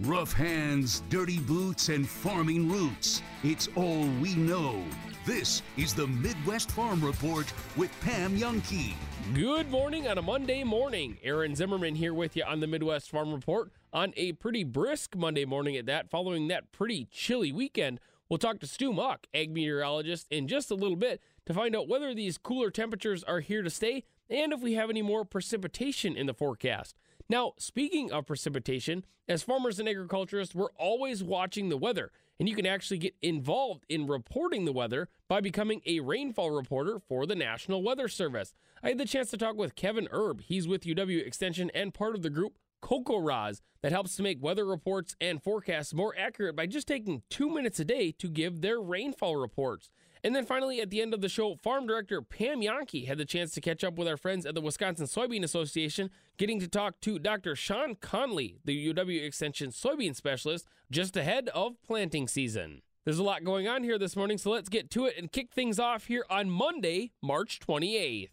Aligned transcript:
Rough 0.00 0.32
hands, 0.32 1.04
dirty 1.08 1.38
boots, 1.38 1.88
and 1.88 2.08
farming 2.08 2.68
roots. 2.68 3.22
It's 3.44 3.68
all 3.76 4.08
we 4.20 4.34
know. 4.34 4.82
This 5.24 5.62
is 5.76 5.94
the 5.94 6.08
Midwest 6.08 6.72
Farm 6.72 7.02
Report 7.02 7.52
with 7.76 7.92
Pam 8.00 8.36
Jahnke. 8.36 8.94
Good 9.34 9.70
morning 9.70 10.08
on 10.08 10.18
a 10.18 10.22
Monday 10.22 10.64
morning. 10.64 11.18
Aaron 11.22 11.54
Zimmerman 11.54 11.94
here 11.94 12.12
with 12.12 12.34
you 12.34 12.42
on 12.42 12.58
the 12.58 12.66
Midwest 12.66 13.08
Farm 13.08 13.32
Report 13.32 13.70
on 13.92 14.12
a 14.16 14.32
pretty 14.32 14.64
brisk 14.64 15.14
Monday 15.14 15.44
morning 15.44 15.76
at 15.76 15.86
that, 15.86 16.10
following 16.10 16.48
that 16.48 16.72
pretty 16.72 17.06
chilly 17.12 17.52
weekend. 17.52 18.00
We'll 18.28 18.38
talk 18.38 18.58
to 18.60 18.66
Stu 18.66 18.92
Muck, 18.92 19.28
ag 19.32 19.52
meteorologist, 19.52 20.26
in 20.28 20.48
just 20.48 20.72
a 20.72 20.74
little 20.74 20.96
bit 20.96 21.20
to 21.46 21.54
find 21.54 21.76
out 21.76 21.86
whether 21.86 22.12
these 22.12 22.36
cooler 22.36 22.72
temperatures 22.72 23.22
are 23.22 23.40
here 23.40 23.62
to 23.62 23.70
stay 23.70 24.02
and 24.28 24.52
if 24.52 24.60
we 24.60 24.74
have 24.74 24.90
any 24.90 25.02
more 25.02 25.24
precipitation 25.24 26.16
in 26.16 26.26
the 26.26 26.34
forecast. 26.34 26.96
Now, 27.28 27.52
speaking 27.58 28.12
of 28.12 28.26
precipitation, 28.26 29.04
as 29.28 29.42
farmers 29.42 29.78
and 29.78 29.88
agriculturists, 29.88 30.54
we're 30.54 30.72
always 30.76 31.22
watching 31.22 31.68
the 31.68 31.76
weather 31.76 32.10
and 32.38 32.48
you 32.48 32.56
can 32.56 32.66
actually 32.66 32.98
get 32.98 33.14
involved 33.22 33.84
in 33.88 34.06
reporting 34.06 34.64
the 34.64 34.72
weather 34.72 35.08
by 35.28 35.40
becoming 35.40 35.80
a 35.86 36.00
rainfall 36.00 36.50
reporter 36.50 36.98
for 36.98 37.26
the 37.26 37.34
National 37.34 37.82
Weather 37.82 38.08
Service. 38.08 38.54
I 38.82 38.88
had 38.88 38.98
the 38.98 39.04
chance 39.04 39.30
to 39.30 39.36
talk 39.36 39.56
with 39.56 39.76
Kevin 39.76 40.08
Erb. 40.12 40.42
He's 40.42 40.68
with 40.68 40.82
UW 40.82 41.24
Extension 41.24 41.70
and 41.74 41.94
part 41.94 42.14
of 42.14 42.22
the 42.22 42.30
group 42.30 42.58
CocoRaHS 42.82 43.62
that 43.82 43.92
helps 43.92 44.16
to 44.16 44.22
make 44.22 44.42
weather 44.42 44.66
reports 44.66 45.16
and 45.20 45.42
forecasts 45.42 45.94
more 45.94 46.14
accurate 46.18 46.56
by 46.56 46.66
just 46.66 46.88
taking 46.88 47.22
two 47.30 47.48
minutes 47.48 47.80
a 47.80 47.84
day 47.84 48.12
to 48.12 48.28
give 48.28 48.60
their 48.60 48.80
rainfall 48.80 49.36
reports. 49.36 49.90
And 50.24 50.34
then 50.34 50.46
finally, 50.46 50.80
at 50.80 50.88
the 50.88 51.02
end 51.02 51.12
of 51.12 51.20
the 51.20 51.28
show, 51.28 51.54
Farm 51.54 51.86
Director 51.86 52.22
Pam 52.22 52.62
Jahnke 52.62 53.06
had 53.06 53.18
the 53.18 53.26
chance 53.26 53.52
to 53.52 53.60
catch 53.60 53.84
up 53.84 53.98
with 53.98 54.08
our 54.08 54.16
friends 54.16 54.46
at 54.46 54.54
the 54.54 54.62
Wisconsin 54.62 55.04
Soybean 55.06 55.44
Association, 55.44 56.10
getting 56.38 56.58
to 56.60 56.66
talk 56.66 56.98
to 57.02 57.18
Dr. 57.18 57.54
Sean 57.54 57.94
Conley, 57.96 58.56
the 58.64 58.94
UW 58.94 59.22
Extension 59.22 59.68
soybean 59.68 60.16
specialist, 60.16 60.66
just 60.90 61.14
ahead 61.18 61.50
of 61.50 61.74
planting 61.86 62.26
season. 62.26 62.80
There's 63.04 63.18
a 63.18 63.22
lot 63.22 63.44
going 63.44 63.68
on 63.68 63.84
here 63.84 63.98
this 63.98 64.16
morning, 64.16 64.38
so 64.38 64.50
let's 64.50 64.70
get 64.70 64.90
to 64.92 65.04
it 65.04 65.18
and 65.18 65.30
kick 65.30 65.52
things 65.52 65.78
off 65.78 66.06
here 66.06 66.24
on 66.30 66.48
Monday, 66.48 67.12
March 67.22 67.60
28th. 67.60 68.30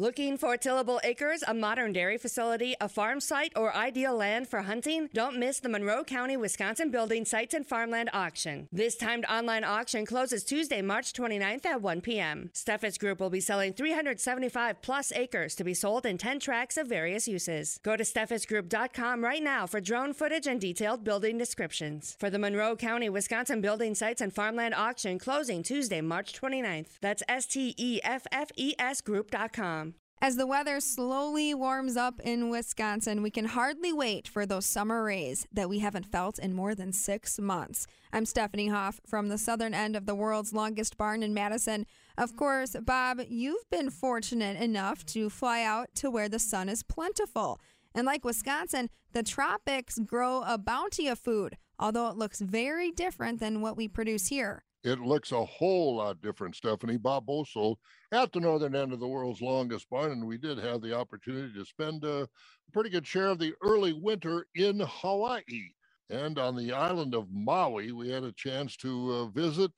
Looking 0.00 0.38
for 0.38 0.56
tillable 0.56 1.00
acres, 1.02 1.42
a 1.48 1.52
modern 1.52 1.92
dairy 1.92 2.18
facility, 2.18 2.76
a 2.80 2.88
farm 2.88 3.18
site, 3.18 3.52
or 3.56 3.74
ideal 3.74 4.14
land 4.14 4.46
for 4.46 4.62
hunting? 4.62 5.08
Don't 5.12 5.40
miss 5.40 5.58
the 5.58 5.68
Monroe 5.68 6.04
County, 6.04 6.36
Wisconsin 6.36 6.92
Building 6.92 7.24
Sites 7.24 7.52
and 7.52 7.66
Farmland 7.66 8.08
Auction. 8.12 8.68
This 8.70 8.94
timed 8.94 9.24
online 9.24 9.64
auction 9.64 10.06
closes 10.06 10.44
Tuesday, 10.44 10.82
March 10.82 11.12
29th 11.14 11.66
at 11.66 11.82
1 11.82 12.00
p.m. 12.02 12.48
Steffes 12.54 12.96
Group 12.96 13.18
will 13.18 13.28
be 13.28 13.40
selling 13.40 13.72
375 13.72 14.80
plus 14.82 15.10
acres 15.10 15.56
to 15.56 15.64
be 15.64 15.74
sold 15.74 16.06
in 16.06 16.16
10 16.16 16.38
tracts 16.38 16.76
of 16.76 16.86
various 16.86 17.26
uses. 17.26 17.80
Go 17.82 17.96
to 17.96 18.04
steffesgroup.com 18.04 19.24
right 19.24 19.42
now 19.42 19.66
for 19.66 19.80
drone 19.80 20.12
footage 20.12 20.46
and 20.46 20.60
detailed 20.60 21.02
building 21.02 21.38
descriptions. 21.38 22.16
For 22.20 22.30
the 22.30 22.38
Monroe 22.38 22.76
County, 22.76 23.08
Wisconsin 23.08 23.60
Building 23.60 23.96
Sites 23.96 24.20
and 24.20 24.32
Farmland 24.32 24.76
Auction 24.76 25.18
closing 25.18 25.64
Tuesday, 25.64 26.00
March 26.00 26.40
29th. 26.40 27.00
That's 27.00 27.24
S 27.28 27.46
T 27.46 27.74
E 27.76 27.98
F 28.04 28.28
F 28.30 28.52
E 28.54 28.76
S 28.78 29.00
Group.com. 29.00 29.87
As 30.20 30.34
the 30.34 30.48
weather 30.48 30.80
slowly 30.80 31.54
warms 31.54 31.96
up 31.96 32.18
in 32.20 32.50
Wisconsin, 32.50 33.22
we 33.22 33.30
can 33.30 33.44
hardly 33.44 33.92
wait 33.92 34.26
for 34.26 34.44
those 34.44 34.66
summer 34.66 35.04
rays 35.04 35.46
that 35.52 35.68
we 35.68 35.78
haven't 35.78 36.10
felt 36.10 36.40
in 36.40 36.54
more 36.54 36.74
than 36.74 36.92
six 36.92 37.38
months. 37.38 37.86
I'm 38.12 38.26
Stephanie 38.26 38.66
Hoff 38.66 39.00
from 39.06 39.28
the 39.28 39.38
southern 39.38 39.74
end 39.74 39.94
of 39.94 40.06
the 40.06 40.16
world's 40.16 40.52
longest 40.52 40.96
barn 40.96 41.22
in 41.22 41.34
Madison. 41.34 41.86
Of 42.16 42.34
course, 42.34 42.74
Bob, 42.84 43.20
you've 43.28 43.70
been 43.70 43.90
fortunate 43.90 44.60
enough 44.60 45.06
to 45.06 45.30
fly 45.30 45.62
out 45.62 45.94
to 45.96 46.10
where 46.10 46.28
the 46.28 46.40
sun 46.40 46.68
is 46.68 46.82
plentiful. 46.82 47.60
And 47.94 48.04
like 48.04 48.24
Wisconsin, 48.24 48.90
the 49.12 49.22
tropics 49.22 50.00
grow 50.00 50.42
a 50.42 50.58
bounty 50.58 51.06
of 51.06 51.20
food, 51.20 51.56
although 51.78 52.08
it 52.08 52.16
looks 52.16 52.40
very 52.40 52.90
different 52.90 53.38
than 53.38 53.60
what 53.60 53.76
we 53.76 53.86
produce 53.86 54.26
here 54.26 54.64
it 54.88 55.00
looks 55.00 55.32
a 55.32 55.44
whole 55.44 55.96
lot 55.96 56.22
different, 56.22 56.56
Stephanie. 56.56 56.98
Bob 56.98 57.26
Bosold 57.26 57.78
at 58.12 58.32
the 58.32 58.40
northern 58.40 58.76
end 58.76 58.92
of 58.92 59.00
the 59.00 59.08
world's 59.08 59.42
longest 59.42 59.90
barn, 59.90 60.12
and 60.12 60.26
we 60.26 60.38
did 60.38 60.58
have 60.58 60.82
the 60.82 60.96
opportunity 60.96 61.52
to 61.54 61.64
spend 61.66 62.04
a 62.04 62.28
pretty 62.72 62.90
good 62.90 63.06
share 63.06 63.28
of 63.28 63.38
the 63.38 63.54
early 63.62 63.92
winter 63.92 64.46
in 64.54 64.80
Hawaii. 64.80 65.72
And 66.10 66.38
on 66.38 66.56
the 66.56 66.72
island 66.72 67.14
of 67.14 67.30
Maui, 67.30 67.92
we 67.92 68.10
had 68.10 68.24
a 68.24 68.32
chance 68.32 68.76
to 68.78 69.12
uh, 69.12 69.26
visit 69.26 69.72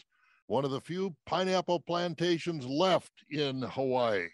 one 0.46 0.64
of 0.64 0.70
the 0.72 0.80
few 0.80 1.16
pineapple 1.26 1.80
plantations 1.80 2.66
left 2.66 3.12
in 3.30 3.62
Hawaii. 3.62 4.28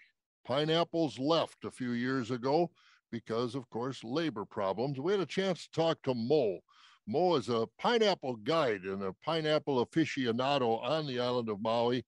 Pineapples 0.47 1.19
left 1.19 1.65
a 1.65 1.71
few 1.71 1.93
years 1.93 2.31
ago 2.31 2.71
because, 3.11 3.55
of 3.55 3.69
course, 3.71 4.05
labor 4.05 4.45
problems. 4.45 5.01
We 5.01 5.13
had 5.13 5.21
a 5.21 5.27
chance 5.27 5.65
to 5.65 5.71
talk 5.73 6.03
to 6.05 6.15
Mo, 6.15 6.61
Mo 7.07 7.37
is 7.37 7.49
a 7.49 7.69
pineapple 7.79 8.37
guide 8.37 8.83
and 8.83 9.03
a 9.03 9.13
pineapple 9.25 9.85
aficionado 9.85 10.83
on 10.83 11.07
the 11.07 11.21
island 11.21 11.49
of 11.49 11.61
Maui 11.61 12.05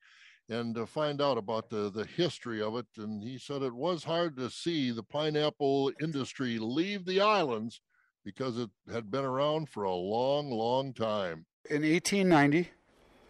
and 0.49 0.75
to 0.75 0.87
find 0.87 1.21
out 1.21 1.39
about 1.39 1.69
the, 1.69 1.91
the 1.91 2.05
history 2.05 2.63
of 2.63 2.77
it. 2.77 2.87
And 2.97 3.23
he 3.23 3.39
said 3.39 3.63
it 3.63 3.75
was 3.75 4.05
hard 4.05 4.37
to 4.37 4.51
see 4.51 4.91
the 4.91 5.03
pineapple 5.03 5.93
industry 6.03 6.59
leave 6.59 7.05
the 7.05 7.21
islands 7.21 7.81
because 8.25 8.59
it 8.59 8.71
had 8.93 9.11
been 9.11 9.25
around 9.25 9.69
for 9.69 9.85
a 9.85 9.95
long, 9.95 10.51
long 10.51 10.93
time. 10.93 11.47
In 11.71 11.83
1890, 11.83 12.71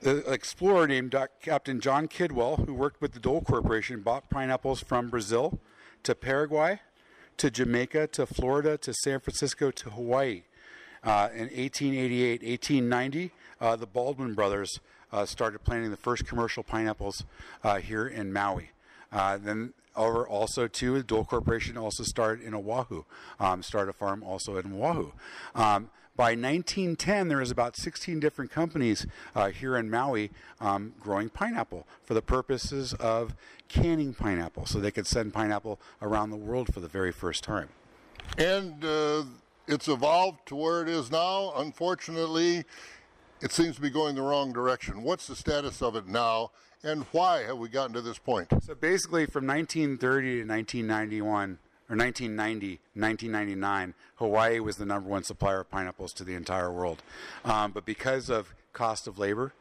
the 0.01 0.33
explorer 0.33 0.87
named 0.87 1.15
Captain 1.43 1.81
John 1.81 2.07
Kidwell, 2.07 2.65
who 2.67 2.75
worked 2.75 3.01
with 3.01 3.13
the 3.13 3.21
Dole 3.21 3.43
Corporation, 3.43 4.01
bought 4.01 4.31
pineapples 4.31 4.81
from 4.81 5.09
Brazil 5.09 5.61
to 6.05 6.15
Paraguay 6.15 6.81
to 7.37 7.51
Jamaica 7.51 8.09
to 8.09 8.27
Florida 8.27 8.79
to 8.79 8.95
San 8.95 9.21
Francisco 9.21 9.71
to 9.73 9.91
Hawaii. 9.91 10.43
Uh, 11.05 11.29
in 11.33 11.49
1888, 11.49 12.43
1890, 12.43 13.31
uh, 13.61 13.77
the 13.77 13.87
Baldwin 13.87 14.35
brothers 14.35 14.81
uh, 15.13 15.25
started 15.25 15.65
planting 15.65 15.91
the 15.91 15.97
first 15.97 16.27
commercial 16.27 16.63
pineapples 16.63 17.25
uh, 17.65 17.77
here 17.77 18.07
in 18.07 18.33
Maui. 18.33 18.71
Uh, 19.13 19.39
then 19.39 19.73
over 19.97 20.27
also 20.27 20.69
too, 20.69 20.95
the 20.95 21.03
Dole 21.03 21.25
Corporation 21.25 21.77
also 21.77 22.05
started 22.05 22.45
in 22.45 22.55
Oahu, 22.55 23.05
um, 23.41 23.63
started 23.63 23.91
a 23.91 23.95
farm 23.95 24.23
also 24.23 24.57
in 24.57 24.73
Oahu. 24.73 25.13
Um, 25.55 25.91
by 26.17 26.31
1910, 26.31 27.29
there 27.29 27.39
was 27.39 27.53
about 27.53 27.77
16 27.77 28.19
different 28.19 28.51
companies 28.51 29.07
uh, 29.37 29.51
here 29.51 29.77
in 29.77 29.89
Maui 29.89 30.31
um, 30.61 30.95
growing 30.99 31.29
pineapple 31.29 31.87
for 32.03 32.15
the 32.15 32.23
purposes 32.23 32.93
of 32.95 33.37
canning 33.69 34.15
pineapple, 34.15 34.67
so 34.67 34.81
they 34.81 34.91
could 34.91 35.07
send 35.07 35.33
pineapple 35.33 35.79
around 36.03 36.31
the 36.31 36.37
world 36.37 36.75
for 36.75 36.81
the 36.81 36.89
very 36.89 37.13
first 37.13 37.45
time. 37.45 37.69
And 38.37 38.85
uh, 38.85 39.23
it's 39.69 39.87
evolved 39.87 40.47
to 40.47 40.57
where 40.57 40.83
it 40.83 40.89
is 40.89 41.11
now. 41.11 41.53
Unfortunately, 41.57 42.65
it 43.41 43.53
seems 43.53 43.77
to 43.77 43.83
be 43.83 43.91
going 43.91 44.17
the 44.17 44.23
wrong 44.23 44.53
direction. 44.53 45.03
What's 45.03 45.27
the 45.27 45.37
status 45.37 45.83
of 45.83 45.95
it 45.95 46.09
now, 46.09 46.51
and 46.83 47.05
why 47.13 47.43
have 47.43 47.59
we 47.59 47.69
gotten 47.69 47.93
to 47.95 48.01
this 48.01 48.19
point? 48.19 48.49
So 48.63 48.75
basically, 48.75 49.27
from 49.27 49.47
1930 49.47 50.43
to 50.43 50.49
1991, 50.49 51.59
or 51.91 51.97
1990, 51.97 52.81
1999, 52.95 53.95
Hawaii 54.17 54.61
was 54.61 54.77
the 54.77 54.87
number 54.87 55.09
one 55.09 55.23
supplier 55.23 55.61
of 55.61 55.71
pineapples 55.71 56.13
to 56.15 56.25
the 56.25 56.35
entire 56.35 56.71
world. 56.71 57.03
Um, 57.45 57.73
but 57.73 57.85
because 57.85 58.29
of 58.29 58.55
cost 58.73 59.07
of 59.07 59.19
labor, 59.19 59.53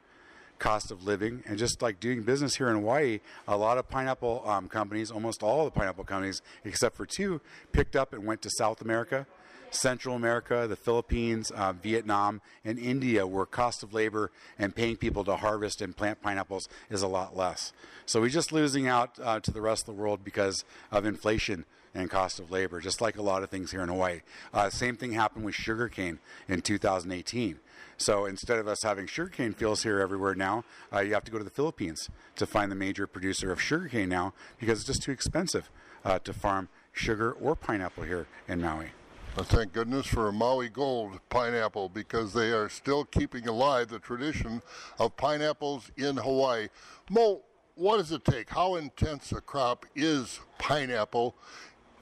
cost 0.60 0.92
of 0.92 1.04
living, 1.04 1.44
and 1.46 1.58
just 1.58 1.82
like 1.82 2.00
doing 2.00 2.24
business 2.24 2.56
here 2.56 2.70
in 2.70 2.76
Hawaii, 2.76 3.20
a 3.48 3.56
lot 3.56 3.78
of 3.78 3.88
pineapple 3.88 4.44
um, 4.46 4.68
companies, 4.68 5.12
almost 5.12 5.44
all 5.44 5.66
the 5.66 5.72
pineapple 5.72 6.04
companies, 6.04 6.42
except 6.66 6.96
for 6.96 7.06
two, 7.06 7.40
picked 7.72 7.96
up 7.96 8.12
and 8.12 8.26
went 8.26 8.42
to 8.42 8.50
South 8.50 8.82
America 8.82 9.26
Central 9.70 10.16
America, 10.16 10.66
the 10.68 10.76
Philippines, 10.76 11.52
uh, 11.52 11.74
Vietnam, 11.74 12.42
and 12.64 12.80
India, 12.80 13.28
where 13.28 13.46
cost 13.46 13.84
of 13.84 13.94
labor 13.94 14.32
and 14.58 14.76
paying 14.76 14.96
people 14.96 15.24
to 15.24 15.36
harvest 15.36 15.82
and 15.82 15.96
plant 15.96 16.22
pineapples 16.22 16.68
is 16.90 17.02
a 17.02 17.08
lot 17.08 17.36
less. 17.36 17.74
So 18.06 18.22
we're 18.22 18.30
just 18.30 18.52
losing 18.52 18.88
out 18.88 19.20
uh, 19.22 19.40
to 19.42 19.52
the 19.52 19.62
rest 19.62 19.88
of 19.88 19.96
the 19.96 20.02
world 20.02 20.24
because 20.24 20.64
of 20.92 21.06
inflation 21.06 21.66
and 21.94 22.10
cost 22.10 22.40
of 22.40 22.52
labor, 22.52 22.80
just 22.80 23.02
like 23.02 23.18
a 23.18 23.22
lot 23.22 23.44
of 23.44 23.50
things 23.50 23.72
here 23.72 23.82
in 23.82 23.90
Hawaii. 23.90 24.22
Uh, 24.54 24.70
same 24.70 24.96
thing 24.96 25.14
happened 25.14 25.46
with 25.46 25.56
sugarcane 25.56 26.20
in 26.48 26.62
2018. 26.62 27.60
So 27.98 28.26
instead 28.26 28.60
of 28.60 28.68
us 28.68 28.84
having 28.84 29.08
sugarcane 29.08 29.54
fields 29.54 29.84
here 29.84 30.00
everywhere 30.00 30.36
now, 30.36 30.64
uh, 30.94 31.00
you 31.00 31.14
have 31.14 31.24
to 31.24 31.32
go 31.32 31.40
to 31.40 31.44
the 31.44 31.50
Philippines 31.50 32.10
to 32.36 32.46
find 32.46 32.72
the 32.72 32.76
major 32.76 33.08
producer 33.08 33.52
of 33.52 33.60
sugarcane 33.60 34.10
now 34.10 34.34
because 34.60 34.80
it's 34.80 34.88
just 34.88 35.02
too 35.02 35.12
expensive 35.12 35.72
uh, 36.06 36.20
to 36.20 36.34
farm 36.34 36.70
sugar 36.92 37.32
or 37.32 37.56
pineapple 37.56 38.04
here 38.04 38.28
in 38.48 38.62
Maui. 38.62 38.92
Well, 39.38 39.46
thank 39.46 39.72
goodness 39.72 40.08
for 40.08 40.32
Maui 40.32 40.68
Gold 40.68 41.20
pineapple 41.30 41.90
because 41.90 42.34
they 42.34 42.50
are 42.52 42.70
still 42.70 43.06
keeping 43.06 43.48
alive 43.48 43.88
the 43.88 44.00
tradition 44.00 44.64
of 44.98 45.16
pineapples 45.16 45.92
in 45.96 46.18
Hawaii. 46.18 46.70
Mo, 47.12 47.44
what 47.76 47.98
does 47.98 48.12
it 48.12 48.26
take? 48.26 48.50
How 48.50 48.74
intense 48.78 49.32
a 49.32 49.40
crop 49.40 49.86
is 49.96 50.40
pineapple? 50.58 51.36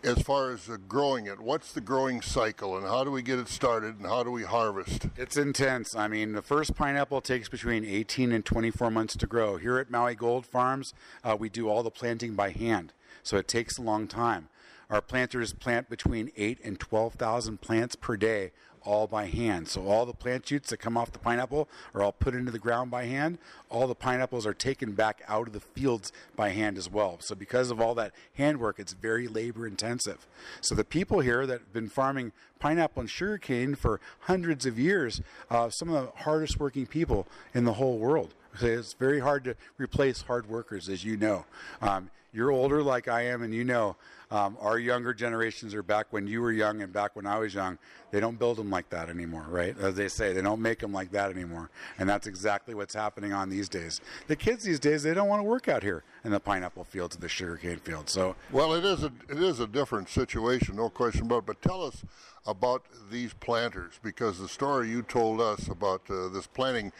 as 0.01 0.21
far 0.21 0.51
as 0.51 0.69
growing 0.87 1.25
it? 1.25 1.39
What's 1.39 1.73
the 1.73 1.81
growing 1.81 2.21
cycle, 2.21 2.77
and 2.77 2.85
how 2.85 3.03
do 3.03 3.09
we 3.09 3.23
get 3.23 3.39
it 3.39 3.47
started, 3.47 3.97
and 3.97 4.05
how 4.05 4.23
do 4.23 4.29
we 4.29 4.43
harvest? 4.43 5.07
It's 5.17 5.35
intense. 5.35 5.95
I 5.95 6.07
mean, 6.07 6.33
the 6.33 6.43
first 6.43 6.75
pineapple 6.75 7.21
takes 7.21 7.49
between 7.49 7.83
18 7.83 8.31
and 8.31 8.45
24 8.45 8.91
months 8.91 9.17
to 9.17 9.25
grow. 9.25 9.57
Here 9.57 9.79
at 9.79 9.89
Maui 9.89 10.13
Gold 10.13 10.45
Farms, 10.45 10.93
uh, 11.23 11.35
we 11.37 11.49
do 11.49 11.67
all 11.67 11.81
the 11.81 11.89
planting 11.89 12.35
by 12.35 12.51
hand, 12.51 12.93
so 13.23 13.35
it 13.37 13.47
takes 13.47 13.79
a 13.79 13.81
long 13.81 14.07
time. 14.07 14.47
Our 14.89 15.01
planters 15.01 15.53
plant 15.53 15.89
between 15.89 16.31
8 16.37 16.59
and 16.63 16.79
12,000 16.79 17.61
plants 17.61 17.95
per 17.95 18.17
day 18.17 18.51
all 18.85 19.07
by 19.07 19.25
hand. 19.25 19.67
So 19.67 19.87
all 19.87 20.05
the 20.05 20.13
plant 20.13 20.47
shoots 20.47 20.69
that 20.69 20.77
come 20.77 20.95
off 20.95 21.11
the 21.11 21.19
pineapple 21.19 21.67
are 21.93 22.03
all 22.03 22.11
put 22.11 22.35
into 22.35 22.51
the 22.51 22.59
ground 22.59 22.91
by 22.91 23.05
hand. 23.05 23.39
All 23.69 23.87
the 23.87 23.95
pineapples 23.95 24.45
are 24.45 24.53
taken 24.53 24.93
back 24.93 25.21
out 25.27 25.47
of 25.47 25.53
the 25.53 25.59
fields 25.59 26.13
by 26.35 26.49
hand 26.49 26.77
as 26.77 26.89
well. 26.89 27.17
So 27.19 27.35
because 27.35 27.71
of 27.71 27.81
all 27.81 27.95
that 27.95 28.13
handwork, 28.35 28.79
it's 28.79 28.93
very 28.93 29.27
labor 29.27 29.67
intensive. 29.67 30.27
So 30.61 30.75
the 30.75 30.83
people 30.83 31.19
here 31.19 31.45
that 31.45 31.59
have 31.59 31.73
been 31.73 31.89
farming 31.89 32.31
pineapple 32.59 33.01
and 33.01 33.09
sugarcane 33.09 33.75
for 33.75 33.99
hundreds 34.21 34.65
of 34.65 34.79
years, 34.79 35.21
uh, 35.49 35.69
some 35.69 35.89
of 35.89 36.05
the 36.05 36.23
hardest 36.23 36.59
working 36.59 36.85
people 36.85 37.27
in 37.53 37.65
the 37.65 37.73
whole 37.73 37.97
world. 37.97 38.33
It's 38.61 38.93
very 38.93 39.19
hard 39.19 39.43
to 39.45 39.55
replace 39.77 40.21
hard 40.21 40.47
workers, 40.47 40.87
as 40.87 41.03
you 41.03 41.17
know. 41.17 41.45
Um, 41.81 42.09
you're 42.31 42.51
older 42.51 42.81
like 42.81 43.07
I 43.09 43.23
am, 43.23 43.43
and 43.43 43.53
you 43.53 43.65
know 43.65 43.97
um, 44.31 44.57
our 44.59 44.79
younger 44.79 45.13
generations 45.13 45.73
are 45.73 45.83
back 45.83 46.07
when 46.11 46.27
you 46.27 46.41
were 46.41 46.51
young 46.51 46.81
and 46.81 46.91
back 46.91 47.15
when 47.15 47.25
I 47.25 47.37
was 47.37 47.53
young. 47.53 47.77
They 48.11 48.19
don't 48.19 48.39
build 48.39 48.57
them 48.57 48.69
like 48.69 48.89
that 48.89 49.09
anymore, 49.09 49.45
right? 49.49 49.77
As 49.77 49.95
they 49.95 50.07
say, 50.07 50.33
they 50.33 50.41
don't 50.41 50.61
make 50.61 50.79
them 50.79 50.93
like 50.93 51.11
that 51.11 51.29
anymore. 51.29 51.69
And 51.99 52.07
that's 52.07 52.27
exactly 52.27 52.73
what's 52.73 52.93
happening 52.93 53.33
on 53.33 53.49
these 53.49 53.67
days. 53.67 54.01
The 54.27 54.35
kids 54.35 54.63
these 54.63 54.79
days, 54.79 55.03
they 55.03 55.13
don't 55.13 55.27
want 55.27 55.39
to 55.41 55.43
work 55.43 55.67
out 55.67 55.83
here 55.83 56.03
in 56.25 56.31
the 56.31 56.39
pineapple 56.39 56.83
fields, 56.83 57.15
the 57.15 57.29
sugarcane 57.29 57.77
fields. 57.77 58.11
So, 58.11 58.35
well, 58.51 58.73
it 58.73 58.83
is 58.83 59.03
a 59.03 59.11
it 59.29 59.41
is 59.41 59.59
a 59.59 59.67
different 59.67 60.09
situation, 60.09 60.75
no 60.75 60.89
question 60.89 61.27
about. 61.27 61.39
it. 61.39 61.45
But 61.45 61.61
tell 61.61 61.83
us 61.83 62.03
about 62.47 62.83
these 63.09 63.33
planters 63.33 63.93
because 64.03 64.39
the 64.39 64.47
story 64.47 64.89
you 64.89 65.01
told 65.01 65.41
us 65.41 65.67
about 65.67 66.01
uh, 66.09 66.27
this 66.29 66.45
planting 66.47 66.91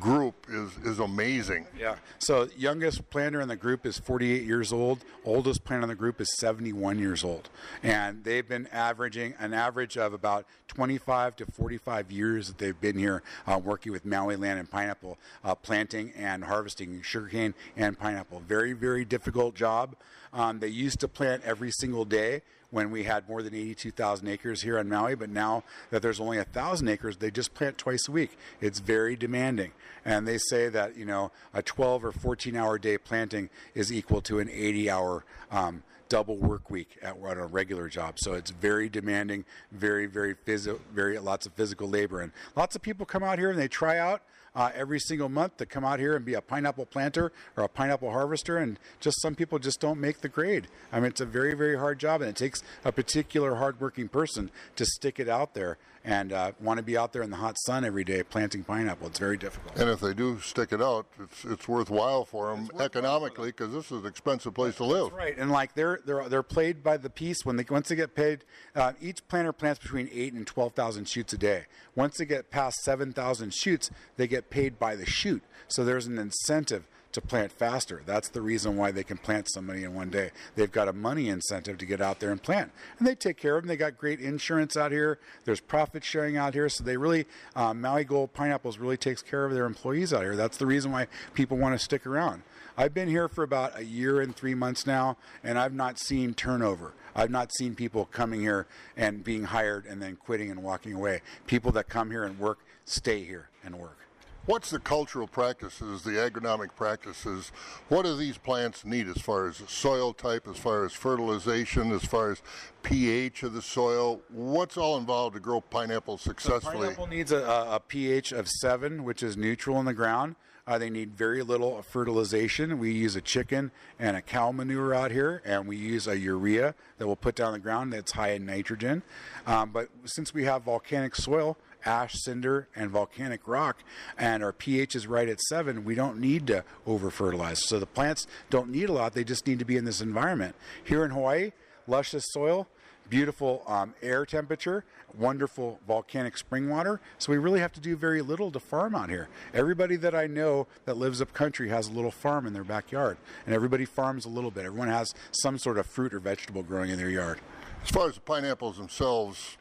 group 0.00 0.46
is 0.48 0.70
is 0.84 0.98
amazing. 0.98 1.66
Yeah. 1.78 1.96
So 2.18 2.48
youngest 2.56 3.08
planter 3.10 3.40
in 3.40 3.48
the 3.48 3.56
group 3.56 3.84
is 3.86 3.98
48 3.98 4.42
years 4.42 4.72
old. 4.72 5.04
Oldest 5.24 5.64
planter 5.64 5.84
in 5.84 5.88
the 5.88 5.94
group 5.94 6.20
is 6.20 6.36
71 6.38 6.98
years 6.98 7.22
old, 7.24 7.50
and 7.82 8.24
they've 8.24 8.48
been 8.48 8.66
averaging 8.68 9.34
an 9.38 9.54
average 9.54 9.96
of 9.96 10.12
about 10.12 10.46
25 10.68 11.36
to 11.36 11.46
45 11.46 12.10
years 12.10 12.48
that 12.48 12.58
they've 12.58 12.80
been 12.80 12.96
here 12.96 13.22
uh, 13.46 13.60
working 13.62 13.92
with 13.92 14.06
Maui 14.06 14.36
land 14.36 14.58
and 14.58 14.70
pineapple 14.70 15.18
uh, 15.44 15.54
planting 15.54 16.12
and 16.16 16.44
harvesting 16.44 17.02
sugarcane 17.02 17.54
and 17.76 17.98
pineapple. 17.98 18.40
Very 18.40 18.71
very 18.72 19.04
difficult 19.04 19.54
job. 19.54 19.96
Um, 20.32 20.60
they 20.60 20.68
used 20.68 21.00
to 21.00 21.08
plant 21.08 21.42
every 21.44 21.70
single 21.70 22.04
day 22.04 22.42
when 22.70 22.90
we 22.90 23.04
had 23.04 23.28
more 23.28 23.42
than 23.42 23.54
82,000 23.54 24.26
acres 24.28 24.62
here 24.62 24.78
on 24.78 24.88
Maui, 24.88 25.14
but 25.14 25.28
now 25.28 25.62
that 25.90 26.00
there's 26.00 26.18
only 26.18 26.38
1,000 26.38 26.88
acres, 26.88 27.18
they 27.18 27.30
just 27.30 27.52
plant 27.52 27.76
twice 27.76 28.08
a 28.08 28.12
week. 28.12 28.36
It's 28.62 28.78
very 28.78 29.14
demanding. 29.14 29.72
And 30.06 30.26
they 30.26 30.38
say 30.38 30.70
that, 30.70 30.96
you 30.96 31.04
know, 31.04 31.32
a 31.52 31.62
12 31.62 32.04
or 32.06 32.12
14 32.12 32.56
hour 32.56 32.78
day 32.78 32.96
planting 32.96 33.50
is 33.74 33.92
equal 33.92 34.22
to 34.22 34.38
an 34.38 34.48
80 34.48 34.90
hour 34.90 35.24
um, 35.50 35.82
double 36.08 36.36
work 36.36 36.70
week 36.70 36.98
at, 37.02 37.16
at, 37.22 37.36
a 37.36 37.44
regular 37.46 37.88
job. 37.88 38.14
So 38.18 38.32
it's 38.32 38.50
very 38.50 38.88
demanding, 38.88 39.44
very, 39.70 40.06
very 40.06 40.34
physical, 40.34 40.80
very 40.92 41.18
lots 41.18 41.44
of 41.46 41.52
physical 41.52 41.88
labor. 41.88 42.20
And 42.20 42.32
lots 42.56 42.74
of 42.74 42.82
people 42.82 43.04
come 43.04 43.22
out 43.22 43.38
here 43.38 43.50
and 43.50 43.58
they 43.58 43.68
try 43.68 43.98
out 43.98 44.22
uh, 44.54 44.70
every 44.74 45.00
single 45.00 45.28
month 45.28 45.56
to 45.58 45.66
come 45.66 45.84
out 45.84 45.98
here 45.98 46.16
and 46.16 46.24
be 46.24 46.34
a 46.34 46.40
pineapple 46.40 46.86
planter 46.86 47.32
or 47.56 47.64
a 47.64 47.68
pineapple 47.68 48.10
harvester, 48.10 48.58
and 48.58 48.78
just 49.00 49.20
some 49.20 49.34
people 49.34 49.58
just 49.58 49.80
don't 49.80 50.00
make 50.00 50.20
the 50.20 50.28
grade. 50.28 50.68
I 50.92 51.00
mean, 51.00 51.10
it's 51.10 51.20
a 51.20 51.26
very, 51.26 51.54
very 51.54 51.78
hard 51.78 51.98
job, 51.98 52.20
and 52.20 52.30
it 52.30 52.36
takes 52.36 52.62
a 52.84 52.92
particular 52.92 53.56
hardworking 53.56 54.08
person 54.08 54.50
to 54.76 54.84
stick 54.84 55.18
it 55.18 55.28
out 55.28 55.54
there 55.54 55.78
and 56.04 56.32
uh, 56.32 56.52
want 56.60 56.78
to 56.78 56.82
be 56.82 56.96
out 56.96 57.12
there 57.12 57.22
in 57.22 57.30
the 57.30 57.36
hot 57.36 57.56
sun 57.58 57.84
every 57.84 58.04
day 58.04 58.22
planting 58.22 58.64
pineapple. 58.64 59.06
It's 59.06 59.18
very 59.18 59.36
difficult. 59.36 59.78
And 59.78 59.88
if 59.88 60.00
they 60.00 60.14
do 60.14 60.40
stick 60.40 60.72
it 60.72 60.82
out, 60.82 61.06
it's 61.20 61.44
it's 61.44 61.68
worthwhile 61.68 62.24
for 62.24 62.50
them 62.50 62.68
economically 62.80 63.48
because 63.48 63.72
this 63.72 63.86
is 63.86 64.02
an 64.02 64.06
expensive 64.06 64.54
place 64.54 64.76
to 64.76 64.84
live. 64.84 65.10
That's 65.10 65.16
right, 65.16 65.38
and 65.38 65.50
like 65.50 65.74
they're 65.74 66.00
they're 66.04 66.28
they're 66.28 66.42
played 66.42 66.82
by 66.82 66.96
the 66.96 67.10
piece 67.10 67.44
when 67.44 67.56
they 67.56 67.64
once 67.68 67.88
they 67.88 67.96
get 67.96 68.14
paid. 68.14 68.44
Uh, 68.74 68.92
each 69.00 69.26
planter 69.28 69.52
plants 69.52 69.80
between 69.80 70.08
eight 70.12 70.32
and 70.32 70.46
twelve 70.46 70.72
thousand 70.72 71.08
shoots 71.08 71.32
a 71.32 71.38
day. 71.38 71.64
Once 71.94 72.18
they 72.18 72.24
get 72.24 72.50
past 72.50 72.82
seven 72.82 73.12
thousand 73.12 73.54
shoots, 73.54 73.90
they 74.16 74.26
get 74.26 74.50
paid 74.50 74.78
by 74.78 74.96
the 74.96 75.06
shoot. 75.06 75.42
So 75.68 75.84
there's 75.84 76.06
an 76.06 76.18
incentive 76.18 76.86
to 77.12 77.20
plant 77.20 77.52
faster. 77.52 78.02
That's 78.04 78.28
the 78.28 78.40
reason 78.40 78.76
why 78.76 78.90
they 78.90 79.04
can 79.04 79.18
plant 79.18 79.48
so 79.50 79.60
many 79.60 79.84
in 79.84 79.94
one 79.94 80.10
day. 80.10 80.30
They've 80.54 80.70
got 80.70 80.88
a 80.88 80.92
money 80.92 81.28
incentive 81.28 81.78
to 81.78 81.86
get 81.86 82.00
out 82.00 82.20
there 82.20 82.30
and 82.30 82.42
plant. 82.42 82.72
And 82.98 83.06
they 83.06 83.14
take 83.14 83.36
care 83.36 83.56
of 83.56 83.62
them. 83.62 83.68
They 83.68 83.76
got 83.76 83.98
great 83.98 84.20
insurance 84.20 84.76
out 84.76 84.92
here. 84.92 85.18
There's 85.44 85.60
profit 85.60 86.04
sharing 86.04 86.36
out 86.36 86.54
here. 86.54 86.68
So 86.68 86.84
they 86.84 86.96
really, 86.96 87.26
um, 87.54 87.80
Maui 87.80 88.04
Gold 88.04 88.32
Pineapples 88.32 88.78
really 88.78 88.96
takes 88.96 89.22
care 89.22 89.44
of 89.44 89.52
their 89.52 89.66
employees 89.66 90.12
out 90.12 90.22
here. 90.22 90.36
That's 90.36 90.58
the 90.58 90.66
reason 90.66 90.92
why 90.92 91.06
people 91.34 91.56
want 91.56 91.78
to 91.78 91.78
stick 91.78 92.06
around. 92.06 92.42
I've 92.76 92.94
been 92.94 93.08
here 93.08 93.28
for 93.28 93.44
about 93.44 93.78
a 93.78 93.84
year 93.84 94.20
and 94.20 94.34
three 94.34 94.54
months 94.54 94.86
now, 94.86 95.18
and 95.44 95.58
I've 95.58 95.74
not 95.74 95.98
seen 95.98 96.32
turnover. 96.32 96.94
I've 97.14 97.30
not 97.30 97.52
seen 97.52 97.74
people 97.74 98.06
coming 98.06 98.40
here 98.40 98.66
and 98.96 99.22
being 99.22 99.44
hired 99.44 99.84
and 99.84 100.00
then 100.00 100.16
quitting 100.16 100.50
and 100.50 100.62
walking 100.62 100.94
away. 100.94 101.20
People 101.46 101.70
that 101.72 101.88
come 101.88 102.10
here 102.10 102.24
and 102.24 102.38
work 102.38 102.60
stay 102.86 103.24
here 103.24 103.50
and 103.62 103.76
work. 103.76 104.01
What's 104.44 104.70
the 104.70 104.80
cultural 104.80 105.28
practices, 105.28 106.02
the 106.02 106.12
agronomic 106.12 106.74
practices? 106.74 107.52
What 107.88 108.02
do 108.02 108.16
these 108.16 108.38
plants 108.38 108.84
need 108.84 109.06
as 109.06 109.18
far 109.18 109.46
as 109.46 109.62
soil 109.68 110.12
type, 110.12 110.48
as 110.48 110.56
far 110.56 110.84
as 110.84 110.92
fertilization, 110.92 111.92
as 111.92 112.04
far 112.04 112.32
as 112.32 112.42
pH 112.82 113.44
of 113.44 113.52
the 113.52 113.62
soil? 113.62 114.20
What's 114.30 114.76
all 114.76 114.98
involved 114.98 115.34
to 115.34 115.40
grow 115.40 115.60
pineapple 115.60 116.18
successfully? 116.18 116.74
So 116.74 116.80
pineapple 116.80 117.06
needs 117.06 117.30
a, 117.30 117.44
a, 117.44 117.78
pH 117.78 118.32
of 118.32 118.48
seven, 118.48 119.04
which 119.04 119.22
is 119.22 119.36
neutral 119.36 119.78
in 119.78 119.86
the 119.86 119.94
ground. 119.94 120.34
Uh, 120.66 120.76
they 120.76 120.90
need 120.90 121.16
very 121.16 121.42
little 121.42 121.80
fertilization. 121.82 122.78
We 122.80 122.92
use 122.92 123.14
a 123.14 123.20
chicken 123.20 123.70
and 123.98 124.16
a 124.16 124.22
cow 124.22 124.50
manure 124.50 124.92
out 124.92 125.12
here, 125.12 125.40
and 125.44 125.68
we 125.68 125.76
use 125.76 126.08
a 126.08 126.18
urea 126.18 126.74
that 126.98 127.06
we'll 127.06 127.16
put 127.16 127.36
down 127.36 127.52
the 127.52 127.58
ground 127.60 127.92
that's 127.92 128.12
high 128.12 128.30
in 128.30 128.46
nitrogen. 128.46 129.02
Um, 129.46 129.70
but 129.70 129.88
since 130.04 130.34
we 130.34 130.44
have 130.44 130.62
volcanic 130.62 131.14
soil, 131.14 131.56
ash, 131.84 132.14
cinder, 132.14 132.68
and 132.74 132.90
volcanic 132.90 133.46
rock, 133.46 133.78
and 134.18 134.42
our 134.42 134.52
pH 134.52 134.94
is 134.94 135.06
right 135.06 135.28
at 135.28 135.40
seven, 135.40 135.84
we 135.84 135.94
don't 135.94 136.18
need 136.18 136.46
to 136.48 136.64
over 136.86 137.10
fertilize. 137.10 137.64
So 137.64 137.78
the 137.78 137.86
plants 137.86 138.26
don't 138.50 138.70
need 138.70 138.88
a 138.88 138.92
lot, 138.92 139.14
they 139.14 139.24
just 139.24 139.46
need 139.46 139.58
to 139.58 139.64
be 139.64 139.76
in 139.76 139.84
this 139.84 140.00
environment. 140.00 140.54
Here 140.84 141.04
in 141.04 141.10
Hawaii, 141.10 141.52
luscious 141.86 142.24
soil, 142.32 142.68
beautiful 143.08 143.62
um, 143.66 143.94
air 144.02 144.24
temperature, 144.24 144.84
wonderful 145.18 145.78
volcanic 145.86 146.38
spring 146.38 146.68
water. 146.68 147.00
So 147.18 147.32
we 147.32 147.38
really 147.38 147.60
have 147.60 147.72
to 147.72 147.80
do 147.80 147.96
very 147.96 148.22
little 148.22 148.50
to 148.50 148.60
farm 148.60 148.94
out 148.94 149.10
here. 149.10 149.28
Everybody 149.52 149.96
that 149.96 150.14
I 150.14 150.26
know 150.26 150.66
that 150.86 150.96
lives 150.96 151.20
up 151.20 151.32
country 151.34 151.68
has 151.68 151.88
a 151.88 151.92
little 151.92 152.10
farm 152.10 152.46
in 152.46 152.52
their 152.52 152.64
backyard, 152.64 153.18
and 153.44 153.54
everybody 153.54 153.84
farms 153.84 154.24
a 154.24 154.28
little 154.28 154.50
bit. 154.50 154.64
Everyone 154.64 154.88
has 154.88 155.12
some 155.30 155.58
sort 155.58 155.78
of 155.78 155.86
fruit 155.86 156.14
or 156.14 156.20
vegetable 156.20 156.62
growing 156.62 156.90
in 156.90 156.96
their 156.96 157.10
yard. 157.10 157.40
As 157.84 157.90
far 157.90 158.08
as 158.08 158.14
the 158.14 158.20
pineapples 158.20 158.78
themselves, 158.78 159.56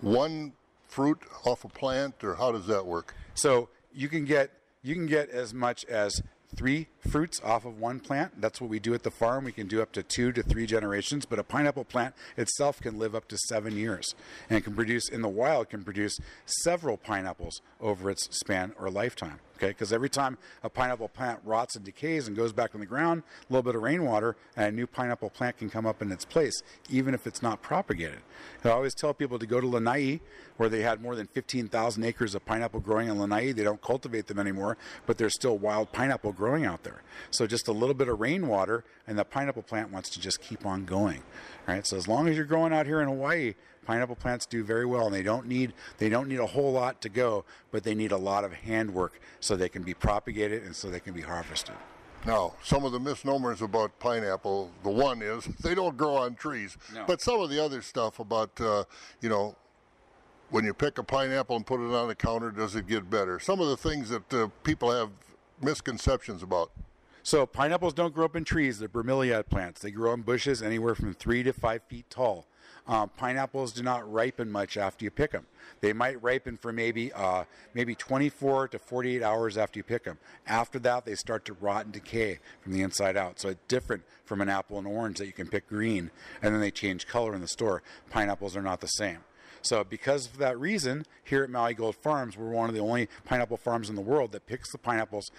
one 0.00 0.52
fruit 0.88 1.20
off 1.44 1.64
a 1.64 1.68
plant, 1.68 2.24
or 2.24 2.34
how 2.34 2.52
does 2.52 2.66
that 2.66 2.86
work? 2.86 3.14
So 3.34 3.68
you 3.92 4.08
can 4.08 4.24
get 4.24 4.50
you 4.82 4.94
can 4.94 5.06
get 5.06 5.30
as 5.30 5.52
much 5.52 5.84
as 5.86 6.22
three 6.54 6.88
fruits 7.10 7.40
off 7.44 7.64
of 7.64 7.78
one 7.78 8.00
plant. 8.00 8.40
That's 8.40 8.60
what 8.60 8.70
we 8.70 8.78
do 8.78 8.94
at 8.94 9.02
the 9.02 9.10
farm. 9.10 9.44
We 9.44 9.52
can 9.52 9.66
do 9.66 9.82
up 9.82 9.92
to 9.92 10.02
two 10.02 10.32
to 10.32 10.42
three 10.42 10.66
generations, 10.66 11.26
but 11.26 11.38
a 11.38 11.44
pineapple 11.44 11.84
plant 11.84 12.14
itself 12.36 12.80
can 12.80 12.98
live 12.98 13.14
up 13.14 13.28
to 13.28 13.38
seven 13.48 13.76
years 13.76 14.14
and 14.48 14.64
can 14.64 14.74
produce 14.74 15.08
in 15.08 15.22
the 15.22 15.28
wild 15.28 15.68
can 15.68 15.84
produce 15.84 16.18
several 16.62 16.96
pineapples 16.96 17.60
over 17.80 18.10
its 18.10 18.28
span 18.36 18.72
or 18.78 18.90
lifetime. 18.90 19.40
Okay, 19.58 19.68
because 19.68 19.92
every 19.92 20.08
time 20.08 20.38
a 20.62 20.70
pineapple 20.70 21.08
plant 21.08 21.40
rots 21.44 21.74
and 21.74 21.84
decays 21.84 22.28
and 22.28 22.36
goes 22.36 22.52
back 22.52 22.74
in 22.74 22.80
the 22.80 22.86
ground, 22.86 23.24
a 23.40 23.52
little 23.52 23.64
bit 23.64 23.74
of 23.74 23.82
rainwater 23.82 24.36
and 24.56 24.66
a 24.66 24.70
new 24.70 24.86
pineapple 24.86 25.30
plant 25.30 25.58
can 25.58 25.68
come 25.68 25.84
up 25.84 26.00
in 26.00 26.12
its 26.12 26.24
place, 26.24 26.62
even 26.88 27.12
if 27.12 27.26
it's 27.26 27.42
not 27.42 27.60
propagated. 27.60 28.20
I 28.64 28.68
always 28.68 28.94
tell 28.94 29.12
people 29.12 29.36
to 29.36 29.46
go 29.46 29.60
to 29.60 29.66
Lanai, 29.66 30.20
where 30.58 30.68
they 30.68 30.82
had 30.82 31.02
more 31.02 31.16
than 31.16 31.26
15,000 31.26 32.04
acres 32.04 32.36
of 32.36 32.46
pineapple 32.46 32.78
growing 32.78 33.08
in 33.08 33.18
Lanai. 33.18 33.50
They 33.50 33.64
don't 33.64 33.82
cultivate 33.82 34.28
them 34.28 34.38
anymore, 34.38 34.76
but 35.06 35.18
there's 35.18 35.34
still 35.34 35.58
wild 35.58 35.92
pineapple 35.92 36.32
growing 36.32 36.64
out 36.64 36.84
there. 36.84 37.02
So 37.32 37.48
just 37.48 37.66
a 37.66 37.72
little 37.72 37.94
bit 37.96 38.08
of 38.08 38.20
rainwater, 38.20 38.84
and 39.08 39.18
the 39.18 39.24
pineapple 39.24 39.62
plant 39.62 39.90
wants 39.90 40.08
to 40.10 40.20
just 40.20 40.40
keep 40.40 40.64
on 40.64 40.84
going. 40.84 41.24
Right. 41.66 41.84
So 41.84 41.96
as 41.96 42.06
long 42.06 42.28
as 42.28 42.36
you're 42.36 42.46
growing 42.46 42.72
out 42.72 42.86
here 42.86 43.00
in 43.00 43.08
Hawaii, 43.08 43.54
pineapple 43.88 44.16
plants 44.16 44.44
do 44.44 44.62
very 44.62 44.84
well 44.84 45.06
and 45.06 45.14
they 45.14 45.22
don't 45.22 45.46
need 45.46 45.72
they 45.96 46.10
don't 46.10 46.28
need 46.28 46.38
a 46.38 46.46
whole 46.46 46.72
lot 46.72 47.00
to 47.00 47.08
go 47.08 47.42
but 47.70 47.84
they 47.84 47.94
need 47.94 48.12
a 48.12 48.16
lot 48.18 48.44
of 48.44 48.52
handwork 48.52 49.18
so 49.40 49.56
they 49.56 49.68
can 49.68 49.82
be 49.82 49.94
propagated 49.94 50.62
and 50.62 50.76
so 50.76 50.90
they 50.90 51.00
can 51.00 51.14
be 51.14 51.22
harvested 51.22 51.74
now, 52.26 52.54
some 52.62 52.84
of 52.84 52.90
the 52.92 52.98
misnomers 52.98 53.62
about 53.62 53.98
pineapple, 54.00 54.70
the 54.82 54.90
one 54.90 55.22
is 55.22 55.44
they 55.62 55.74
don't 55.74 55.96
grow 55.96 56.16
on 56.16 56.34
trees. 56.34 56.76
No. 56.92 57.04
But 57.06 57.20
some 57.20 57.40
of 57.40 57.48
the 57.48 57.64
other 57.64 57.80
stuff 57.80 58.18
about, 58.18 58.60
uh, 58.60 58.84
you 59.20 59.28
know, 59.28 59.54
when 60.50 60.64
you 60.64 60.74
pick 60.74 60.98
a 60.98 61.04
pineapple 61.04 61.56
and 61.56 61.64
put 61.64 61.80
it 61.80 61.94
on 61.94 62.08
the 62.08 62.14
counter, 62.14 62.50
does 62.50 62.74
it 62.74 62.86
get 62.86 63.08
better? 63.08 63.38
Some 63.38 63.60
of 63.60 63.68
the 63.68 63.76
things 63.76 64.08
that 64.10 64.34
uh, 64.34 64.48
people 64.64 64.90
have 64.90 65.10
misconceptions 65.62 66.42
about. 66.42 66.72
So 67.22 67.46
pineapples 67.46 67.94
don't 67.94 68.14
grow 68.14 68.24
up 68.24 68.36
in 68.36 68.44
trees; 68.44 68.78
they're 68.78 68.88
bromeliad 68.88 69.48
plants. 69.48 69.80
They 69.80 69.90
grow 69.90 70.14
in 70.14 70.22
bushes 70.22 70.62
anywhere 70.62 70.94
from 70.94 71.12
three 71.14 71.42
to 71.42 71.52
five 71.52 71.82
feet 71.88 72.08
tall. 72.08 72.46
Um, 72.88 73.10
pineapples 73.16 73.72
do 73.72 73.82
not 73.82 74.10
ripen 74.10 74.50
much 74.50 74.78
after 74.78 75.04
you 75.04 75.10
pick 75.10 75.32
them. 75.32 75.46
They 75.82 75.92
might 75.92 76.20
ripen 76.22 76.56
for 76.56 76.72
maybe 76.72 77.12
uh, 77.12 77.44
maybe 77.74 77.94
24 77.94 78.68
to 78.68 78.78
48 78.78 79.22
hours 79.22 79.58
after 79.58 79.78
you 79.78 79.82
pick 79.84 80.04
them. 80.04 80.18
After 80.46 80.78
that, 80.80 81.04
they 81.04 81.14
start 81.14 81.44
to 81.44 81.52
rot 81.52 81.84
and 81.84 81.92
decay 81.92 82.38
from 82.62 82.72
the 82.72 82.80
inside 82.80 83.16
out. 83.16 83.38
So 83.38 83.50
it's 83.50 83.60
different 83.68 84.04
from 84.24 84.40
an 84.40 84.48
apple 84.48 84.78
and 84.78 84.86
orange 84.86 85.18
that 85.18 85.26
you 85.26 85.32
can 85.32 85.48
pick 85.48 85.68
green 85.68 86.10
and 86.40 86.54
then 86.54 86.62
they 86.62 86.70
change 86.70 87.06
color 87.06 87.34
in 87.34 87.42
the 87.42 87.48
store. 87.48 87.82
Pineapples 88.10 88.56
are 88.56 88.62
not 88.62 88.80
the 88.80 88.86
same. 88.86 89.18
So, 89.60 89.82
because 89.82 90.26
of 90.26 90.38
that 90.38 90.58
reason, 90.58 91.04
here 91.24 91.42
at 91.42 91.50
Maui 91.50 91.74
Gold 91.74 91.96
Farms, 91.96 92.36
we're 92.36 92.50
one 92.50 92.68
of 92.68 92.76
the 92.76 92.80
only 92.80 93.08
pineapple 93.24 93.56
farms 93.56 93.90
in 93.90 93.96
the 93.96 94.00
world 94.00 94.32
that 94.32 94.46
picks 94.46 94.70
the 94.70 94.78
pineapples 94.78 95.32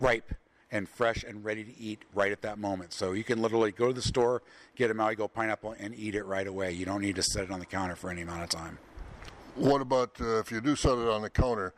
ripe 0.00 0.32
and 0.70 0.88
fresh 0.88 1.24
and 1.24 1.44
ready 1.44 1.64
to 1.64 1.78
eat 1.78 2.02
right 2.14 2.32
at 2.32 2.42
that 2.42 2.58
moment. 2.58 2.92
So 2.92 3.12
you 3.12 3.24
can 3.24 3.40
literally 3.40 3.72
go 3.72 3.88
to 3.88 3.92
the 3.92 4.02
store, 4.02 4.42
get 4.76 4.90
a 4.90 4.94
Maui 4.94 5.14
Gold 5.14 5.32
pineapple, 5.32 5.74
and 5.78 5.94
eat 5.94 6.14
it 6.14 6.24
right 6.24 6.46
away. 6.46 6.72
You 6.72 6.84
don't 6.84 7.00
need 7.00 7.16
to 7.16 7.22
set 7.22 7.44
it 7.44 7.50
on 7.50 7.60
the 7.60 7.66
counter 7.66 7.96
for 7.96 8.10
any 8.10 8.22
amount 8.22 8.42
of 8.42 8.50
time. 8.50 8.78
What 9.54 9.80
about 9.80 10.20
uh, 10.20 10.38
if 10.38 10.52
you 10.52 10.60
do 10.60 10.76
set 10.76 10.92
it 10.92 11.08
on 11.08 11.22
the 11.22 11.30
counter? 11.30 11.72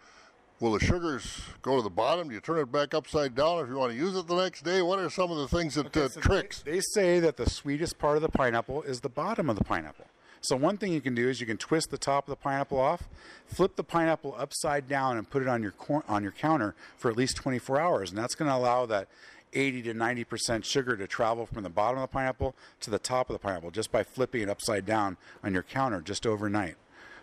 Will 0.60 0.72
the 0.72 0.84
sugars 0.84 1.40
go 1.62 1.76
to 1.76 1.82
the 1.82 1.88
bottom? 1.88 2.28
Do 2.28 2.34
you 2.34 2.40
turn 2.40 2.58
it 2.58 2.70
back 2.70 2.92
upside 2.92 3.34
down 3.34 3.64
if 3.64 3.70
you 3.70 3.76
want 3.76 3.92
to 3.92 3.98
use 3.98 4.14
it 4.14 4.26
the 4.26 4.36
next 4.36 4.62
day? 4.62 4.82
What 4.82 4.98
are 4.98 5.08
some 5.08 5.30
of 5.30 5.38
the 5.38 5.48
things 5.48 5.74
that 5.76 5.86
Okay, 5.86 6.02
uh, 6.02 6.08
so 6.08 6.20
tricks? 6.20 6.60
They, 6.60 6.72
they 6.72 6.80
say 6.80 7.18
that 7.20 7.38
the 7.38 7.48
sweetest 7.48 7.98
part 7.98 8.16
of 8.16 8.22
the 8.22 8.28
pineapple 8.28 8.82
is 8.82 9.00
the 9.00 9.08
bottom 9.08 9.48
of 9.48 9.56
the 9.56 9.64
pineapple. 9.64 10.04
So 10.42 10.56
one 10.56 10.78
thing 10.78 10.92
you 10.92 11.00
can 11.00 11.14
do 11.14 11.28
is 11.28 11.40
you 11.40 11.46
can 11.46 11.58
twist 11.58 11.90
the 11.90 11.98
top 11.98 12.26
of 12.26 12.30
the 12.30 12.36
pineapple 12.36 12.78
off, 12.78 13.08
flip 13.46 13.76
the 13.76 13.84
pineapple 13.84 14.34
upside 14.38 14.88
down, 14.88 15.18
and 15.18 15.28
put 15.28 15.42
it 15.42 15.48
on 15.48 15.62
your 15.62 15.72
cor- 15.72 16.04
on 16.08 16.22
your 16.22 16.32
counter 16.32 16.74
for 16.96 17.10
at 17.10 17.16
least 17.16 17.36
24 17.36 17.78
hours, 17.78 18.10
and 18.10 18.18
that's 18.18 18.34
going 18.34 18.50
to 18.50 18.56
allow 18.56 18.86
that 18.86 19.08
80 19.52 19.82
to 19.82 19.94
90 19.94 20.24
percent 20.24 20.64
sugar 20.64 20.96
to 20.96 21.06
travel 21.06 21.44
from 21.44 21.62
the 21.62 21.68
bottom 21.68 21.98
of 21.98 22.08
the 22.08 22.12
pineapple 22.12 22.54
to 22.80 22.90
the 22.90 22.98
top 22.98 23.28
of 23.28 23.34
the 23.34 23.38
pineapple 23.38 23.70
just 23.70 23.92
by 23.92 24.02
flipping 24.02 24.42
it 24.42 24.48
upside 24.48 24.86
down 24.86 25.16
on 25.44 25.52
your 25.52 25.62
counter 25.62 26.00
just 26.00 26.26
overnight. 26.26 26.76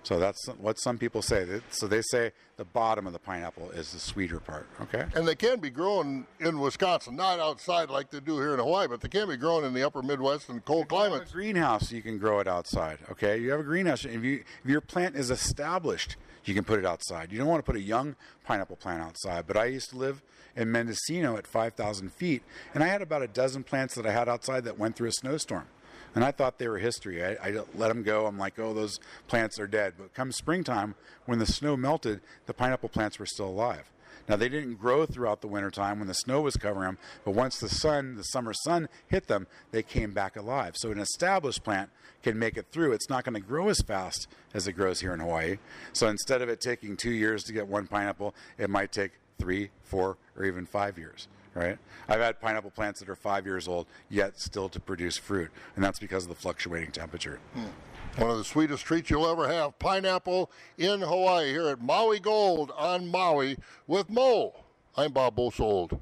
So 0.08 0.18
that's 0.20 0.48
what 0.58 0.80
some 0.80 0.98
people 0.98 1.22
say. 1.22 1.60
So 1.70 1.86
they 1.86 2.02
say 2.02 2.32
the 2.56 2.64
bottom 2.64 3.08
of 3.08 3.12
the 3.12 3.20
pineapple 3.20 3.72
is 3.72 3.92
the 3.92 4.00
sweeter 4.00 4.40
part. 4.40 4.66
Okay. 4.84 5.06
And 5.14 5.28
they 5.28 5.36
can 5.36 5.60
be 5.60 5.70
grown 5.70 6.26
in 6.40 6.62
Wisconsin, 6.62 7.18
not 7.18 7.42
outside 7.42 7.90
like 7.90 8.10
they 8.10 8.22
do 8.22 8.38
here 8.38 8.54
in 8.54 8.60
Hawaii, 8.60 8.88
but 8.88 9.02
they 9.02 9.10
can 9.10 9.28
be 9.28 9.36
grown 9.36 9.66
in 9.66 9.74
the 9.74 9.86
upper 9.86 10.02
Midwest 10.02 10.48
and 10.48 10.64
cold 10.64 10.88
climates. 10.88 11.30
a 11.30 11.34
greenhouse, 11.34 11.92
you 11.92 12.02
can 12.02 12.18
grow 12.18 12.40
it 12.40 12.48
outside. 12.48 13.00
Okay, 13.12 13.38
you 13.38 13.52
have 13.52 13.60
a 13.60 13.64
greenhouse. 13.64 14.06
If, 14.06 14.24
you, 14.24 14.46
if 14.64 14.70
your 14.70 14.80
plant 14.80 15.18
is 15.18 15.30
established, 15.30 16.16
you 16.46 16.54
can 16.54 16.64
put 16.64 16.80
it 16.80 16.86
outside. 16.86 17.34
You 17.34 17.38
don't 17.38 17.50
want 17.50 17.60
to 17.60 17.70
put 17.70 17.76
a 17.76 17.84
young 17.84 18.16
pineapple 18.46 18.78
plant 18.78 19.02
outside. 19.02 19.46
But 19.46 19.58
I 19.58 19.66
used 19.66 19.90
to 19.90 19.98
live 19.98 20.24
in 20.56 20.72
Mendocino 20.72 21.36
at 21.36 21.46
5,000 21.46 22.14
feet, 22.14 22.44
and 22.74 22.82
I 22.82 22.88
had 22.88 23.02
about 23.02 23.24
a 23.24 23.28
dozen 23.28 23.66
plants 23.66 23.96
that 23.96 24.06
I 24.06 24.14
had 24.14 24.30
outside 24.30 24.64
that 24.64 24.80
went 24.80 24.96
through 24.96 25.10
a 25.10 25.12
snowstorm. 25.12 25.68
And 26.16 26.24
I 26.24 26.32
thought 26.32 26.58
they 26.58 26.68
were 26.68 26.80
history. 26.80 27.24
I, 27.24 27.34
I 27.42 27.60
let 27.76 27.90
them 27.90 28.04
go. 28.04 28.26
I'm 28.26 28.38
like, 28.38 28.58
oh, 28.60 28.74
those 28.74 29.00
plants 29.28 29.60
are 29.60 29.68
dead. 29.68 29.94
But 29.98 30.14
come 30.14 30.32
springtime, 30.32 30.96
when 31.26 31.40
the 31.40 31.46
snow 31.46 31.78
melted, 31.78 32.22
the 32.46 32.54
pineapple 32.54 32.90
plants 32.90 33.20
were 33.20 33.26
still 33.26 33.50
alive. 33.50 33.92
Now 34.28 34.36
they 34.36 34.50
didn't 34.50 34.76
grow 34.76 35.06
throughout 35.06 35.42
the 35.42 35.48
wintertime 35.48 36.00
when 36.00 36.08
the 36.08 36.14
snow 36.14 36.42
was 36.42 36.58
covering 36.58 36.88
them, 36.88 36.98
but 37.24 37.32
once 37.32 37.60
the 37.60 37.70
sun, 37.70 38.16
the 38.16 38.24
summer 38.24 38.54
sun 38.54 38.90
hit 39.08 39.28
them, 39.28 39.48
they 39.72 39.84
came 39.84 40.12
back 40.12 40.36
alive. 40.36 40.74
So 40.76 40.92
an 40.92 41.00
established 41.00 41.64
plant 41.64 41.90
can 42.24 42.38
make 42.38 42.58
it 42.58 42.66
through. 42.72 42.92
It's 42.92 43.10
not 43.10 43.24
going 43.24 43.42
to 43.42 43.48
grow 43.48 43.70
as 43.70 43.80
fast 43.80 44.28
as 44.54 44.68
it 44.68 44.74
grows 44.74 45.00
here 45.00 45.14
in 45.14 45.22
Hawaii. 45.22 45.60
So 45.94 46.08
instead 46.08 46.42
of 46.42 46.50
it 46.50 46.60
taking 46.60 46.98
two 46.98 47.12
years 47.12 47.44
to 47.46 47.54
get 47.54 47.68
one 47.68 47.88
pineapple, 47.88 48.36
it 48.58 48.70
might 48.70 48.92
take 48.92 49.12
three, 49.40 49.70
four, 49.84 50.18
or 50.36 50.44
even 50.44 50.66
five 50.66 50.98
years. 50.98 51.28
Right? 51.58 51.80
I've 52.08 52.20
had 52.20 52.40
pineapple 52.40 52.70
plants 52.70 53.00
that 53.00 53.10
are 53.10 53.16
five 53.16 53.48
years 53.48 53.68
old 53.68 53.88
yet 54.10 54.40
still 54.40 54.70
to 54.70 54.80
produce 54.80 55.18
fruit, 55.18 55.50
and 55.76 55.84
that's 55.84 55.98
because 55.98 56.24
of 56.24 56.30
the 56.30 56.36
fluctuating 56.36 56.92
temperature. 56.92 57.40
Hmm. 57.56 58.22
One 58.22 58.30
of 58.30 58.38
the 58.38 58.44
sweetest 58.44 58.86
treats 58.86 59.10
you'll 59.10 59.28
ever 59.28 59.48
have 59.48 59.80
pineapple 59.80 60.52
in 60.78 61.02
Hawaii 61.02 61.50
here 61.50 61.68
at 61.70 61.82
Maui 61.82 62.20
Gold 62.20 62.72
on 62.78 63.08
Maui 63.08 63.58
with 63.88 64.08
Mo. 64.08 64.54
I'm 64.96 65.12
Bob 65.12 65.36
Bosold. 65.36 66.00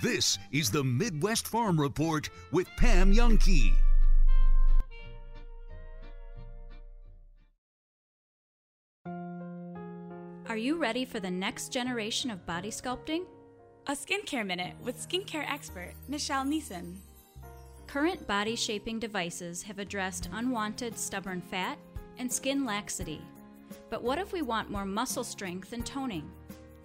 This 0.00 0.38
is 0.52 0.70
the 0.70 0.84
Midwest 0.84 1.48
Farm 1.48 1.80
Report 1.80 2.28
with 2.52 2.68
Pam 2.76 3.12
Jahnke. 3.12 3.72
Are 10.48 10.56
you 10.56 10.76
ready 10.76 11.04
for 11.04 11.18
the 11.18 11.30
next 11.30 11.70
generation 11.72 12.30
of 12.30 12.46
body 12.46 12.70
sculpting? 12.70 13.24
A 13.86 13.92
skincare 13.92 14.46
minute 14.46 14.72
with 14.82 14.96
skincare 14.96 15.44
expert 15.46 15.92
Michelle 16.08 16.46
Neeson. 16.46 16.94
Current 17.86 18.26
body 18.26 18.56
shaping 18.56 18.98
devices 18.98 19.62
have 19.64 19.78
addressed 19.78 20.30
unwanted 20.32 20.98
stubborn 20.98 21.42
fat 21.42 21.76
and 22.16 22.32
skin 22.32 22.64
laxity. 22.64 23.20
But 23.90 24.02
what 24.02 24.18
if 24.18 24.32
we 24.32 24.40
want 24.40 24.70
more 24.70 24.86
muscle 24.86 25.22
strength 25.22 25.74
and 25.74 25.84
toning? 25.84 26.30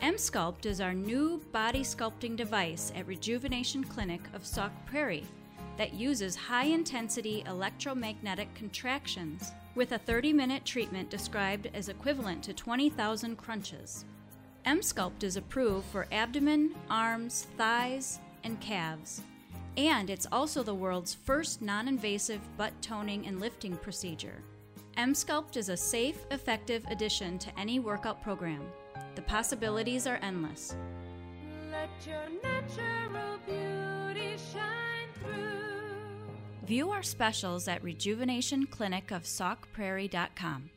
Emsculpt 0.02 0.66
is 0.66 0.82
our 0.82 0.94
new 0.94 1.42
body 1.54 1.84
sculpting 1.84 2.36
device 2.36 2.92
at 2.94 3.08
Rejuvenation 3.08 3.86
Clinic 3.86 4.22
of 4.34 4.46
Sauk 4.46 4.74
Prairie 4.86 5.24
that 5.78 5.94
uses 5.94 6.36
high 6.36 6.66
intensity 6.66 7.46
electromagnetic 7.48 8.54
contractions 8.56 9.54
with 9.74 9.94
a 9.94 10.00
30 10.00 10.34
minute 10.34 10.66
treatment 10.66 11.10
described 11.10 11.70
as 11.74 11.88
equivalent 11.88 12.44
to 12.44 12.54
20,000 12.54 13.38
crunches. 13.38 14.04
Emsculpt 14.70 15.24
is 15.24 15.36
approved 15.36 15.88
for 15.88 16.06
abdomen, 16.12 16.76
arms, 16.92 17.48
thighs, 17.58 18.20
and 18.44 18.62
calves. 18.62 19.24
And 19.78 20.12
it's 20.12 20.28
also 20.32 20.62
the 20.62 20.76
world's 20.76 21.16
first 21.16 21.64
non 21.64 21.88
invasive 21.88 22.42
butt 22.56 22.80
toning 22.80 23.26
and 23.26 23.40
lifting 23.40 23.76
procedure. 23.78 24.44
Emsculpt 24.96 25.58
is 25.58 25.70
a 25.70 25.78
safe, 25.78 26.24
effective 26.30 26.86
addition 26.92 27.40
to 27.40 27.60
any 27.60 27.80
workout 27.80 28.22
program. 28.22 28.62
The 29.16 29.24
possibilities 29.24 30.06
are 30.06 30.20
endless. 30.22 30.76
Let 31.72 31.90
your 32.06 32.28
natural 32.44 33.40
beauty 33.48 34.36
shine 34.54 35.10
through. 35.24 36.28
View 36.68 36.92
our 36.92 37.02
specials 37.02 37.68
at 37.68 37.82
rejuvenationclinicofsaukprairie.com. 37.82 40.70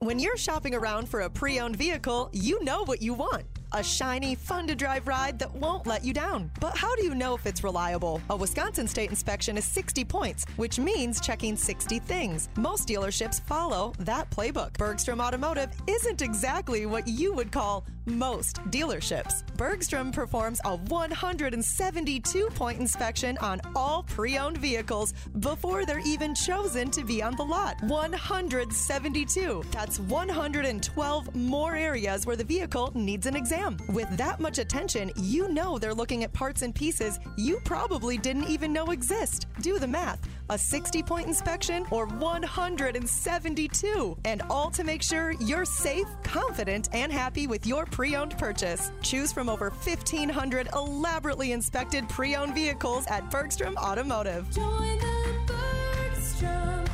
When 0.00 0.20
you're 0.20 0.36
shopping 0.36 0.76
around 0.76 1.08
for 1.08 1.22
a 1.22 1.30
pre 1.30 1.58
owned 1.58 1.74
vehicle, 1.74 2.30
you 2.32 2.62
know 2.62 2.84
what 2.84 3.02
you 3.02 3.14
want. 3.14 3.57
A 3.74 3.82
shiny, 3.82 4.34
fun 4.34 4.66
to 4.66 4.74
drive 4.74 5.06
ride 5.06 5.38
that 5.40 5.54
won't 5.54 5.86
let 5.86 6.02
you 6.02 6.14
down. 6.14 6.50
But 6.58 6.74
how 6.74 6.96
do 6.96 7.04
you 7.04 7.14
know 7.14 7.34
if 7.34 7.44
it's 7.44 7.62
reliable? 7.62 8.22
A 8.30 8.36
Wisconsin 8.36 8.88
state 8.88 9.10
inspection 9.10 9.58
is 9.58 9.66
60 9.66 10.06
points, 10.06 10.46
which 10.56 10.78
means 10.78 11.20
checking 11.20 11.54
60 11.54 11.98
things. 11.98 12.48
Most 12.56 12.88
dealerships 12.88 13.42
follow 13.42 13.92
that 13.98 14.30
playbook. 14.30 14.72
Bergstrom 14.78 15.20
Automotive 15.20 15.68
isn't 15.86 16.22
exactly 16.22 16.86
what 16.86 17.06
you 17.06 17.34
would 17.34 17.52
call 17.52 17.84
most 18.06 18.56
dealerships. 18.70 19.44
Bergstrom 19.58 20.12
performs 20.12 20.62
a 20.64 20.76
172 20.76 22.48
point 22.54 22.80
inspection 22.80 23.36
on 23.38 23.60
all 23.76 24.02
pre 24.04 24.38
owned 24.38 24.56
vehicles 24.56 25.12
before 25.40 25.84
they're 25.84 25.98
even 26.06 26.34
chosen 26.34 26.90
to 26.90 27.04
be 27.04 27.22
on 27.22 27.36
the 27.36 27.42
lot. 27.42 27.76
172. 27.82 29.62
That's 29.72 30.00
112 30.00 31.36
more 31.36 31.76
areas 31.76 32.24
where 32.24 32.36
the 32.36 32.44
vehicle 32.44 32.92
needs 32.94 33.26
an 33.26 33.36
exam. 33.36 33.57
With 33.88 34.08
that 34.16 34.40
much 34.40 34.58
attention, 34.58 35.12
you 35.16 35.48
know 35.48 35.78
they're 35.78 35.94
looking 35.94 36.24
at 36.24 36.32
parts 36.32 36.62
and 36.62 36.74
pieces 36.74 37.20
you 37.36 37.60
probably 37.64 38.16
didn't 38.16 38.48
even 38.48 38.72
know 38.72 38.92
exist. 38.92 39.46
Do 39.60 39.78
the 39.78 39.86
math. 39.86 40.26
A 40.50 40.58
60 40.58 41.02
point 41.02 41.26
inspection 41.26 41.84
or 41.90 42.06
172. 42.06 44.16
And 44.24 44.42
all 44.48 44.70
to 44.70 44.84
make 44.84 45.02
sure 45.02 45.32
you're 45.32 45.64
safe, 45.64 46.06
confident, 46.22 46.88
and 46.92 47.12
happy 47.12 47.46
with 47.46 47.66
your 47.66 47.84
pre 47.84 48.16
owned 48.16 48.38
purchase. 48.38 48.90
Choose 49.02 49.32
from 49.32 49.48
over 49.48 49.70
1,500 49.70 50.68
elaborately 50.72 51.52
inspected 51.52 52.08
pre 52.08 52.36
owned 52.36 52.54
vehicles 52.54 53.06
at 53.08 53.30
Bergstrom 53.30 53.76
Automotive. 53.76 54.50
Join 54.50 54.98
the 54.98 55.34
Bergstrom 55.46 56.84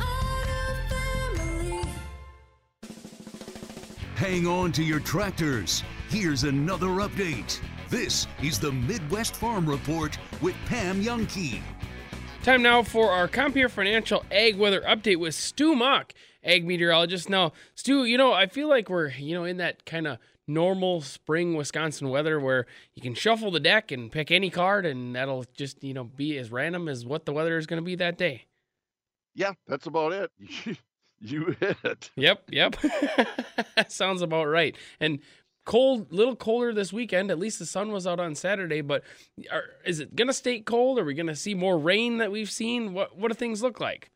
Auto 0.00 0.74
family. 0.88 1.80
Hang 4.16 4.46
on 4.46 4.72
to 4.72 4.82
your 4.82 5.00
tractors. 5.00 5.82
Here's 6.14 6.44
another 6.44 6.86
update. 6.86 7.58
This 7.90 8.28
is 8.40 8.60
the 8.60 8.70
Midwest 8.70 9.34
Farm 9.34 9.68
Report 9.68 10.16
with 10.40 10.54
Pam 10.66 11.02
Jahnke. 11.02 11.60
Time 12.44 12.62
now 12.62 12.84
for 12.84 13.10
our 13.10 13.26
Compeer 13.26 13.68
Financial 13.68 14.24
Ag 14.30 14.56
Weather 14.56 14.80
Update 14.82 15.18
with 15.18 15.34
Stu 15.34 15.74
Muck, 15.74 16.14
ag 16.44 16.64
meteorologist. 16.64 17.28
Now, 17.28 17.52
Stu, 17.74 18.04
you 18.04 18.16
know, 18.16 18.32
I 18.32 18.46
feel 18.46 18.68
like 18.68 18.88
we're, 18.88 19.08
you 19.08 19.34
know, 19.34 19.42
in 19.42 19.56
that 19.56 19.86
kind 19.86 20.06
of 20.06 20.18
normal 20.46 21.00
spring 21.00 21.56
Wisconsin 21.56 22.08
weather 22.10 22.38
where 22.38 22.66
you 22.94 23.02
can 23.02 23.14
shuffle 23.14 23.50
the 23.50 23.58
deck 23.58 23.90
and 23.90 24.12
pick 24.12 24.30
any 24.30 24.50
card 24.50 24.86
and 24.86 25.16
that'll 25.16 25.44
just, 25.56 25.82
you 25.82 25.94
know, 25.94 26.04
be 26.04 26.38
as 26.38 26.52
random 26.52 26.88
as 26.88 27.04
what 27.04 27.26
the 27.26 27.32
weather 27.32 27.58
is 27.58 27.66
going 27.66 27.82
to 27.82 27.84
be 27.84 27.96
that 27.96 28.16
day. 28.16 28.44
Yeah, 29.34 29.54
that's 29.66 29.88
about 29.88 30.12
it. 30.12 30.30
you 31.18 31.56
hit 31.58 31.76
it. 31.82 32.10
Yep, 32.14 32.50
yep. 32.52 32.76
Sounds 33.88 34.22
about 34.22 34.44
right. 34.44 34.76
And 35.00 35.18
cold, 35.64 36.12
little 36.12 36.36
colder 36.36 36.72
this 36.72 36.92
weekend. 36.92 37.30
At 37.30 37.38
least 37.38 37.58
the 37.58 37.66
sun 37.66 37.92
was 37.92 38.06
out 38.06 38.20
on 38.20 38.34
Saturday. 38.34 38.80
But 38.80 39.02
are, 39.50 39.64
is 39.84 40.00
it 40.00 40.14
going 40.16 40.28
to 40.28 40.34
stay 40.34 40.60
cold? 40.60 40.98
Are 40.98 41.04
we 41.04 41.14
going 41.14 41.26
to 41.26 41.36
see 41.36 41.54
more 41.54 41.78
rain 41.78 42.18
that 42.18 42.30
we've 42.32 42.50
seen? 42.50 42.92
What 42.92 43.16
What 43.16 43.28
do 43.28 43.34
things 43.34 43.62
look 43.62 43.80
like? 43.80 44.10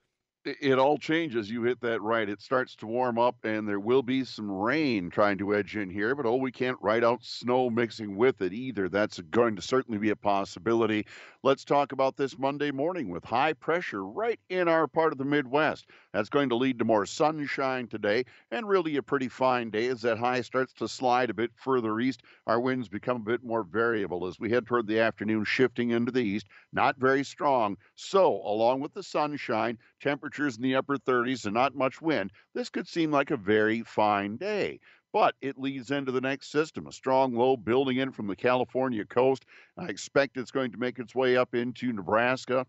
It 0.61 0.78
all 0.78 0.99
changes. 0.99 1.50
You 1.50 1.62
hit 1.62 1.81
that 1.81 2.00
right. 2.02 2.28
It 2.28 2.40
starts 2.40 2.75
to 2.76 2.87
warm 2.87 3.19
up, 3.19 3.37
and 3.45 3.69
there 3.69 3.81
will 3.81 4.02
be 4.02 4.25
some 4.25 4.50
rain 4.50 5.11
trying 5.11 5.38
to 5.38 5.55
edge 5.55 5.76
in 5.76 5.90
here, 5.90 6.14
but 6.14 6.26
oh, 6.26 6.37
we 6.37 6.52
can't 6.52 6.78
write 6.81 7.05
out 7.05 7.25
snow 7.25 7.71
mixing 7.71 8.17
with 8.17 8.43
it 8.43 8.52
either. 8.52 8.88
That's 8.88 9.21
going 9.21 9.57
to 9.57 9.62
certainly 9.62 9.99
be 9.99 10.11
a 10.11 10.17
possibility. 10.17 11.07
Let's 11.43 11.64
talk 11.64 11.93
about 11.93 12.17
this 12.17 12.38
Monday 12.38 12.71
morning 12.71 13.11
with 13.11 13.25
high 13.25 13.52
pressure 13.52 14.05
right 14.05 14.40
in 14.49 14.69
our 14.69 14.87
part 14.88 15.12
of 15.12 15.19
the 15.19 15.25
Midwest. 15.25 15.87
That's 16.12 16.28
going 16.28 16.49
to 16.49 16.57
lead 16.57 16.78
to 16.81 16.85
more 16.85 17.07
sunshine 17.07 17.87
today 17.87 18.25
and 18.50 18.69
really 18.69 18.97
a 18.97 19.02
pretty 19.02 19.28
fine 19.28 19.71
day 19.71 19.87
as 19.87 20.02
that 20.02 20.19
high 20.19 20.40
starts 20.40 20.73
to 20.75 20.88
slide 20.88 21.31
a 21.31 21.35
bit 21.35 21.52
further 21.55 22.00
east. 22.00 22.23
Our 22.47 22.61
winds 22.61 22.88
become 22.88 23.19
a 23.19 23.31
bit 23.31 23.45
more 23.45 23.62
variable 23.62 24.26
as 24.26 24.40
we 24.40 24.50
head 24.50 24.67
toward 24.67 24.87
the 24.87 25.00
afternoon, 25.00 25.45
shifting 25.45 25.90
into 25.90 26.11
the 26.11 26.25
east. 26.25 26.47
Not 26.73 26.97
very 26.97 27.25
strong. 27.25 27.76
So, 27.95 28.43
along 28.45 28.81
with 28.81 28.95
the 28.95 29.02
sunshine, 29.02 29.78
temperatures 30.00 30.57
in 30.57 30.62
the 30.62 30.76
upper 30.76 30.97
30s 30.97 31.45
and 31.45 31.55
not 31.55 31.75
much 31.75 32.00
wind, 32.00 32.31
this 32.55 32.71
could 32.71 32.88
seem 32.88 33.11
like 33.11 33.31
a 33.31 33.37
very 33.37 33.83
fine 33.83 34.37
day 34.37 34.81
but 35.12 35.35
it 35.40 35.59
leads 35.59 35.90
into 35.90 36.12
the 36.12 36.21
next 36.21 36.50
system. 36.50 36.87
A 36.87 36.93
strong 36.93 37.35
low 37.35 37.57
building 37.57 37.97
in 37.97 38.12
from 38.12 38.26
the 38.26 38.37
California 38.37 39.05
coast. 39.05 39.45
I 39.76 39.87
expect 39.87 40.37
it's 40.37 40.50
going 40.50 40.73
to 40.73 40.78
make 40.78 40.99
its 40.99 41.14
way 41.14 41.37
up 41.37 41.55
into 41.55 41.93
Nebraska 41.93 42.67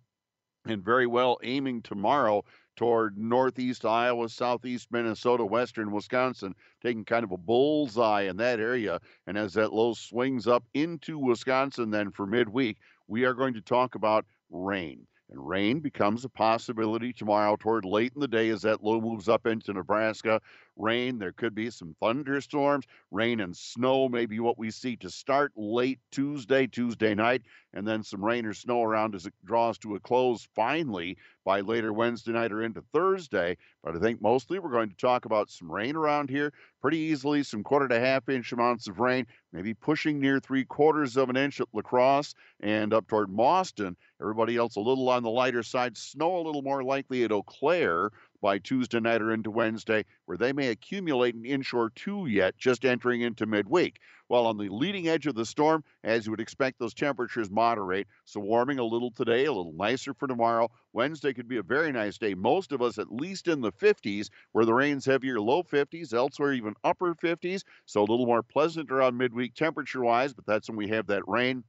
and 0.66 0.84
very 0.84 1.08
well 1.08 1.38
aiming 1.44 1.82
tomorrow 1.82 2.44
toward 2.76 3.18
northeast 3.18 3.86
Iowa, 3.86 4.30
southeast 4.30 4.88
Minnesota, 4.90 5.44
western 5.46 5.92
Wisconsin, 5.92 6.56
taking 6.82 7.04
kind 7.04 7.24
of 7.24 7.32
a 7.32 7.38
bullseye 7.38 8.24
in 8.24 8.38
that 8.38 8.60
area. 8.60 9.00
And 9.28 9.38
as 9.38 9.54
that 9.54 9.74
low 9.74 9.94
swings 9.94 10.48
up 10.48 10.64
into 10.74 11.20
Wisconsin, 11.20 11.92
then 11.92 12.12
for 12.12 12.26
midweek, 12.26 12.78
we 13.08 13.26
are 13.26 13.34
going 13.34 13.54
to 13.56 13.62
talk 13.62 13.96
about 13.96 14.26
rain. 14.50 15.08
And 15.30 15.48
rain 15.48 15.80
becomes 15.80 16.26
a 16.26 16.30
possibility 16.30 17.14
tomorrow 17.14 17.56
toward 17.56 17.86
late 17.86 18.14
in 18.16 18.22
the 18.22 18.28
day 18.28 18.50
as 18.50 18.64
that 18.64 18.84
low 18.84 19.00
moves 19.00 19.30
up 19.30 19.46
into 19.46 19.74
Nebraska. 19.74 20.42
Rain, 20.80 21.20
there 21.20 21.34
could 21.34 21.54
be 21.54 21.70
some 21.70 21.94
thunderstorms. 22.00 22.86
Rain 23.12 23.42
and 23.42 23.56
snow 23.56 24.08
may 24.08 24.26
be 24.26 24.40
what 24.40 24.58
we 24.58 24.72
see 24.72 24.96
to 24.98 25.10
start 25.10 25.52
late 25.58 26.00
Tuesday, 26.10 26.68
Tuesday 26.68 27.14
night, 27.14 27.42
and 27.74 27.86
then 27.86 28.02
some 28.02 28.24
rain 28.24 28.46
or 28.46 28.54
snow 28.54 28.82
around 28.82 29.14
as 29.14 29.26
it 29.26 29.34
draws 29.44 29.78
to 29.80 29.96
a 29.96 30.00
close 30.00 30.48
finally 30.56 31.18
by 31.44 31.60
later 31.60 31.92
Wednesday 31.92 32.32
night 32.32 32.54
or 32.54 32.64
into 32.64 32.82
Thursday. 32.94 33.58
But 33.84 33.98
I 33.98 34.00
think 34.00 34.22
mostly 34.22 34.58
we're 34.58 34.72
going 34.72 34.90
to 34.90 34.96
talk 34.96 35.26
about 35.26 35.50
some 35.50 35.70
rain 35.70 35.98
around 35.98 36.30
here 36.30 36.54
pretty 36.82 36.98
easily, 36.98 37.44
some 37.44 37.64
quarter 37.64 37.88
to 37.90 38.00
half 38.00 38.30
inch 38.30 38.52
amounts 38.54 38.88
of 38.88 39.00
rain, 39.00 39.28
maybe 39.52 39.74
pushing 39.74 40.20
near 40.20 40.40
three 40.40 40.64
quarters 40.64 41.18
of 41.18 41.30
an 41.30 41.36
inch 41.36 41.60
at 41.60 41.68
La 41.74 41.82
Crosse 41.82 42.34
and 42.62 42.94
up 42.94 43.08
toward 43.08 43.30
Mauston. 43.30 43.96
Everybody 44.22 44.56
else 44.56 44.78
a 44.78 44.82
little 44.82 45.10
on 45.10 45.24
the 45.24 45.30
lighter 45.30 45.64
side. 45.64 45.98
Snow 45.98 46.38
a 46.38 46.46
little 46.46 46.62
more 46.62 46.84
likely 46.84 47.24
at 47.24 47.32
Eau 47.32 47.44
Claire 47.44 48.12
by 48.42 48.58
Tuesday 48.58 49.00
night 49.00 49.22
or 49.22 49.32
into 49.32 49.52
Wednesday, 49.52 50.06
where 50.26 50.38
they 50.38 50.54
may 50.54 50.70
accumulate 50.70 51.36
an 51.36 51.46
inch 51.46 51.74
or 51.74 51.90
two 51.90 52.26
yet 52.28 52.58
just 52.58 52.86
entering 52.86 53.22
into 53.22 53.46
midweek. 53.46 54.00
While 54.28 54.46
on 54.46 54.58
the 54.58 54.70
leading 54.70 55.08
edge 55.08 55.26
of 55.26 55.36
the 55.36 55.46
storm, 55.46 55.84
as 56.04 56.26
you 56.26 56.32
would 56.32 56.40
expect, 56.40 56.78
those 56.78 56.94
temperatures 56.94 57.50
moderate. 57.50 58.08
So 58.26 58.40
warming 58.40 58.78
a 58.78 58.84
little 58.84 59.12
today, 59.12 59.46
a 59.46 59.52
little 59.52 59.74
nicer 59.74 60.14
for 60.14 60.28
tomorrow. 60.28 60.70
Wednesday 60.94 61.34
could 61.34 61.48
be 61.48 61.58
a 61.58 61.64
very 61.64 61.92
nice 61.92 62.18
day. 62.18 62.36
Most 62.36 62.72
of 62.72 62.82
us 62.82 63.00
at 63.00 63.12
least 63.12 63.48
in 63.48 63.62
the 63.62 63.72
50s, 63.72 64.30
where 64.52 64.66
the 64.66 64.74
rain's 64.74 65.06
heavier, 65.06 65.40
low 65.40 65.64
50s, 65.64 66.14
elsewhere 66.14 66.54
even 66.54 66.76
upper 66.84 67.16
50s. 67.16 67.64
So 67.86 68.02
a 68.02 68.10
little 68.10 68.28
more 68.28 68.44
pleasant 68.44 68.92
around 68.92 69.18
midweek 69.18 69.56
temperature 69.56 70.04
wise, 70.04 70.34
but 70.34 70.46
that's 70.46 70.70
when 70.70 70.78
we 70.78 70.90
have 70.90 71.08
that 71.08 71.28
rain 71.28 71.64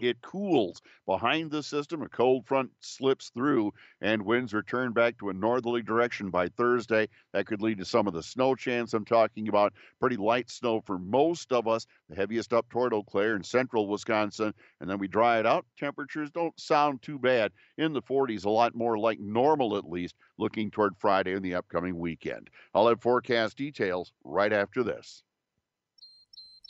it 0.00 0.20
cools 0.22 0.80
behind 1.06 1.50
the 1.50 1.62
system. 1.62 2.02
A 2.02 2.08
cold 2.08 2.46
front 2.46 2.70
slips 2.80 3.30
through, 3.30 3.72
and 4.00 4.24
winds 4.24 4.52
return 4.52 4.92
back 4.92 5.18
to 5.18 5.30
a 5.30 5.34
northerly 5.34 5.82
direction 5.82 6.30
by 6.30 6.48
Thursday. 6.48 7.08
That 7.32 7.46
could 7.46 7.62
lead 7.62 7.78
to 7.78 7.84
some 7.84 8.06
of 8.06 8.14
the 8.14 8.22
snow 8.22 8.54
chance 8.54 8.94
I'm 8.94 9.04
talking 9.04 9.48
about. 9.48 9.72
Pretty 10.00 10.16
light 10.16 10.50
snow 10.50 10.80
for 10.80 10.98
most 10.98 11.52
of 11.52 11.68
us, 11.68 11.86
the 12.08 12.16
heaviest 12.16 12.52
up 12.52 12.68
toward 12.68 12.92
Eau 12.92 13.02
Claire 13.02 13.34
and 13.36 13.46
central 13.46 13.88
Wisconsin. 13.88 14.52
And 14.80 14.88
then 14.88 14.98
we 14.98 15.08
dry 15.08 15.38
it 15.38 15.46
out. 15.46 15.66
Temperatures 15.78 16.30
don't 16.30 16.58
sound 16.58 17.02
too 17.02 17.18
bad 17.18 17.52
in 17.78 17.92
the 17.92 18.02
40s, 18.02 18.44
a 18.44 18.50
lot 18.50 18.74
more 18.74 18.98
like 18.98 19.20
normal 19.20 19.76
at 19.76 19.88
least, 19.88 20.14
looking 20.38 20.70
toward 20.70 20.96
Friday 20.98 21.32
and 21.32 21.44
the 21.44 21.54
upcoming 21.54 21.98
weekend. 21.98 22.50
I'll 22.74 22.88
have 22.88 23.00
forecast 23.00 23.56
details 23.56 24.12
right 24.24 24.52
after 24.52 24.82
this. 24.82 25.22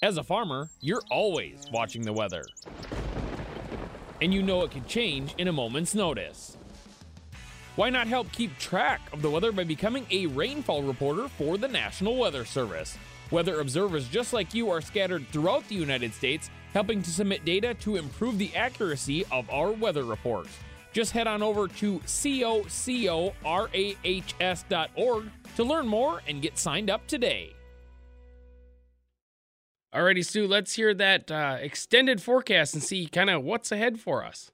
As 0.03 0.19
a 0.19 0.23
farmer, 0.23 0.69
you're 0.81 1.03
always 1.11 1.65
watching 1.73 2.03
the 2.03 2.13
weather 2.13 2.45
and 4.21 4.33
you 4.33 4.43
know 4.43 4.63
it 4.63 4.71
could 4.71 4.87
change 4.87 5.35
in 5.39 5.49
a 5.49 5.53
moment's 5.53 5.95
notice. 5.95 6.57
Why 7.77 7.91
not 7.91 8.07
help 8.07 8.31
keep 8.31 8.57
track 8.59 9.01
of 9.13 9.21
the 9.21 9.31
weather 9.31 9.51
by 9.51 9.65
becoming 9.65 10.07
a 10.11 10.27
rainfall 10.27 10.83
reporter 10.83 11.29
for 11.29 11.59
the 11.59 11.67
National 11.67 12.17
Weather 12.17 12.45
Service? 12.45 12.97
Weather 13.31 13.61
observers 13.61 14.07
just 14.09 14.33
like 14.33 14.55
you 14.55 14.71
are 14.71 14.81
scattered 14.81 15.27
throughout 15.29 15.67
the 15.69 15.75
United 15.75 16.15
States, 16.15 16.51
helping 16.73 17.03
to 17.03 17.11
submit 17.11 17.45
data 17.45 17.75
to 17.75 17.97
improve 17.97 18.39
the 18.39 18.55
accuracy 18.55 19.25
of 19.33 19.51
our 19.51 19.73
weather 19.73 20.05
reports. 20.05 20.57
Just 20.93 21.11
head 21.11 21.27
on 21.27 21.43
over 21.43 21.67
to 21.67 21.99
cocorahs.org 21.99 23.65
to 25.57 25.65
learn 25.65 25.87
more 25.89 26.23
and 26.29 26.43
get 26.43 26.59
signed 26.59 26.91
up 26.91 27.07
today. 27.09 27.55
Alrighty, 29.95 30.27
Stu, 30.27 30.49
let's 30.49 30.75
hear 30.75 30.93
that 30.93 31.31
uh, 31.31 31.57
extended 31.61 32.21
forecast 32.21 32.75
and 32.75 32.83
see 32.83 33.07
kind 33.07 33.31
of 33.31 33.45
what's 33.45 33.71
ahead 33.71 34.01
for 34.01 34.25
us. 34.25 34.51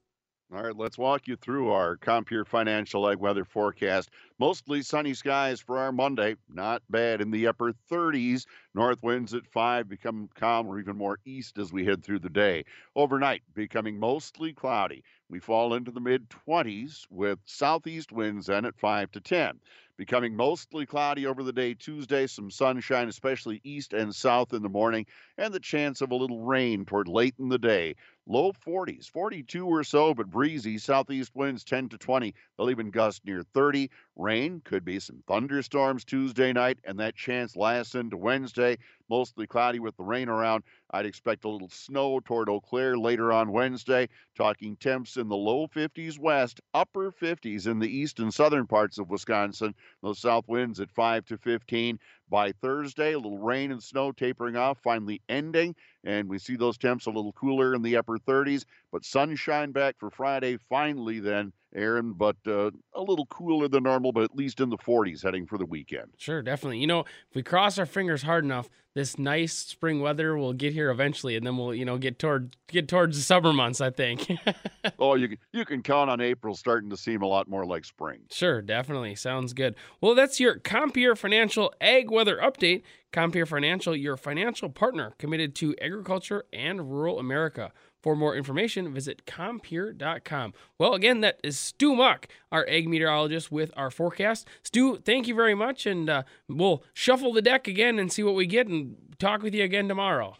All 0.55 0.62
right, 0.62 0.76
let's 0.76 0.98
walk 0.98 1.29
you 1.29 1.37
through 1.37 1.70
our 1.70 1.96
Compeer 1.96 2.44
Financial 2.44 3.09
Ag 3.09 3.18
weather 3.18 3.46
forecast. 3.46 4.11
Mostly 4.38 4.83
sunny 4.83 5.14
skies 5.14 5.59
for 5.59 5.79
our 5.79 5.92
Monday. 5.92 6.37
Not 6.53 6.83
bad 6.90 7.22
in 7.22 7.31
the 7.31 7.46
upper 7.46 7.72
30s. 7.90 8.44
North 8.74 8.98
winds 9.03 9.33
at 9.33 9.46
5 9.46 9.88
become 9.88 10.29
calm 10.35 10.66
or 10.66 10.79
even 10.79 10.98
more 10.98 11.18
east 11.24 11.57
as 11.57 11.72
we 11.72 11.87
head 11.87 12.05
through 12.05 12.18
the 12.18 12.29
day. 12.29 12.64
Overnight, 12.94 13.42
becoming 13.55 13.98
mostly 13.98 14.53
cloudy. 14.53 15.05
We 15.30 15.38
fall 15.38 15.74
into 15.74 15.92
the 15.92 16.00
mid 16.00 16.28
20s 16.28 17.06
with 17.08 17.38
southeast 17.44 18.10
winds 18.10 18.46
then 18.46 18.64
at 18.64 18.76
5 18.76 19.12
to 19.12 19.20
10. 19.20 19.60
Becoming 19.96 20.34
mostly 20.34 20.86
cloudy 20.86 21.24
over 21.24 21.44
the 21.44 21.52
day 21.52 21.74
Tuesday, 21.74 22.26
some 22.26 22.50
sunshine, 22.50 23.06
especially 23.06 23.60
east 23.62 23.92
and 23.92 24.12
south 24.12 24.52
in 24.52 24.62
the 24.62 24.68
morning, 24.68 25.06
and 25.38 25.54
the 25.54 25.60
chance 25.60 26.00
of 26.00 26.10
a 26.10 26.16
little 26.16 26.40
rain 26.40 26.84
toward 26.84 27.06
late 27.06 27.34
in 27.38 27.48
the 27.48 27.58
day. 27.58 27.94
Low 28.26 28.52
40s, 28.52 29.08
42 29.08 29.66
or 29.66 29.84
so, 29.84 30.14
but 30.14 30.30
breezy. 30.30 30.78
Southeast 30.78 31.30
winds 31.34 31.62
10 31.62 31.90
to 31.90 31.98
20. 31.98 32.34
They'll 32.56 32.70
even 32.70 32.90
gust 32.90 33.24
near 33.24 33.42
30. 33.42 33.88
Rain 34.16 34.62
could 34.64 34.84
be 34.84 34.98
some 34.98 35.22
thunderstorms 35.28 36.04
Tuesday 36.04 36.52
night, 36.52 36.80
and 36.82 36.98
that 36.98 37.14
chance 37.14 37.54
lasts 37.54 37.94
into 37.94 38.16
Wednesday. 38.16 38.78
Mostly 39.11 39.49
cloudy 39.49 39.81
with 39.81 39.96
the 39.96 40.05
rain 40.05 40.29
around. 40.29 40.62
I'd 40.92 41.05
expect 41.05 41.44
a 41.44 41.49
little 41.49 41.68
snow 41.68 42.20
toward 42.20 42.49
Eau 42.49 42.61
Claire 42.61 42.96
later 42.96 43.33
on 43.33 43.51
Wednesday. 43.51 44.09
Talking 44.37 44.77
temps 44.77 45.16
in 45.16 45.27
the 45.29 45.37
low 45.37 45.66
50s 45.66 46.16
west, 46.16 46.61
upper 46.75 47.11
50s 47.11 47.66
in 47.66 47.81
the 47.81 47.88
east 47.88 48.20
and 48.20 48.33
southern 48.33 48.68
parts 48.68 48.99
of 48.99 49.11
Wisconsin. 49.11 49.75
Those 50.01 50.20
south 50.20 50.46
winds 50.46 50.79
at 50.79 50.92
5 50.92 51.27
to 51.27 51.38
15. 51.38 51.99
By 52.29 52.53
Thursday, 52.53 53.14
a 53.14 53.18
little 53.18 53.38
rain 53.38 53.73
and 53.73 53.83
snow 53.83 54.12
tapering 54.12 54.57
off, 54.57 54.79
finally 54.79 55.20
ending, 55.29 55.75
and 56.05 56.29
we 56.29 56.38
see 56.38 56.55
those 56.55 56.79
temps 56.79 57.07
a 57.07 57.11
little 57.11 57.33
cooler 57.33 57.75
in 57.75 57.83
the 57.83 57.96
upper 57.96 58.16
30s, 58.16 58.64
but 58.92 59.05
sunshine 59.05 59.73
back 59.73 59.96
for 59.99 60.11
Friday 60.11 60.57
finally 60.57 61.18
then 61.18 61.53
Aaron, 61.74 62.12
but 62.12 62.37
uh, 62.46 62.70
a 62.94 63.00
little 63.00 63.26
cooler 63.26 63.68
than 63.68 63.85
normal, 63.85 64.12
but 64.12 64.24
at 64.24 64.35
least 64.35 64.61
in 64.61 64.70
the 64.70 64.78
40s 64.78 65.22
heading 65.22 65.46
for 65.46 65.59
the 65.59 65.66
weekend. 65.66 66.09
Sure, 66.16 66.42
definitely. 66.42 66.78
You 66.78 66.87
know, 66.87 67.00
if 67.00 67.35
we 67.35 67.42
cross 67.42 67.78
our 67.78 67.87
fingers 67.87 68.22
hard 68.22 68.44
enough, 68.44 68.68
this 68.94 69.18
nice 69.18 69.52
spring 69.52 70.00
weather 70.00 70.37
will 70.37 70.52
get 70.52 70.72
here 70.72 70.90
eventually, 70.90 71.37
and 71.37 71.46
then 71.46 71.56
we'll, 71.56 71.72
you 71.72 71.85
know, 71.85 71.96
get 71.96 72.18
toward 72.18 72.56
get 72.66 72.88
towards 72.88 73.16
the 73.16 73.22
summer 73.22 73.52
months. 73.52 73.80
I 73.80 73.90
think. 73.90 74.28
oh, 74.98 75.14
you 75.14 75.37
you 75.52 75.64
can 75.64 75.83
count 75.83 76.11
on 76.11 76.20
April 76.20 76.56
starting 76.56 76.90
to 76.90 76.96
seem 76.96 77.22
a 77.22 77.26
lot 77.26 77.48
more 77.48 77.64
like 77.64 77.85
spring. 77.85 78.22
Sure, 78.30 78.61
definitely 78.61 79.14
sounds 79.14 79.52
good. 79.52 79.76
Well, 80.00 80.14
that's 80.14 80.40
your 80.40 80.56
Compeer 80.59 81.14
Financial 81.14 81.72
Ag 81.80 82.11
Weather 82.11 82.38
Update. 82.42 82.83
Compeer 83.12 83.46
Financial, 83.46 83.94
your 83.94 84.16
financial 84.16 84.70
partner 84.70 85.14
committed 85.18 85.54
to 85.56 85.74
agriculture 85.80 86.44
and 86.52 86.90
rural 86.90 87.18
America. 87.18 87.72
For 88.02 88.16
more 88.16 88.34
information, 88.34 88.92
visit 88.94 89.26
compeer.com. 89.26 90.54
Well, 90.78 90.94
again, 90.94 91.20
that 91.20 91.38
is 91.44 91.58
Stu 91.58 91.94
Muck, 91.94 92.28
our 92.50 92.66
ag 92.68 92.88
meteorologist, 92.88 93.52
with 93.52 93.70
our 93.76 93.90
forecast. 93.90 94.48
Stu, 94.62 94.96
thank 94.96 95.28
you 95.28 95.34
very 95.34 95.54
much, 95.54 95.84
and 95.84 96.08
uh, 96.08 96.22
we'll 96.48 96.82
shuffle 96.94 97.32
the 97.32 97.42
deck 97.42 97.68
again 97.68 97.98
and 97.98 98.10
see 98.10 98.22
what 98.22 98.34
we 98.34 98.46
get 98.46 98.66
and 98.68 98.96
talk 99.18 99.42
with 99.42 99.54
you 99.54 99.64
again 99.64 99.86
tomorrow. 99.86 100.36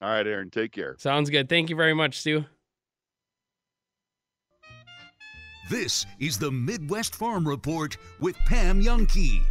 All 0.00 0.08
right, 0.08 0.26
Aaron, 0.26 0.50
take 0.50 0.72
care. 0.72 0.96
Sounds 0.98 1.30
good. 1.30 1.48
Thank 1.48 1.70
you 1.70 1.76
very 1.76 1.94
much, 1.94 2.20
Stu. 2.20 2.44
This 5.70 6.06
is 6.20 6.38
the 6.38 6.50
Midwest 6.50 7.14
Farm 7.14 7.46
Report 7.48 7.96
with 8.20 8.36
Pam 8.46 8.82
Jahnke. 8.82 9.42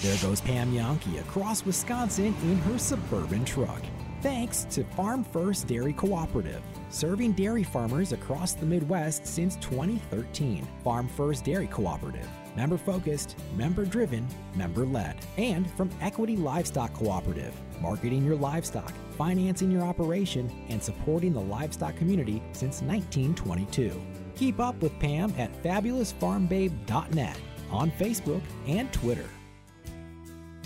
There 0.00 0.16
goes 0.18 0.40
Pam 0.40 0.72
Jahnke 0.72 1.18
across 1.20 1.64
Wisconsin 1.64 2.26
in 2.44 2.56
her 2.58 2.78
suburban 2.78 3.44
truck. 3.44 3.82
Thanks 4.22 4.62
to 4.70 4.84
Farm 4.84 5.24
First 5.24 5.66
Dairy 5.66 5.92
Cooperative, 5.92 6.62
serving 6.88 7.32
dairy 7.32 7.64
farmers 7.64 8.12
across 8.12 8.52
the 8.52 8.64
Midwest 8.64 9.26
since 9.26 9.56
2013. 9.56 10.66
Farm 10.84 11.08
First 11.08 11.44
Dairy 11.44 11.66
Cooperative, 11.66 12.28
member 12.56 12.78
focused, 12.78 13.36
member 13.56 13.84
driven, 13.84 14.26
member 14.54 14.86
led. 14.86 15.16
And 15.36 15.68
from 15.72 15.90
Equity 16.00 16.36
Livestock 16.36 16.94
Cooperative, 16.94 17.52
marketing 17.80 18.24
your 18.24 18.36
livestock, 18.36 18.92
financing 19.16 19.68
your 19.68 19.82
operation, 19.82 20.48
and 20.68 20.80
supporting 20.80 21.32
the 21.32 21.40
livestock 21.40 21.96
community 21.96 22.40
since 22.52 22.82
1922. 22.82 24.00
Keep 24.36 24.60
up 24.60 24.80
with 24.80 24.96
Pam 25.00 25.34
at 25.38 25.52
fabulousfarmbabe.net 25.64 27.36
on 27.72 27.90
Facebook 27.92 28.42
and 28.68 28.92
Twitter. 28.92 29.28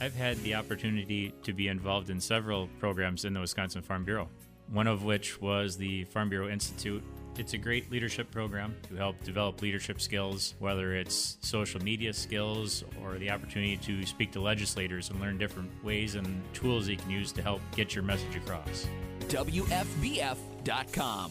I've 0.00 0.14
had 0.14 0.36
the 0.42 0.54
opportunity 0.54 1.32
to 1.42 1.52
be 1.52 1.68
involved 1.68 2.10
in 2.10 2.20
several 2.20 2.68
programs 2.78 3.24
in 3.24 3.32
the 3.32 3.40
Wisconsin 3.40 3.82
Farm 3.82 4.04
Bureau, 4.04 4.28
one 4.70 4.86
of 4.86 5.04
which 5.04 5.40
was 5.40 5.76
the 5.76 6.04
Farm 6.04 6.28
Bureau 6.28 6.48
Institute. 6.48 7.02
It's 7.38 7.54
a 7.54 7.58
great 7.58 7.90
leadership 7.90 8.30
program 8.30 8.74
to 8.88 8.96
help 8.96 9.22
develop 9.22 9.60
leadership 9.60 10.00
skills, 10.00 10.54
whether 10.58 10.94
it's 10.94 11.36
social 11.40 11.82
media 11.82 12.12
skills 12.12 12.84
or 13.02 13.18
the 13.18 13.30
opportunity 13.30 13.76
to 13.78 14.06
speak 14.06 14.32
to 14.32 14.40
legislators 14.40 15.10
and 15.10 15.20
learn 15.20 15.36
different 15.38 15.70
ways 15.84 16.14
and 16.14 16.42
tools 16.54 16.88
you 16.88 16.96
can 16.96 17.10
use 17.10 17.32
to 17.32 17.42
help 17.42 17.60
get 17.74 17.94
your 17.94 18.04
message 18.04 18.36
across. 18.36 18.86
WFBF.com. 19.28 20.52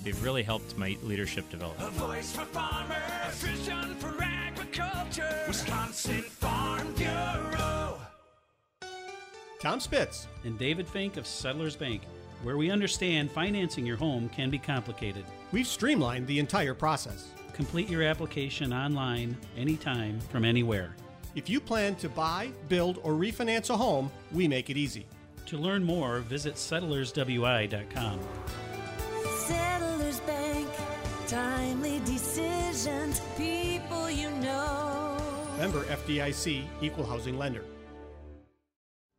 They've 0.03 0.23
really 0.23 0.43
helped 0.43 0.77
my 0.77 0.95
leadership 1.03 1.49
develop. 1.49 1.79
A 1.79 1.89
voice 1.91 2.33
for 2.33 2.45
farmers, 2.45 2.97
a 3.27 3.31
vision 3.31 3.95
for 3.95 4.13
agriculture, 4.21 5.43
Wisconsin 5.47 6.21
Farm 6.21 6.93
Bureau. 6.93 7.74
Tom 9.59 9.79
Spitz 9.79 10.27
and 10.43 10.59
David 10.59 10.87
Fink 10.87 11.17
of 11.17 11.25
Settlers 11.25 11.75
Bank, 11.75 12.01
where 12.43 12.57
we 12.57 12.69
understand 12.69 13.31
financing 13.31 13.85
your 13.85 13.97
home 13.97 14.29
can 14.29 14.49
be 14.49 14.57
complicated. 14.57 15.25
We've 15.51 15.67
streamlined 15.67 16.27
the 16.27 16.39
entire 16.39 16.73
process. 16.73 17.29
Complete 17.53 17.89
your 17.89 18.03
application 18.03 18.73
online, 18.73 19.35
anytime, 19.57 20.19
from 20.19 20.43
anywhere. 20.43 20.95
If 21.35 21.49
you 21.49 21.61
plan 21.61 21.95
to 21.95 22.09
buy, 22.09 22.51
build, 22.67 22.99
or 23.03 23.13
refinance 23.13 23.69
a 23.69 23.77
home, 23.77 24.11
we 24.31 24.47
make 24.47 24.69
it 24.69 24.77
easy. 24.77 25.05
To 25.47 25.57
learn 25.57 25.83
more, 25.83 26.19
visit 26.19 26.55
settlerswi.com. 26.55 28.19
Settlers 29.37 30.19
Bank, 30.21 30.69
timely 31.27 31.99
decisions, 32.05 33.21
people 33.37 34.09
you 34.09 34.29
know. 34.31 35.17
Member 35.57 35.83
FDIC, 35.85 36.65
Equal 36.81 37.05
Housing 37.05 37.37
Lender. 37.37 37.63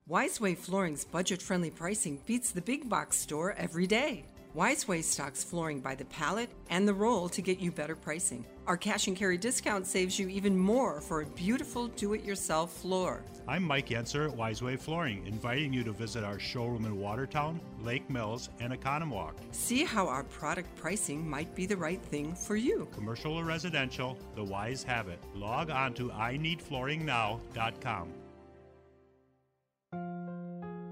Wiseway 0.08 0.56
Flooring's 0.56 1.04
budget 1.04 1.42
friendly 1.42 1.70
pricing 1.70 2.20
beats 2.26 2.52
the 2.52 2.60
big 2.60 2.88
box 2.88 3.16
store 3.16 3.56
every 3.58 3.88
day. 3.88 4.24
Wiseway 4.54 5.02
stocks 5.02 5.42
flooring 5.42 5.80
by 5.80 5.96
the 5.96 6.04
pallet 6.04 6.48
and 6.70 6.86
the 6.86 6.94
roll 6.94 7.28
to 7.28 7.42
get 7.42 7.58
you 7.58 7.72
better 7.72 7.96
pricing. 7.96 8.46
Our 8.68 8.76
cash 8.76 9.08
and 9.08 9.16
carry 9.16 9.36
discount 9.36 9.84
saves 9.84 10.16
you 10.16 10.28
even 10.28 10.56
more 10.56 11.00
for 11.00 11.22
a 11.22 11.26
beautiful 11.26 11.88
do 11.88 12.14
it 12.14 12.22
yourself 12.22 12.72
floor. 12.72 13.24
I'm 13.48 13.64
Mike 13.64 13.88
Yenser 13.88 14.30
at 14.30 14.36
Wiseway 14.36 14.78
Flooring, 14.78 15.26
inviting 15.26 15.72
you 15.72 15.82
to 15.82 15.90
visit 15.90 16.22
our 16.22 16.38
showroom 16.38 16.84
in 16.84 17.00
Watertown, 17.00 17.60
Lake 17.82 18.08
Mills, 18.08 18.50
and 18.60 18.72
Oconomowoc. 18.72 19.32
See 19.50 19.84
how 19.84 20.06
our 20.06 20.22
product 20.22 20.72
pricing 20.76 21.28
might 21.28 21.52
be 21.56 21.66
the 21.66 21.76
right 21.76 22.00
thing 22.00 22.32
for 22.32 22.54
you. 22.54 22.86
Commercial 22.94 23.34
or 23.34 23.44
residential, 23.44 24.16
the 24.36 24.44
Wise 24.44 24.84
have 24.84 25.08
it. 25.08 25.18
Log 25.34 25.70
on 25.70 25.94
to 25.94 26.10
ineedflooringnow.com. 26.10 28.12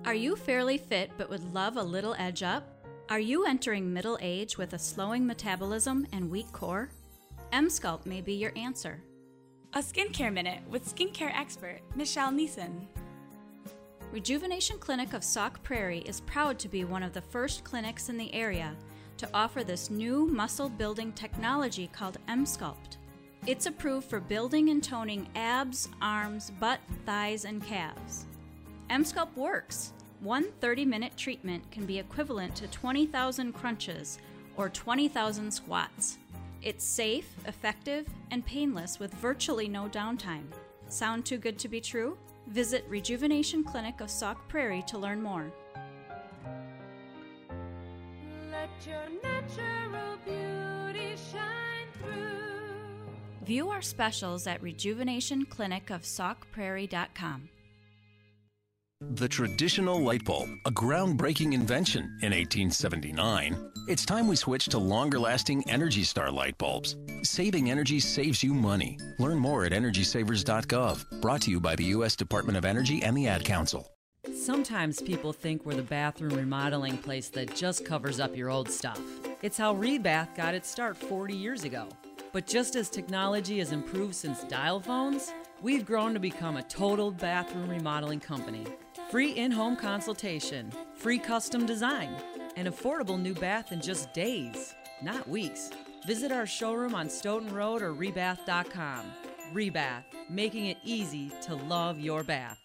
Are 0.07 0.15
you 0.15 0.37
fairly 0.37 0.77
fit 0.77 1.11
but 1.17 1.31
would 1.31 1.55
love 1.55 1.79
a 1.79 1.83
little 1.83 2.15
edge 2.19 2.43
up? 2.43 2.69
Are 3.09 3.21
you 3.21 3.47
entering 3.47 3.91
middle 3.91 4.19
age 4.21 4.59
with 4.59 4.75
a 4.75 4.79
slowing 4.79 5.27
metabolism 5.27 6.07
and 6.13 6.31
weak 6.31 6.53
core? 6.53 6.91
Emsculpt 7.55 8.05
may 8.05 8.21
be 8.21 8.35
your 8.35 8.53
answer. 8.55 9.03
A 9.73 9.79
skincare 9.79 10.33
minute 10.33 10.61
with 10.69 10.95
skincare 10.95 11.35
expert 11.35 11.81
Michelle 11.97 12.31
Neeson. 12.31 12.87
Rejuvenation 14.13 14.79
Clinic 14.79 15.15
of 15.15 15.25
Sauk 15.25 15.63
Prairie 15.63 16.01
is 16.01 16.21
proud 16.21 16.59
to 16.59 16.69
be 16.69 16.85
one 16.85 17.03
of 17.03 17.15
the 17.15 17.23
first 17.23 17.65
clinics 17.65 18.11
in 18.11 18.19
the 18.19 18.33
area 18.35 18.77
to 19.17 19.29
offer 19.33 19.65
this 19.65 19.89
new 19.89 20.27
muscle 20.27 20.69
building 20.69 21.13
technology 21.13 21.89
called 21.91 22.19
Emsculpt. 22.29 22.99
It's 23.47 23.65
approved 23.65 24.11
for 24.11 24.21
building 24.21 24.69
and 24.69 24.85
toning 24.85 25.29
abs, 25.35 25.89
arms, 26.03 26.51
butt, 26.61 26.81
thighs, 27.07 27.47
and 27.47 27.65
calves. 27.65 28.27
Emsculpt 28.91 29.35
works. 29.37 29.93
One 30.21 30.53
30 30.61 30.85
minute 30.85 31.17
treatment 31.17 31.71
can 31.71 31.87
be 31.87 31.99
equivalent 31.99 32.55
to 32.57 32.67
20,000 32.69 33.53
crunches 33.53 34.19
or 34.57 34.69
20,000 34.69 35.51
squats. 35.51 36.19
It's 36.63 36.85
safe, 36.85 37.35
effective, 37.47 38.07
and 38.31 38.45
painless 38.47 38.99
with 38.99 39.13
virtually 39.15 39.69
no 39.69 39.89
downtime. 39.89 40.45
Sound 40.89 41.25
too 41.27 41.39
good 41.39 41.59
to 41.59 41.69
be 41.69 41.81
true? 41.81 42.17
Visit 42.49 42.85
Rejuvenation 42.89 43.65
Clinic 43.65 44.01
of 44.01 44.11
Sauk 44.11 44.49
Prairie 44.49 44.85
to 44.87 44.99
learn 44.99 45.23
more. 45.23 45.53
Let 48.51 48.71
your 48.87 49.09
natural 49.23 50.17
beauty 50.25 51.17
shine 51.31 51.89
through. 51.99 53.05
View 53.45 53.71
our 53.71 53.83
specials 53.83 54.47
at 54.47 54.63
rejuvenationclinicofsaukprairie.com. 54.63 57.49
The 59.11 59.29
traditional 59.29 60.01
light 60.01 60.25
bulb, 60.25 60.49
a 60.65 60.71
groundbreaking 60.71 61.53
invention 61.53 62.05
in 62.23 62.33
1879. 62.33 63.57
It's 63.87 64.05
time 64.05 64.27
we 64.27 64.35
switch 64.35 64.67
to 64.67 64.79
longer 64.79 65.19
lasting 65.19 65.69
Energy 65.69 66.03
Star 66.05 66.31
light 66.31 66.57
bulbs. 66.59 66.97
Saving 67.23 67.71
energy 67.71 68.01
saves 68.01 68.43
you 68.43 68.55
money. 68.55 68.99
Learn 69.19 69.39
more 69.39 69.65
at 69.65 69.73
EnergySavers.gov. 69.73 71.21
Brought 71.21 71.43
to 71.43 71.51
you 71.51 71.61
by 71.61 71.77
the 71.77 71.85
U.S. 71.97 72.17
Department 72.17 72.57
of 72.57 72.65
Energy 72.65 73.03
and 73.03 73.17
the 73.17 73.29
Ad 73.29 73.45
Council. 73.45 73.89
Sometimes 74.35 75.03
people 75.03 75.33
think 75.33 75.65
we're 75.65 75.75
the 75.75 75.83
bathroom 75.83 76.35
remodeling 76.35 76.97
place 76.97 77.29
that 77.31 77.55
just 77.55 77.85
covers 77.85 78.21
up 78.21 78.35
your 78.35 78.49
old 78.49 78.71
stuff. 78.71 79.01
It's 79.43 79.59
how 79.59 79.75
Rebath 79.75 80.35
got 80.35 80.55
its 80.55 80.71
start 80.71 80.97
40 80.97 81.37
years 81.37 81.65
ago. 81.65 81.89
But 82.33 82.47
just 82.47 82.75
as 82.75 82.89
technology 82.89 83.59
has 83.59 83.71
improved 83.71 84.15
since 84.15 84.43
dial 84.45 84.81
phones, 84.81 85.33
we've 85.63 85.87
grown 85.87 86.15
to 86.15 86.21
become 86.21 86.57
a 86.57 86.63
total 86.63 87.13
bathroom 87.13 87.69
remodeling 87.69 88.19
company. 88.19 88.67
Free 89.11 89.33
in 89.33 89.51
home 89.51 89.77
consultation, 89.77 90.73
free 90.95 91.19
custom 91.19 91.67
design, 91.67 92.17
an 92.57 92.67
affordable 92.67 93.21
new 93.21 93.35
bath 93.35 93.71
in 93.71 93.81
just 93.81 94.13
days, 94.13 94.75
not 95.03 95.29
weeks. 95.29 95.71
Visit 96.07 96.33
our 96.33 96.47
showroom 96.47 96.95
on 96.95 97.09
Stoughton 97.09 97.55
Road 97.55 97.83
or 97.83 97.95
rebath.com. 97.95 99.05
Rebath, 99.53 100.05
making 100.29 100.67
it 100.67 100.79
easy 100.85 101.31
to 101.43 101.55
love 101.55 102.01
your 102.01 102.25
bath. 102.25 102.59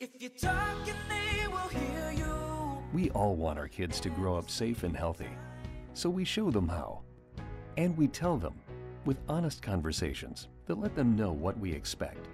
If 0.00 0.10
you 0.20 0.28
talk 0.28 0.76
and 0.86 0.96
they 1.08 1.48
will 1.48 1.68
hear 1.68 2.12
you. 2.12 2.78
We 2.92 3.10
all 3.10 3.34
want 3.34 3.58
our 3.58 3.68
kids 3.68 4.00
to 4.00 4.10
grow 4.10 4.36
up 4.36 4.48
safe 4.48 4.84
and 4.84 4.96
healthy, 4.96 5.30
so 5.92 6.08
we 6.08 6.24
show 6.24 6.50
them 6.50 6.68
how. 6.68 7.02
And 7.76 7.96
we 7.96 8.06
tell 8.06 8.36
them 8.36 8.54
with 9.04 9.18
honest 9.28 9.60
conversations 9.60 10.48
that 10.66 10.78
let 10.78 10.94
them 10.94 11.16
know 11.16 11.32
what 11.32 11.58
we 11.58 11.72
expect. 11.72 12.28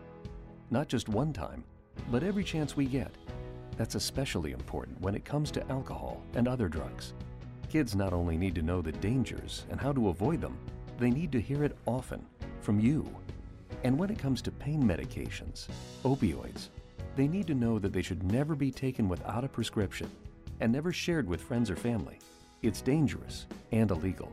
Not 0.71 0.89
just 0.89 1.09
one 1.09 1.33
time, 1.33 1.65
but 2.11 2.23
every 2.23 2.45
chance 2.45 2.77
we 2.77 2.87
get. 2.87 3.11
That's 3.77 3.95
especially 3.95 4.53
important 4.53 5.01
when 5.01 5.15
it 5.15 5.25
comes 5.25 5.51
to 5.53 5.69
alcohol 5.71 6.23
and 6.35 6.47
other 6.47 6.69
drugs. 6.69 7.15
Kids 7.71 7.95
not 7.95 8.13
only 8.13 8.37
need 8.37 8.55
to 8.55 8.63
know 8.63 8.83
the 8.83 8.93
dangers 8.93 9.65
and 9.71 9.81
how 9.81 9.93
to 9.93 10.09
avoid 10.09 10.41
them, 10.41 10.59
they 10.99 11.11
need 11.11 11.33
to 11.33 11.41
hear 11.41 11.65
it 11.65 11.77
often 11.87 12.25
from 12.61 12.79
you. 12.79 13.09
And 13.85 13.99
when 13.99 14.11
it 14.11 14.19
comes 14.19 14.43
to 14.43 14.51
pain 14.51 14.83
medications, 14.83 15.69
opioids, 16.05 16.69
they 17.17 17.27
need 17.27 17.47
to 17.47 17.55
know 17.55 17.79
that 17.79 17.93
they 17.93 18.03
should 18.03 18.23
never 18.31 18.55
be 18.55 18.71
taken 18.71 19.09
without 19.09 19.45
a 19.45 19.49
prescription 19.49 20.11
and 20.61 20.73
never 20.73 20.93
shared 20.93 21.29
with 21.29 21.41
friends 21.41 21.71
or 21.71 21.77
family. 21.77 22.19
It's 22.63 22.81
dangerous 22.81 23.47
and 23.73 23.91
illegal. 23.91 24.33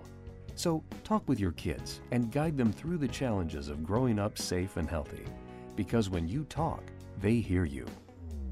So 0.55 0.83
talk 1.03 1.23
with 1.27 1.39
your 1.39 1.53
kids 1.53 2.01
and 2.11 2.31
guide 2.31 2.57
them 2.57 2.71
through 2.71 2.97
the 2.97 3.07
challenges 3.07 3.69
of 3.69 3.85
growing 3.85 4.19
up 4.19 4.37
safe 4.37 4.77
and 4.77 4.89
healthy. 4.89 5.23
Because 5.75 6.09
when 6.09 6.27
you 6.27 6.43
talk, 6.49 6.83
They 7.21 7.35
hear 7.35 7.65
you. 7.65 7.85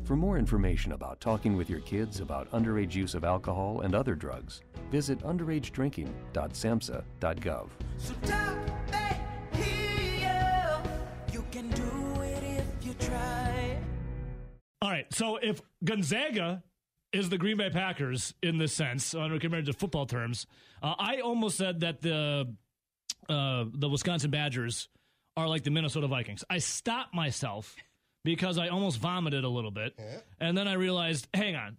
For 0.03 0.17
more 0.17 0.37
information 0.37 0.91
about 0.91 1.21
talking 1.21 1.55
with 1.55 1.69
your 1.69 1.79
kids 1.81 2.19
about 2.19 2.51
underage 2.51 2.95
use 2.95 3.15
of 3.15 3.23
alcohol 3.23 3.79
and 3.81 3.95
other 3.95 4.13
drugs, 4.13 4.61
visit 4.91 5.19
underagedrinking.samhsa.gov. 5.19 7.69
So 7.97 8.13
talk 8.23 8.57
back 8.91 9.55
here. 9.55 10.81
You 11.31 11.45
can 11.51 11.69
do 11.69 12.21
it 12.21 12.43
if 12.43 12.65
you 12.85 12.93
try. 12.93 13.77
All 14.81 14.89
right. 14.89 15.05
So 15.13 15.37
if 15.37 15.61
Gonzaga 15.83 16.63
is 17.13 17.29
the 17.29 17.37
Green 17.37 17.55
Bay 17.57 17.69
Packers 17.69 18.33
in 18.43 18.57
this 18.57 18.73
sense, 18.73 19.15
uh, 19.15 19.29
compared 19.39 19.67
to 19.67 19.73
football 19.73 20.05
terms, 20.05 20.45
uh, 20.83 20.95
I 20.97 21.19
almost 21.19 21.55
said 21.57 21.79
that 21.81 22.01
the 22.01 22.53
uh, 23.29 23.65
the 23.73 23.89
Wisconsin 23.89 24.31
Badgers 24.31 24.89
are 25.37 25.47
like 25.47 25.63
the 25.63 25.71
Minnesota 25.71 26.07
Vikings. 26.07 26.43
I 26.49 26.57
stopped 26.57 27.13
myself 27.13 27.75
because 28.27 28.57
I 28.57 28.67
almost 28.67 28.99
vomited 28.99 29.45
a 29.45 29.47
little 29.47 29.71
bit, 29.71 29.97
and 30.41 30.57
then 30.57 30.67
I 30.67 30.73
realized, 30.73 31.29
hang 31.33 31.55
on. 31.55 31.77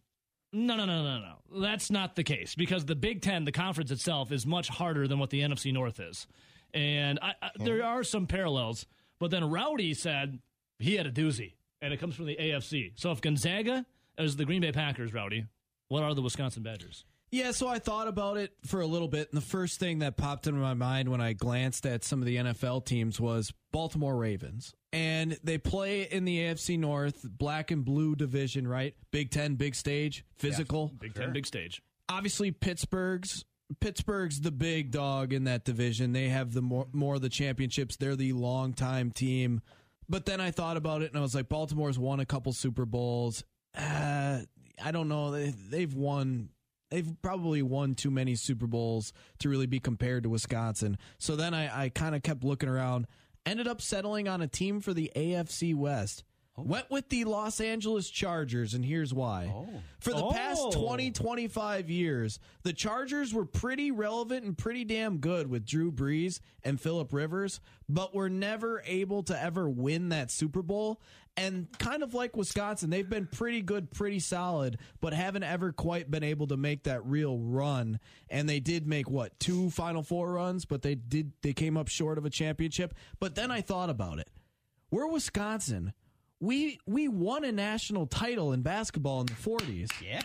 No, 0.51 0.77
no, 0.77 0.87
no, 0.87 1.03
no, 1.03 1.21
no. 1.21 1.61
That's 1.61 1.91
not 1.91 2.17
the 2.17 2.25
case 2.25 2.55
because 2.55 2.87
the 2.87 2.97
Big 2.97 3.21
Ten, 3.21 3.45
the 3.45 3.53
conference 3.53 3.91
itself, 3.91 4.33
is 4.33 4.47
much 4.47 4.69
harder 4.69 5.07
than 5.07 5.19
what 5.19 5.29
the 5.29 5.43
NFC 5.43 5.75
North 5.75 6.01
is. 6.01 6.27
And 6.73 7.19
I, 7.21 7.35
I, 7.43 7.51
there 7.57 7.85
are 7.85 8.03
some 8.03 8.27
parallels. 8.27 8.87
But 9.21 9.31
then 9.31 9.51
Rowdy 9.51 9.93
said 9.93 10.39
he 10.79 10.95
had 10.97 11.07
a 11.07 11.13
doozy, 11.13 11.53
and 11.83 11.93
it 11.93 12.01
comes 12.01 12.15
from 12.15 12.25
the 12.25 12.37
AFC. 12.37 12.93
So 12.95 13.13
if 13.13 13.21
Gonzaga 13.21 13.85
is 14.17 14.37
the 14.37 14.47
Green 14.47 14.63
Bay 14.63 14.73
Packers, 14.73 15.13
Rowdy, 15.13 15.45
what 15.89 16.03
are 16.03 16.15
the 16.15 16.23
Wisconsin 16.23 16.63
Badgers? 16.63 17.05
Yeah, 17.31 17.51
so 17.51 17.69
I 17.69 17.79
thought 17.79 18.09
about 18.09 18.39
it 18.39 18.53
for 18.65 18.81
a 18.81 18.87
little 18.87 19.09
bit, 19.09 19.29
and 19.31 19.41
the 19.41 19.45
first 19.45 19.79
thing 19.79 19.99
that 19.99 20.17
popped 20.17 20.47
into 20.47 20.61
my 20.61 20.75
mind 20.75 21.11
when 21.11 21.21
I 21.21 21.35
glanced 21.35 21.85
at 21.85 22.05
some 22.05 22.21
of 22.21 22.27
the 22.27 22.37
NFL 22.37 22.87
teams 22.87 23.21
was 23.21 23.53
Baltimore 23.71 24.17
Ravens. 24.17 24.75
And 24.93 25.39
they 25.45 25.59
play 25.59 26.03
in 26.03 26.25
the 26.25 26.39
AFC 26.39 26.79
North, 26.79 27.27
black 27.29 27.71
and 27.71 27.85
blue 27.85 28.17
division, 28.17 28.67
right? 28.67 28.95
Big 29.11 29.31
Ten, 29.31 29.57
big 29.57 29.75
stage, 29.75 30.25
physical. 30.37 30.91
Big 30.99 31.15
Ten, 31.15 31.33
big 31.33 31.47
stage. 31.47 31.83
Obviously, 32.09 32.51
Pittsburgh's 32.51 33.45
Pittsburgh's 33.81 34.41
the 34.41 34.51
big 34.51 34.91
dog 34.91 35.33
in 35.33 35.45
that 35.45 35.65
division. 35.65 36.13
They 36.13 36.29
have 36.29 36.55
the 36.55 36.63
more, 36.63 36.87
more 36.93 37.17
of 37.17 37.21
the 37.21 37.29
championships. 37.29 37.97
They're 37.97 38.17
the 38.17 38.33
longtime 38.33 39.11
team. 39.11 39.61
But 40.09 40.25
then 40.25 40.41
I 40.41 40.51
thought 40.51 40.79
about 40.79 41.03
it, 41.03 41.11
and 41.11 41.19
I 41.19 41.21
was 41.21 41.35
like, 41.35 41.51
Baltimore's 41.51 41.99
won 41.99 42.19
a 42.19 42.25
couple 42.25 42.53
Super 42.55 42.87
Bowls. 42.87 43.45
Uh, 43.77 44.41
I 44.83 44.91
don't 44.91 45.09
know. 45.09 45.33
They, 45.33 45.51
they've 45.51 45.93
won 45.93 46.49
they've 46.91 47.11
probably 47.23 47.63
won 47.63 47.95
too 47.95 48.11
many 48.11 48.35
Super 48.35 48.67
Bowls 48.67 49.13
to 49.41 49.49
really 49.49 49.67
be 49.67 49.81
compared 49.81 50.23
to 50.25 50.29
Wisconsin. 50.29 50.99
So 51.19 51.37
then 51.37 51.55
I, 51.55 51.85
I 51.85 51.89
kind 51.89 52.15
of 52.15 52.23
kept 52.23 52.45
looking 52.45 52.69
around, 52.69 53.07
ended 53.47 53.69
up 53.69 53.81
settling 53.81 54.29
on 54.29 54.41
a 54.41 54.49
team 54.49 54.81
for 54.81 54.95
the 54.95 55.11
AFC 55.15 55.75
West. 55.75 56.25
Went 56.65 56.91
with 56.91 57.09
the 57.09 57.25
Los 57.25 57.61
Angeles 57.61 58.11
Chargers, 58.11 58.75
and 58.75 58.85
here's 58.85 59.15
why. 59.15 59.53
Oh. 59.55 59.69
For 60.01 60.13
the 60.13 60.27
past 60.29 60.61
Oh. 60.63 60.71
20, 60.71 61.11
25 61.11 61.91
years, 61.91 62.39
the 62.63 62.73
Chargers 62.73 63.33
were 63.33 63.45
pretty 63.45 63.91
relevant 63.91 64.45
and 64.45 64.57
pretty 64.57 64.85
damn 64.85 65.19
good 65.19 65.49
with 65.49 65.65
Drew 65.65 65.93
Brees 65.93 66.41
and 66.65 66.81
Philip 66.81 67.13
Rivers, 67.13 67.61
but 67.89 68.15
were 68.15 68.29
never 68.31 68.83
able 68.87 69.23
to 69.25 69.41
ever 69.41 69.69
win 69.69 70.09
that 70.11 70.31
Super 70.31 70.63
Bowl. 70.63 71.01
And 71.37 71.69
kind 71.79 72.03
of 72.03 72.15
like 72.15 72.37
Wisconsin, 72.37 72.91
they've 72.91 73.09
been 73.09 73.29
pretty 73.29 73.63
good, 73.63 73.93
pretty 73.93 74.19
solid, 74.19 74.79
but 75.01 75.13
haven't 75.13 75.45
ever 75.45 75.71
quite 75.73 76.11
been 76.11 76.25
able 76.25 76.49
to 76.49 76.57
make 76.57 76.83
that 76.85 77.07
real 77.07 77.39
run. 77.39 78.01
And 78.29 78.49
they 78.49 78.59
did 78.59 78.89
make 78.89 79.09
what 79.09 79.39
two 79.39 79.71
Final 79.71 80.03
Four 80.03 80.33
runs, 80.33 80.65
but 80.65 80.83
they 80.83 80.97
did 80.97 81.31
they 81.43 81.53
came 81.53 81.77
up 81.77 81.87
short 81.87 82.19
of 82.19 82.25
a 82.25 82.31
championship. 82.31 82.93
But 83.21 83.37
then 83.37 83.53
I 83.53 83.61
thought 83.61 83.89
about 83.89 84.19
it. 84.19 84.29
We're 84.91 85.07
Wisconsin. 85.07 85.93
We 86.41 86.79
we 86.87 87.09
won 87.09 87.45
a 87.45 87.53
national 87.53 88.07
title 88.07 88.53
in 88.53 88.63
basketball 88.63 89.21
in 89.21 89.27
the 89.27 89.33
40s. 89.35 89.89
Yeah. 90.03 90.23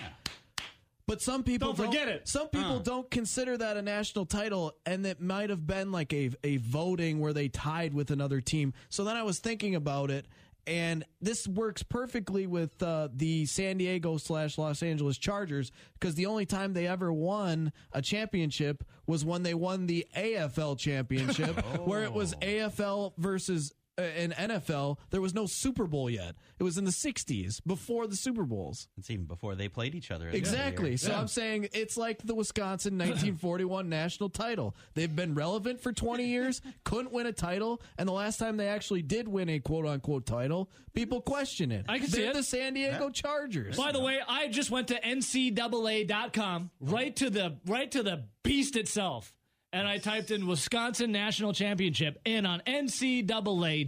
But 1.06 1.22
some 1.22 1.44
people 1.44 1.74
Don't 1.74 1.86
forget 1.88 2.08
it. 2.08 2.28
Some 2.30 2.48
people 2.48 2.78
Huh. 2.78 2.84
don't 2.84 3.12
consider 3.12 3.58
that 3.58 3.76
a 3.76 3.82
national 3.82 4.26
title, 4.26 4.74
and 4.86 5.06
it 5.06 5.20
might 5.20 5.50
have 5.50 5.68
been 5.68 5.92
like 5.92 6.14
a 6.14 6.32
a 6.44 6.58
voting 6.58 7.20
where 7.20 7.34
they 7.34 7.50
tied 7.50 7.94
with 7.94 8.10
another 8.12 8.40
team. 8.40 8.74
So 8.90 9.04
then 9.04 9.18
I 9.18 9.24
was 9.24 9.40
thinking 9.40 9.76
about 9.76 10.12
it, 10.12 10.28
and 10.66 11.04
this 11.20 11.46
works 11.46 11.84
perfectly 11.84 12.48
with 12.48 12.82
uh, 12.82 13.10
the 13.14 13.46
San 13.48 13.78
Diego 13.80 14.16
slash 14.18 14.58
Los 14.58 14.82
Angeles 14.82 15.18
Chargers 15.18 15.74
because 16.00 16.16
the 16.16 16.28
only 16.28 16.46
time 16.46 16.72
they 16.74 16.88
ever 16.88 17.12
won 17.12 17.74
a 17.92 18.02
championship 18.02 18.82
was 19.06 19.26
when 19.26 19.44
they 19.44 19.54
won 19.54 19.88
the 19.88 20.08
AFL 20.16 20.80
championship, 20.80 21.60
where 21.86 22.04
it 22.04 22.14
was 22.14 22.34
AFL 22.36 23.12
versus. 23.18 23.74
Uh, 23.96 24.02
in 24.18 24.32
NFL, 24.32 24.98
there 25.12 25.22
was 25.22 25.36
no 25.36 25.46
Super 25.46 25.86
Bowl 25.86 26.10
yet. 26.10 26.36
It 26.58 26.64
was 26.64 26.80
in 26.80 26.86
the 26.86 26.90
'60s, 26.92 27.62
before 27.64 28.08
the 28.08 28.16
Super 28.16 28.44
Bowls. 28.44 28.88
It's 28.98 29.12
even 29.12 29.26
before 29.26 29.54
they 29.54 29.68
played 29.70 29.94
each 29.94 30.10
other. 30.10 30.26
as 30.28 30.32
well. 30.34 30.38
Exactly. 30.40 30.98
So 30.98 31.10
Yeah. 31.12 31.20
I'm 31.20 31.28
saying 31.28 31.68
it's 31.74 31.96
like 31.96 32.24
the 32.26 32.34
Wisconsin 32.34 32.94
1941 32.98 33.90
national 33.90 34.30
title. 34.30 34.76
They've 34.96 35.16
been 35.16 35.36
relevant 35.36 35.80
for 35.80 35.94
20 35.94 36.26
years, 36.26 36.60
couldn't 36.84 37.12
win 37.12 37.28
a 37.28 37.32
title, 37.34 37.84
and 38.00 38.10
the 38.10 38.14
last 38.14 38.38
time 38.38 38.58
they 38.58 38.68
actually 38.68 39.04
did 39.04 39.28
win 39.28 39.48
a 39.50 39.60
quote 39.60 39.86
unquote 39.86 40.26
title, 40.26 40.72
people 40.94 41.22
question 41.22 41.72
it. 41.72 41.86
I 41.88 42.00
can 42.00 42.08
see 42.08 42.22
They're 42.22 42.32
it. 42.32 42.36
the 42.36 42.42
San 42.44 42.74
Diego 42.74 43.12
Chargers. 43.12 43.78
By 43.78 43.92
the 43.92 44.02
way, 44.02 44.20
I 44.28 44.48
just 44.48 44.72
went 44.72 44.88
to 44.88 45.00
ncaa.com, 45.00 46.72
right 46.80 47.16
to 47.18 47.30
the 47.30 47.58
right 47.68 47.92
to 47.92 48.02
the 48.04 48.24
beast 48.44 48.76
itself, 48.76 49.34
and 49.74 49.86
I 49.88 49.98
typed 49.98 50.32
in 50.32 50.48
Wisconsin 50.48 51.12
National 51.12 51.52
Championship 51.52 52.20
in 52.24 52.46
on 52.46 52.62
ncaa.com. 52.66 53.84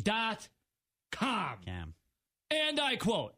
And 2.52 2.80
I 2.80 2.96
quote, 2.98 3.34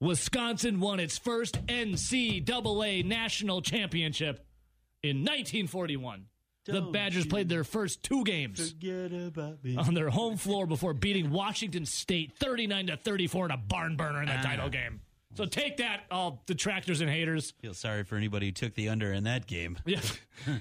Wisconsin 0.00 0.80
won 0.80 1.00
its 1.00 1.18
first 1.18 1.64
NCAA 1.66 3.04
national 3.04 3.62
championship 3.62 4.44
in 5.02 5.18
1941. 5.18 6.26
the 6.66 6.80
Badgers 6.82 7.26
played 7.26 7.48
their 7.48 7.64
first 7.64 8.02
two 8.02 8.22
games 8.24 8.70
Forget 8.70 9.12
about 9.12 9.62
me. 9.64 9.76
on 9.76 9.94
their 9.94 10.08
home 10.10 10.36
floor 10.36 10.66
before 10.66 10.94
beating 10.94 11.30
Washington 11.30 11.84
State 11.84 12.32
39 12.38 12.88
to 12.88 12.96
34 12.96 13.46
in 13.46 13.50
a 13.50 13.56
barn 13.56 13.96
burner 13.96 14.22
in 14.22 14.28
the 14.28 14.38
Ah. 14.38 14.42
title 14.42 14.68
game. 14.68 15.00
So 15.36 15.44
take 15.44 15.76
that, 15.76 16.00
all 16.10 16.42
detractors 16.46 17.00
and 17.00 17.08
haters. 17.08 17.52
Feel 17.62 17.72
sorry 17.74 18.02
for 18.02 18.16
anybody 18.16 18.46
who 18.46 18.52
took 18.52 18.74
the 18.74 18.88
under 18.88 19.12
in 19.12 19.24
that 19.24 19.46
game. 19.46 19.78
Yeah. 19.86 20.00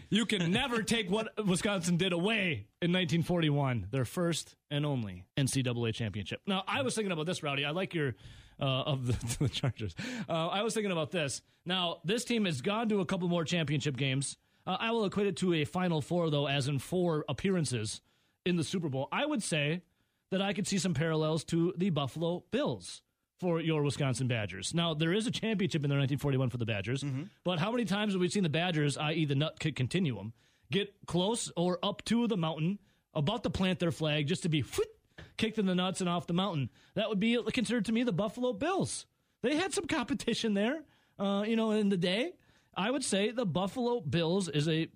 you 0.09 0.25
can 0.25 0.51
never 0.51 0.83
take 0.83 1.09
what 1.09 1.29
Wisconsin 1.45 1.97
did 1.97 2.13
away 2.13 2.67
in 2.81 2.91
1941, 2.91 3.87
their 3.91 4.05
first 4.05 4.55
and 4.69 4.85
only 4.85 5.25
NCAA 5.37 5.93
championship. 5.93 6.41
Now, 6.45 6.63
I 6.67 6.81
was 6.81 6.95
thinking 6.95 7.11
about 7.11 7.25
this, 7.25 7.41
Rowdy. 7.43 7.65
I 7.65 7.71
like 7.71 7.93
your 7.93 8.15
uh, 8.59 8.65
of 8.65 9.07
the, 9.07 9.37
the 9.43 9.49
Chargers. 9.49 9.95
Uh, 10.27 10.47
I 10.47 10.63
was 10.63 10.73
thinking 10.73 10.91
about 10.91 11.11
this. 11.11 11.41
Now, 11.65 11.97
this 12.03 12.25
team 12.25 12.45
has 12.45 12.61
gone 12.61 12.89
to 12.89 12.99
a 12.99 13.05
couple 13.05 13.27
more 13.27 13.43
championship 13.45 13.95
games. 13.97 14.37
Uh, 14.67 14.77
I 14.79 14.91
will 14.91 15.05
equate 15.05 15.27
it 15.27 15.37
to 15.37 15.53
a 15.53 15.65
Final 15.65 16.01
Four, 16.01 16.29
though, 16.29 16.47
as 16.47 16.67
in 16.67 16.79
four 16.79 17.25
appearances 17.29 18.01
in 18.45 18.55
the 18.55 18.63
Super 18.63 18.89
Bowl. 18.89 19.07
I 19.11 19.25
would 19.25 19.41
say 19.43 19.81
that 20.31 20.41
I 20.41 20.53
could 20.53 20.67
see 20.67 20.77
some 20.77 20.93
parallels 20.93 21.43
to 21.45 21.73
the 21.77 21.89
Buffalo 21.89 22.43
Bills 22.51 23.01
for 23.39 23.61
your 23.61 23.83
Wisconsin 23.83 24.27
Badgers. 24.27 24.73
Now, 24.73 24.93
there 24.93 25.13
is 25.13 25.25
a 25.27 25.31
championship 25.31 25.83
in 25.83 25.89
there 25.89 25.97
1941 25.99 26.49
for 26.49 26.57
the 26.57 26.65
Badgers, 26.65 27.03
but 27.43 27.59
how 27.59 27.71
many 27.71 27.85
times 27.85 28.13
have 28.13 28.21
we 28.21 28.27
seen 28.29 28.43
the 28.43 28.49
Badgers, 28.49 28.97
i.e., 28.97 29.25
the 29.25 29.35
nut 29.35 29.59
kick 29.59 29.75
continuum, 29.75 30.33
get 30.71 30.93
close 31.07 31.51
or 31.55 31.79
up 31.81 32.03
to 32.05 32.27
the 32.27 32.37
mountain, 32.37 32.79
about 33.13 33.43
to 33.43 33.49
plant 33.49 33.79
their 33.79 33.91
flag, 33.91 34.27
just 34.27 34.43
to 34.43 34.49
be 34.49 34.61
whoop, 34.61 34.87
kicked 35.37 35.57
in 35.57 35.65
the 35.65 35.75
nuts 35.75 36.01
and 36.01 36.09
off 36.09 36.27
the 36.27 36.33
mountain? 36.33 36.69
That 36.95 37.09
would 37.09 37.19
be 37.19 37.41
considered 37.53 37.85
to 37.85 37.91
me 37.91 38.03
the 38.03 38.11
Buffalo 38.11 38.53
Bills. 38.53 39.05
They 39.41 39.55
had 39.55 39.73
some 39.73 39.85
competition 39.87 40.53
there, 40.53 40.83
uh, 41.17 41.43
you 41.47 41.55
know, 41.55 41.71
in 41.71 41.89
the 41.89 41.97
day. 41.97 42.33
I 42.75 42.91
would 42.91 43.03
say 43.03 43.31
the 43.31 43.45
Buffalo 43.45 43.99
Bills 44.01 44.47
is 44.49 44.67
a. 44.67 44.87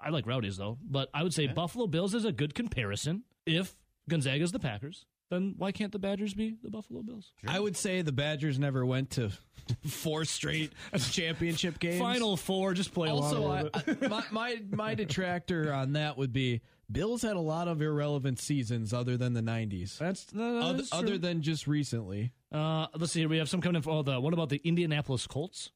I 0.00 0.10
like 0.10 0.26
Rowdies 0.26 0.56
though, 0.56 0.78
but 0.82 1.08
I 1.14 1.22
would 1.22 1.32
say 1.34 1.46
Buffalo 1.46 1.86
Bills 1.86 2.14
is 2.14 2.24
a 2.24 2.32
good 2.32 2.54
comparison. 2.54 3.22
If 3.46 3.76
Gonzaga's 4.08 4.52
the 4.52 4.58
Packers, 4.58 5.06
then 5.32 5.54
why 5.56 5.72
can't 5.72 5.90
the 5.92 5.98
Badgers 5.98 6.34
be 6.34 6.56
the 6.62 6.70
Buffalo 6.70 7.02
Bills? 7.02 7.32
I 7.48 7.58
would 7.58 7.76
say 7.76 8.02
the 8.02 8.12
Badgers 8.12 8.58
never 8.58 8.84
went 8.84 9.10
to 9.12 9.30
four 9.88 10.24
straight 10.24 10.72
championship 11.10 11.78
games. 11.78 11.98
Final 11.98 12.36
four, 12.36 12.74
just 12.74 12.92
play 12.92 13.08
along 13.08 13.24
Also, 13.24 13.46
a 13.46 13.48
I, 13.48 13.62
little 13.62 13.94
bit. 13.94 14.02
I- 14.02 14.08
my, 14.08 14.24
my 14.30 14.62
my 14.70 14.94
detractor 14.94 15.72
on 15.72 15.94
that 15.94 16.18
would 16.18 16.32
be 16.32 16.60
Bills 16.90 17.22
had 17.22 17.36
a 17.36 17.40
lot 17.40 17.68
of 17.68 17.80
irrelevant 17.80 18.38
seasons 18.38 18.92
other 18.92 19.16
than 19.16 19.32
the 19.32 19.40
'90s. 19.40 19.96
That's, 19.96 20.32
no, 20.34 20.58
other, 20.58 20.76
that's 20.78 20.90
true. 20.90 20.98
other 20.98 21.18
than 21.18 21.40
just 21.40 21.66
recently. 21.66 22.32
Uh, 22.52 22.88
let's 22.98 23.12
see. 23.12 23.24
We 23.24 23.38
have 23.38 23.48
some 23.48 23.62
coming 23.62 23.76
in 23.76 23.82
for 23.82 23.90
oh, 23.90 24.02
the. 24.02 24.20
What 24.20 24.34
about 24.34 24.50
the 24.50 24.60
Indianapolis 24.62 25.26
Colts? 25.26 25.70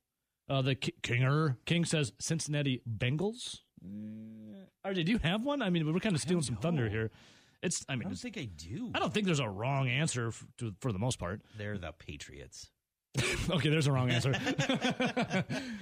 Uh, 0.49 0.61
the 0.62 0.75
Ki- 0.75 0.95
Kinger 1.03 1.57
King 1.64 1.85
says 1.87 2.12
Cincinnati 2.19 2.83
Bengals. 2.88 3.61
Uh, 3.83 4.88
RJ, 4.88 5.07
do 5.07 5.12
you 5.12 5.19
have 5.19 5.42
one? 5.42 5.62
I 5.62 5.71
mean, 5.71 5.90
we're 5.90 5.99
kind 6.01 6.14
of 6.14 6.21
stealing 6.21 6.42
some 6.42 6.57
thunder 6.57 6.88
here. 6.90 7.11
It's. 7.62 7.85
I 7.88 7.95
mean, 7.97 8.07
I 8.07 8.11
don't 8.11 8.19
think 8.19 8.38
I 8.38 8.45
do. 8.45 8.90
I 8.95 8.99
don't 8.99 9.12
think 9.12 9.27
there's 9.27 9.40
a 9.40 9.49
wrong 9.49 9.88
answer 9.88 10.29
f- 10.29 10.45
to, 10.59 10.75
for 10.81 10.92
the 10.92 10.99
most 10.99 11.19
part. 11.19 11.40
They're 11.59 11.79
the 11.79 11.92
Patriots. 11.92 12.71
okay, 13.51 13.71
there's 13.71 13.87
a 13.87 13.92
wrong 13.92 14.11
answer. 14.11 14.33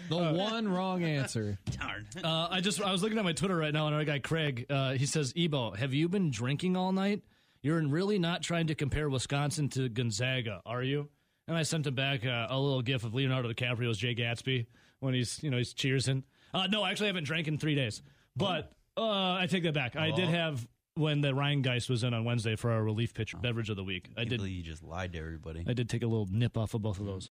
The 0.09 0.17
one 0.17 0.69
wrong 0.69 1.03
answer. 1.03 1.59
Darn. 1.79 2.07
Uh, 2.23 2.49
I 2.51 2.61
just 2.61 2.81
I 2.81 2.93
was 2.93 3.03
looking 3.03 3.19
at 3.19 3.25
my 3.25 3.33
Twitter 3.33 3.57
right 3.57 3.73
now, 3.73 3.87
and 3.87 3.95
our 3.97 4.05
guy 4.05 4.19
Craig, 4.19 4.67
uh, 4.71 4.93
he 4.93 5.07
says, 5.07 5.33
"Ebo, 5.37 5.73
have 5.73 5.93
you 5.95 6.09
been 6.09 6.31
drinking 6.31 6.77
all 6.77 6.93
night? 6.93 7.23
You're 7.63 7.81
really 7.87 8.19
not 8.19 8.43
trying 8.43 8.67
to 8.69 8.75
compare 8.75 9.09
Wisconsin 9.09 9.69
to 9.71 9.89
Gonzaga, 9.89 10.61
are 10.67 10.83
you?" 10.83 11.09
and 11.49 11.57
I 11.57 11.63
sent 11.63 11.87
him 11.87 11.95
back 11.95 12.25
uh, 12.25 12.47
a 12.49 12.59
little 12.59 12.81
gif 12.83 13.05
of 13.05 13.15
Leonardo 13.15 13.53
DiCaprio's 13.53 13.99
Jay 13.99 14.15
Gatsby 14.15 14.67
when 15.01 15.13
he's 15.15 15.43
you 15.43 15.51
know 15.51 15.57
he's 15.59 15.75
cheersing. 15.75 16.23
Uh, 16.53 16.67
no, 16.69 16.83
I 16.83 16.91
actually, 16.91 17.07
I 17.07 17.09
haven't 17.09 17.25
drank 17.25 17.49
in 17.49 17.59
three 17.59 17.75
days, 17.75 18.01
but 18.37 18.73
uh, 18.97 19.33
I 19.35 19.47
take 19.51 19.65
that 19.65 19.75
back. 19.75 19.97
I 19.97 20.11
did 20.13 20.29
Oh. 20.29 20.33
have 20.33 20.69
when 20.97 21.21
the 21.23 21.35
Ryan 21.35 21.61
Geist 21.63 21.91
was 21.91 22.05
in 22.05 22.15
on 22.15 22.25
Wednesday 22.25 22.55
for 22.55 22.71
our 22.71 22.83
relief 22.85 23.13
Oh. 23.15 23.19
pitch 23.19 23.35
beverage 23.41 23.69
of 23.69 23.77
the 23.77 23.83
week. 23.85 24.11
I 24.17 24.25
did. 24.25 24.41
You 24.41 24.63
just 24.63 24.83
lied 24.85 25.13
to 25.15 25.19
everybody. 25.19 25.65
I 25.67 25.73
did 25.73 25.89
take 25.89 26.03
a 26.03 26.07
little 26.07 26.29
nip 26.31 26.57
off 26.57 26.75
of 26.75 26.83
both 26.83 27.01
of 27.01 27.07
those. 27.07 27.31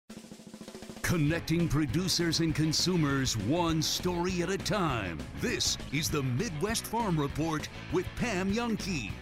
Connecting 1.03 1.69
producers 1.69 2.41
and 2.41 2.53
consumers 2.55 3.37
one 3.37 3.81
story 3.81 4.43
at 4.43 4.51
a 4.51 4.59
time. 4.59 5.19
This 5.41 5.79
is 5.93 6.11
the 6.11 6.23
Midwest 6.23 6.85
Farm 6.87 7.19
Report 7.21 7.69
with 7.93 8.07
Pam 8.17 8.53
Jahnke. 8.53 9.13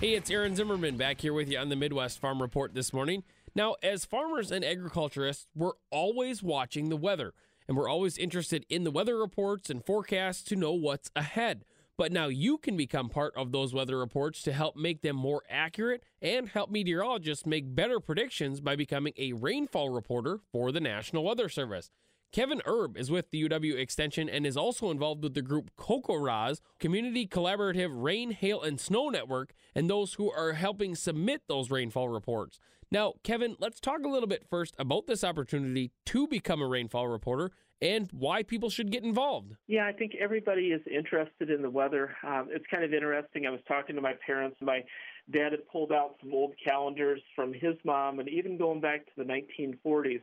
Hey, 0.00 0.14
it's 0.14 0.30
Aaron 0.30 0.56
Zimmerman 0.56 0.96
back 0.96 1.20
here 1.20 1.34
with 1.34 1.50
you 1.50 1.58
on 1.58 1.68
the 1.68 1.76
Midwest 1.76 2.18
Farm 2.20 2.40
Report 2.40 2.72
this 2.72 2.92
morning. 2.92 3.22
Now, 3.54 3.74
as 3.82 4.04
farmers 4.06 4.50
and 4.50 4.64
agriculturists, 4.64 5.46
we're 5.54 5.72
always 5.90 6.42
watching 6.42 6.88
the 6.88 6.96
weather, 6.96 7.34
and 7.68 7.76
we're 7.76 7.88
always 7.88 8.16
interested 8.16 8.64
in 8.70 8.84
the 8.84 8.90
weather 8.90 9.18
reports 9.18 9.68
and 9.68 9.84
forecasts 9.84 10.42
to 10.44 10.56
know 10.56 10.72
what's 10.72 11.10
ahead. 11.14 11.64
But 11.96 12.10
now 12.10 12.26
you 12.26 12.58
can 12.58 12.76
become 12.76 13.08
part 13.08 13.32
of 13.36 13.52
those 13.52 13.72
weather 13.72 13.98
reports 13.98 14.42
to 14.42 14.52
help 14.52 14.76
make 14.76 15.02
them 15.02 15.14
more 15.14 15.42
accurate 15.48 16.02
and 16.20 16.48
help 16.48 16.70
meteorologists 16.70 17.46
make 17.46 17.74
better 17.74 18.00
predictions 18.00 18.60
by 18.60 18.74
becoming 18.74 19.12
a 19.16 19.32
rainfall 19.32 19.90
reporter 19.90 20.40
for 20.50 20.72
the 20.72 20.80
National 20.80 21.22
Weather 21.22 21.48
Service. 21.48 21.90
Kevin 22.32 22.62
Erb 22.66 22.96
is 22.96 23.12
with 23.12 23.30
the 23.30 23.48
UW 23.48 23.78
Extension 23.78 24.28
and 24.28 24.44
is 24.44 24.56
also 24.56 24.90
involved 24.90 25.22
with 25.22 25.34
the 25.34 25.42
group 25.42 25.70
CoCoRaHS, 25.78 26.60
Community 26.80 27.28
Collaborative 27.28 27.92
Rain, 27.94 28.32
Hail, 28.32 28.60
and 28.60 28.80
Snow 28.80 29.08
Network, 29.08 29.54
and 29.72 29.88
those 29.88 30.14
who 30.14 30.32
are 30.32 30.54
helping 30.54 30.96
submit 30.96 31.42
those 31.46 31.70
rainfall 31.70 32.08
reports. 32.08 32.58
Now, 32.90 33.14
Kevin, 33.22 33.54
let's 33.60 33.78
talk 33.78 34.00
a 34.04 34.08
little 34.08 34.26
bit 34.26 34.44
first 34.50 34.74
about 34.80 35.06
this 35.06 35.22
opportunity 35.22 35.92
to 36.06 36.26
become 36.26 36.60
a 36.60 36.66
rainfall 36.66 37.06
reporter 37.06 37.52
and 37.84 38.08
why 38.12 38.42
people 38.42 38.70
should 38.70 38.90
get 38.90 39.04
involved. 39.04 39.52
Yeah, 39.66 39.86
I 39.86 39.92
think 39.92 40.12
everybody 40.18 40.68
is 40.68 40.80
interested 40.90 41.50
in 41.50 41.60
the 41.60 41.68
weather. 41.68 42.16
Um, 42.26 42.48
it's 42.50 42.64
kind 42.70 42.82
of 42.82 42.94
interesting. 42.94 43.46
I 43.46 43.50
was 43.50 43.60
talking 43.68 43.94
to 43.94 44.02
my 44.02 44.14
parents. 44.26 44.56
My 44.62 44.82
dad 45.30 45.52
had 45.52 45.68
pulled 45.68 45.92
out 45.92 46.16
some 46.22 46.32
old 46.32 46.54
calendars 46.64 47.20
from 47.36 47.52
his 47.52 47.74
mom, 47.84 48.20
and 48.20 48.28
even 48.28 48.56
going 48.56 48.80
back 48.80 49.04
to 49.04 49.12
the 49.18 49.24
1940s, 49.24 50.22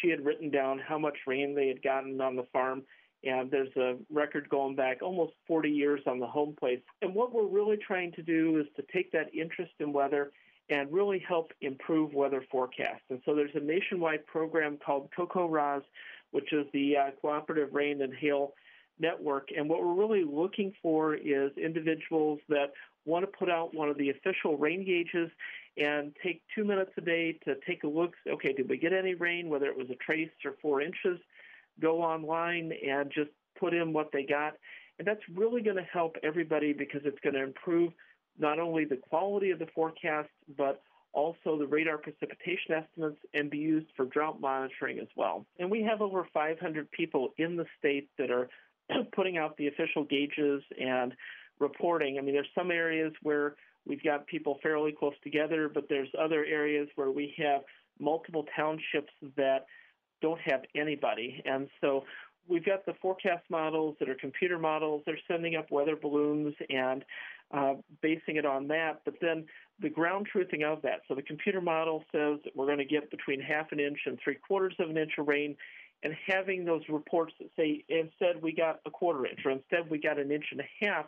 she 0.00 0.08
had 0.08 0.24
written 0.24 0.50
down 0.50 0.78
how 0.78 0.98
much 0.98 1.16
rain 1.26 1.54
they 1.54 1.66
had 1.66 1.82
gotten 1.82 2.20
on 2.20 2.36
the 2.36 2.46
farm. 2.52 2.82
And 3.24 3.50
there's 3.50 3.76
a 3.76 3.96
record 4.10 4.48
going 4.48 4.76
back 4.76 5.02
almost 5.02 5.32
40 5.46 5.68
years 5.68 6.00
on 6.06 6.20
the 6.20 6.26
home 6.26 6.54
place. 6.58 6.80
And 7.02 7.14
what 7.14 7.34
we're 7.34 7.46
really 7.46 7.76
trying 7.76 8.12
to 8.12 8.22
do 8.22 8.58
is 8.58 8.66
to 8.76 8.84
take 8.94 9.12
that 9.12 9.34
interest 9.34 9.72
in 9.80 9.92
weather 9.92 10.30
and 10.70 10.90
really 10.92 11.22
help 11.26 11.52
improve 11.60 12.14
weather 12.14 12.44
forecasts. 12.50 13.02
And 13.10 13.20
so 13.26 13.34
there's 13.34 13.54
a 13.54 13.60
nationwide 13.60 14.24
program 14.26 14.78
called 14.84 15.10
CoCoRaHS, 15.18 15.82
which 16.30 16.52
is 16.52 16.66
the 16.72 16.96
uh, 16.96 17.10
Cooperative 17.20 17.74
Rain 17.74 18.02
and 18.02 18.14
Hail 18.14 18.54
Network. 19.00 19.48
And 19.56 19.68
what 19.68 19.80
we're 19.80 19.94
really 19.94 20.24
looking 20.24 20.72
for 20.80 21.14
is 21.14 21.50
individuals 21.56 22.38
that 22.48 22.72
want 23.04 23.24
to 23.24 23.38
put 23.38 23.50
out 23.50 23.74
one 23.74 23.88
of 23.88 23.98
the 23.98 24.10
official 24.10 24.56
rain 24.56 24.84
gauges 24.84 25.30
and 25.76 26.14
take 26.22 26.42
two 26.54 26.64
minutes 26.64 26.92
a 26.96 27.00
day 27.00 27.38
to 27.44 27.56
take 27.66 27.82
a 27.82 27.88
look. 27.88 28.12
Okay, 28.28 28.52
did 28.52 28.68
we 28.68 28.76
get 28.76 28.92
any 28.92 29.14
rain, 29.14 29.48
whether 29.48 29.66
it 29.66 29.76
was 29.76 29.88
a 29.90 29.96
trace 29.96 30.30
or 30.44 30.54
four 30.62 30.80
inches? 30.80 31.18
Go 31.80 32.02
online 32.02 32.72
and 32.86 33.10
just 33.12 33.30
put 33.58 33.74
in 33.74 33.92
what 33.92 34.10
they 34.12 34.24
got. 34.24 34.54
And 34.98 35.08
that's 35.08 35.20
really 35.34 35.62
going 35.62 35.76
to 35.76 35.82
help 35.82 36.16
everybody 36.22 36.72
because 36.72 37.00
it's 37.04 37.18
going 37.24 37.34
to 37.34 37.42
improve 37.42 37.92
not 38.38 38.58
only 38.58 38.84
the 38.84 38.96
quality 38.96 39.50
of 39.50 39.58
the 39.58 39.66
forecast, 39.74 40.28
but 40.56 40.82
also 41.12 41.58
the 41.58 41.66
radar 41.66 41.98
precipitation 41.98 42.74
estimates 42.74 43.18
and 43.34 43.50
be 43.50 43.58
used 43.58 43.88
for 43.96 44.06
drought 44.06 44.40
monitoring 44.40 44.98
as 44.98 45.08
well. 45.16 45.44
And 45.58 45.70
we 45.70 45.82
have 45.82 46.00
over 46.00 46.26
500 46.32 46.90
people 46.92 47.30
in 47.36 47.56
the 47.56 47.66
state 47.78 48.08
that 48.18 48.30
are 48.30 48.48
putting 49.12 49.36
out 49.36 49.56
the 49.56 49.66
official 49.66 50.04
gauges 50.04 50.62
and 50.80 51.14
reporting. 51.58 52.18
I 52.18 52.22
mean, 52.22 52.34
there's 52.34 52.48
some 52.54 52.70
areas 52.70 53.12
where 53.22 53.56
we've 53.86 54.02
got 54.02 54.26
people 54.26 54.58
fairly 54.62 54.92
close 54.92 55.14
together, 55.22 55.70
but 55.72 55.88
there's 55.88 56.08
other 56.18 56.44
areas 56.44 56.88
where 56.94 57.10
we 57.10 57.34
have 57.38 57.62
multiple 57.98 58.46
townships 58.56 59.12
that 59.36 59.66
don't 60.22 60.40
have 60.40 60.62
anybody. 60.74 61.42
And 61.44 61.68
so 61.80 62.04
we've 62.48 62.64
got 62.64 62.86
the 62.86 62.94
forecast 63.00 63.44
models 63.50 63.96
that 64.00 64.08
are 64.08 64.14
computer 64.14 64.58
models. 64.58 65.02
They're 65.06 65.18
sending 65.28 65.56
up 65.56 65.70
weather 65.70 65.96
balloons 65.96 66.54
and 66.68 67.04
uh, 67.52 67.74
basing 68.00 68.36
it 68.36 68.46
on 68.46 68.68
that. 68.68 69.00
But 69.04 69.14
then 69.20 69.46
the 69.80 69.88
ground 69.88 70.28
truthing 70.34 70.64
of 70.64 70.82
that. 70.82 71.00
So 71.08 71.14
the 71.14 71.22
computer 71.22 71.60
model 71.60 72.04
says 72.12 72.38
that 72.44 72.54
we're 72.54 72.66
going 72.66 72.78
to 72.78 72.84
get 72.84 73.10
between 73.10 73.40
half 73.40 73.72
an 73.72 73.80
inch 73.80 73.98
and 74.06 74.18
three 74.22 74.36
quarters 74.36 74.74
of 74.78 74.90
an 74.90 74.96
inch 74.96 75.12
of 75.18 75.28
rain. 75.28 75.56
And 76.02 76.14
having 76.26 76.64
those 76.64 76.82
reports 76.88 77.34
that 77.40 77.48
say 77.56 77.84
instead 77.88 78.42
we 78.42 78.54
got 78.54 78.80
a 78.86 78.90
quarter 78.90 79.26
inch 79.26 79.40
or 79.44 79.50
instead 79.50 79.90
we 79.90 79.98
got 79.98 80.18
an 80.18 80.30
inch 80.30 80.46
and 80.52 80.60
a 80.60 80.86
half 80.86 81.06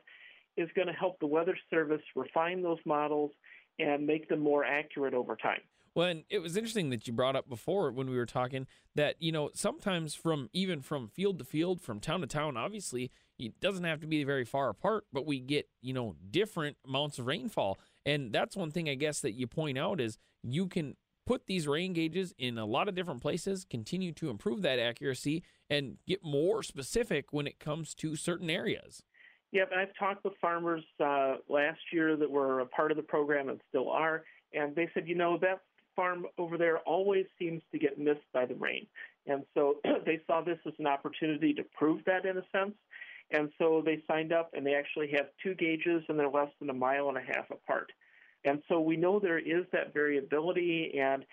is 0.57 0.69
going 0.75 0.89
to 0.89 0.93
help 0.93 1.19
the 1.21 1.27
Weather 1.27 1.57
Service 1.71 2.03
refine 2.15 2.63
those 2.63 2.79
models 2.85 3.31
and 3.79 4.07
make 4.07 4.29
them 4.29 4.41
more 4.41 4.65
accurate 4.65 5.15
over 5.15 5.35
time. 5.35 5.61
Well, 5.95 6.09
and 6.09 6.25
it 6.31 6.41
was 6.41 6.57
interesting 6.57 6.91
that 6.91 7.07
you 7.07 7.13
brought 7.13 7.37
up 7.37 7.49
before 7.49 7.91
when 7.91 8.09
we 8.09 8.17
were 8.17 8.27
talking 8.27 8.67
that, 8.95 9.17
you 9.19 9.33
know, 9.33 9.51
sometimes 9.55 10.15
from 10.15 10.49
even 10.53 10.81
from 10.81 11.09
field 11.09 11.39
to 11.39 11.45
field, 11.45 11.81
from 11.81 12.01
town 12.01 12.21
to 12.21 12.27
town, 12.27 12.57
obviously, 12.57 13.11
it 13.39 13.61
doesn't 13.61 13.85
have 13.85 14.01
to 14.01 14.07
be 14.07 14.25
very 14.25 14.45
far 14.45 14.69
apart, 14.69 15.05
but 15.13 15.27
we 15.27 15.41
get, 15.41 15.69
you 15.81 15.93
know, 15.93 16.17
different 16.31 16.77
amounts 16.87 17.19
of 17.19 17.27
rainfall. 17.27 17.79
And 18.05 18.33
that's 18.33 18.57
one 18.57 18.71
thing 18.71 18.89
I 18.89 18.95
guess 18.95 19.21
that 19.21 19.33
you 19.33 19.47
point 19.47 19.79
out 19.79 20.01
is 20.01 20.19
you 20.43 20.67
can 20.67 20.97
put 21.27 21.47
these 21.47 21.69
rain 21.69 21.93
gauges 21.93 22.35
in 22.39 22.59
a 22.59 22.65
lot 22.65 22.89
of 22.89 22.95
different 22.95 23.23
places, 23.23 23.65
continue 23.69 24.13
to 24.13 24.31
improve 24.31 24.63
that 24.63 24.79
accuracy, 24.79 25.43
and 25.71 25.99
get 26.07 26.25
more 26.25 26.63
specific 26.63 27.33
when 27.33 27.47
it 27.47 27.59
comes 27.59 27.95
to 27.95 28.17
certain 28.17 28.51
areas. 28.51 29.03
Yep, 29.53 29.71
and 29.71 29.81
I've 29.81 29.95
talked 29.99 30.25
with 30.25 30.33
farmers 30.41 30.83
uh, 30.99 31.37
last 31.49 31.81
year 31.93 32.17
that 32.17 32.31
were 32.31 32.61
a 32.61 32.67
part 32.67 32.91
of 32.91 32.97
the 32.97 33.03
program 33.03 33.49
and 33.49 33.61
still 33.69 33.91
are, 33.91 34.25
and 34.55 34.75
they 34.75 34.89
said, 34.95 35.07
you 35.07 35.15
know, 35.15 35.39
that 35.43 35.61
farm 35.95 36.27
over 36.39 36.57
there 36.57 36.79
always 36.79 37.27
seems 37.39 37.63
to 37.71 37.79
get 37.79 37.99
missed 37.99 38.25
by 38.33 38.47
the 38.47 38.55
rain. 38.55 38.87
And 39.27 39.45
so 39.55 39.77
they 40.07 40.21
saw 40.27 40.41
this 40.41 40.59
as 40.67 40.73
an 40.79 40.87
opportunity 40.87 41.53
to 41.55 41.65
prove 41.77 42.03
that 42.07 42.25
in 42.25 42.39
a 42.39 42.45
sense. 42.51 42.75
And 43.33 43.51
so 43.59 43.83
they 43.85 44.03
signed 44.07 44.33
up 44.33 44.51
and 44.55 44.65
they 44.65 44.75
actually 44.75 45.11
have 45.13 45.27
two 45.43 45.55
gauges 45.55 46.03
and 46.09 46.19
they're 46.19 46.29
less 46.29 46.51
than 46.61 46.71
a 46.71 46.75
mile 46.75 47.09
and 47.09 47.17
a 47.17 47.23
half 47.23 47.51
apart. 47.51 47.91
And 48.45 48.63
so 48.69 48.81
we 48.81 48.97
know 48.97 49.19
there 49.19 49.39
is 49.39 49.65
that 49.73 49.95
variability. 49.95 50.99
And 51.01 51.25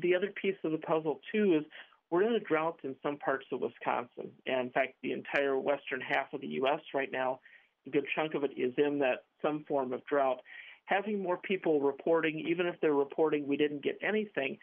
the 0.00 0.14
other 0.14 0.32
piece 0.40 0.56
of 0.64 0.72
the 0.72 0.78
puzzle, 0.78 1.20
too, 1.32 1.56
is 1.58 1.64
we're 2.10 2.24
in 2.24 2.34
a 2.34 2.40
drought 2.40 2.80
in 2.84 2.94
some 3.02 3.16
parts 3.18 3.46
of 3.52 3.60
Wisconsin. 3.60 4.30
And 4.46 4.66
in 4.66 4.70
fact, 4.70 4.94
the 5.02 5.12
entire 5.12 5.58
western 5.58 6.00
half 6.00 6.32
of 6.32 6.40
the 6.40 6.46
U.S. 6.48 6.80
right 6.94 7.10
now, 7.10 7.40
a 7.86 7.90
good 7.90 8.06
chunk 8.14 8.34
of 8.34 8.44
it 8.44 8.52
is 8.56 8.74
in 8.78 8.98
that 8.98 9.24
some 9.42 9.64
form 9.66 9.92
of 9.92 10.04
drought. 10.06 10.40
Having 10.86 11.22
more 11.22 11.38
people 11.38 11.80
reporting, 11.80 12.44
even 12.48 12.66
if 12.66 12.76
they're 12.80 12.92
reporting 12.92 13.46
we 13.46 13.56
didn't 13.56 13.82
get 13.82 13.98
anything, 14.02 14.58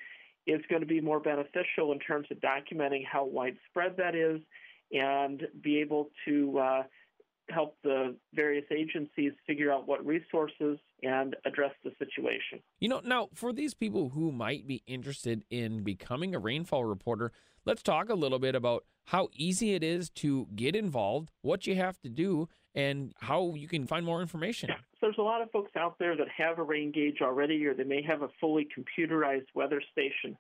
is 0.45 0.62
going 0.69 0.82
to 0.82 0.88
be 0.88 1.01
more 1.01 1.19
beneficial 1.19 1.91
in 1.91 1.99
terms 1.99 2.27
of 2.32 2.38
documenting 2.38 3.03
how 3.10 3.25
widespread 3.25 3.95
that 3.97 4.15
is 4.15 4.41
and 4.93 5.47
be 5.62 5.79
able 5.79 6.10
to 6.25 6.60
uh, 6.60 6.84
help 7.49 7.75
the 7.84 8.15
various 8.34 8.65
agencies 8.71 9.34
figure 9.45 9.71
out 9.71 9.88
what 9.88 10.06
resources 10.06 10.77
and 11.01 11.36
address 11.45 11.71
the 11.84 11.91
situation. 11.99 12.60
You 12.79 12.89
know, 12.89 13.01
now 13.03 13.29
for 13.34 13.51
these 13.51 13.73
people 13.73 14.10
who 14.10 14.32
might 14.32 14.67
be 14.67 14.84
interested 14.88 15.43
in 15.49 15.84
becoming 15.84 16.34
a 16.34 16.39
rainfall 16.39 16.86
reporter, 16.86 17.32
let's 17.65 17.84
talk 17.84 18.10
a 18.10 18.15
little 18.15 18.39
bit 18.39 18.56
about 18.56 18.86
how 19.06 19.27
easy 19.34 19.73
it 19.73 19.84
is 19.84 20.10
to 20.10 20.47
get 20.56 20.75
involved, 20.75 21.29
what 21.41 21.67
you 21.67 21.75
have 21.75 21.99
to 22.01 22.10
do, 22.10 22.47
and 22.75 23.13
how 23.19 23.53
you 23.56 23.67
can 23.67 23.86
find 23.86 24.06
more 24.06 24.21
information. 24.21 24.69
So 24.99 25.08
there's 25.08 25.17
a 25.17 25.23
lot 25.23 25.41
of 25.41 25.51
folks 25.51 25.71
out 25.75 25.99
there 25.99 26.15
that 26.15 26.27
have 26.36 26.60
a 26.60 26.63
rain 26.63 26.91
gauge 26.91 27.17
already, 27.21 27.65
or 27.65 27.73
they 27.73 27.84
may 27.84 28.01
have 28.03 28.21
a 28.21 28.29
fully 28.39 28.67
computerized 28.75 29.47
weather 29.53 29.82
station. 29.91 30.38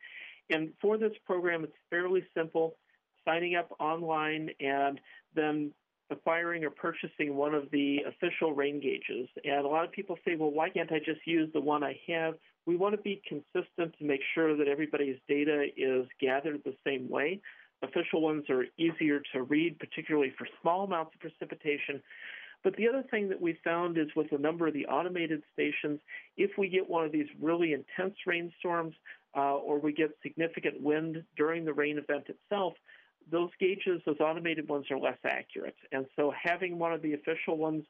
And 0.49 0.69
for 0.81 0.97
this 0.97 1.11
program, 1.25 1.63
it's 1.63 1.73
fairly 1.89 2.23
simple 2.35 2.77
signing 3.25 3.55
up 3.55 3.71
online 3.79 4.49
and 4.59 4.99
then 5.35 5.71
acquiring 6.09 6.63
or 6.63 6.69
purchasing 6.69 7.35
one 7.35 7.53
of 7.53 7.69
the 7.71 7.99
official 8.07 8.53
rain 8.53 8.79
gauges. 8.79 9.27
And 9.43 9.65
a 9.65 9.67
lot 9.67 9.85
of 9.85 9.91
people 9.91 10.17
say, 10.25 10.35
well, 10.35 10.51
why 10.51 10.69
can't 10.69 10.91
I 10.91 10.99
just 10.99 11.25
use 11.25 11.49
the 11.53 11.61
one 11.61 11.83
I 11.83 11.99
have? 12.07 12.35
We 12.65 12.75
want 12.75 12.95
to 12.95 13.01
be 13.01 13.21
consistent 13.27 13.97
to 13.97 14.05
make 14.05 14.21
sure 14.33 14.55
that 14.55 14.67
everybody's 14.67 15.17
data 15.27 15.67
is 15.75 16.05
gathered 16.21 16.61
the 16.63 16.75
same 16.85 17.09
way. 17.09 17.41
Official 17.81 18.21
ones 18.21 18.49
are 18.49 18.65
easier 18.77 19.21
to 19.33 19.43
read, 19.43 19.79
particularly 19.79 20.33
for 20.37 20.47
small 20.61 20.85
amounts 20.85 21.13
of 21.15 21.19
precipitation. 21.19 22.01
But 22.63 22.77
the 22.77 22.87
other 22.87 23.03
thing 23.11 23.27
that 23.29 23.41
we 23.41 23.59
found 23.63 23.97
is 23.97 24.07
with 24.15 24.31
a 24.31 24.37
number 24.37 24.67
of 24.67 24.73
the 24.73 24.85
automated 24.85 25.43
stations, 25.51 25.99
if 26.37 26.51
we 26.57 26.69
get 26.69 26.89
one 26.89 27.03
of 27.03 27.11
these 27.11 27.27
really 27.41 27.73
intense 27.73 28.15
rainstorms 28.25 28.95
uh, 29.35 29.55
or 29.55 29.79
we 29.79 29.91
get 29.91 30.11
significant 30.21 30.81
wind 30.81 31.23
during 31.35 31.65
the 31.65 31.73
rain 31.73 31.97
event 31.97 32.27
itself, 32.29 32.73
those 33.31 33.49
gauges, 33.59 34.01
those 34.05 34.19
automated 34.19 34.67
ones, 34.67 34.85
are 34.91 34.99
less 34.99 35.17
accurate. 35.25 35.75
And 35.91 36.05
so 36.15 36.31
having 36.41 36.77
one 36.77 36.93
of 36.93 37.01
the 37.01 37.13
official 37.13 37.57
ones 37.57 37.83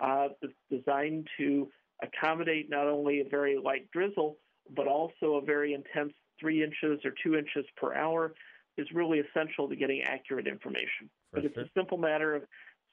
uh, 0.00 0.28
that's 0.40 0.52
designed 0.70 1.28
to 1.38 1.68
accommodate 2.02 2.70
not 2.70 2.86
only 2.86 3.20
a 3.20 3.28
very 3.28 3.58
light 3.62 3.90
drizzle, 3.92 4.38
but 4.74 4.86
also 4.86 5.34
a 5.34 5.40
very 5.40 5.74
intense 5.74 6.12
three 6.38 6.62
inches 6.62 7.04
or 7.04 7.12
two 7.22 7.34
inches 7.34 7.64
per 7.76 7.94
hour 7.94 8.34
is 8.76 8.86
really 8.94 9.18
essential 9.18 9.68
to 9.68 9.76
getting 9.76 10.02
accurate 10.02 10.46
information. 10.46 11.10
For 11.30 11.36
but 11.36 11.44
it's 11.44 11.54
sure. 11.54 11.64
a 11.64 11.70
simple 11.74 11.98
matter 11.98 12.34
of 12.34 12.42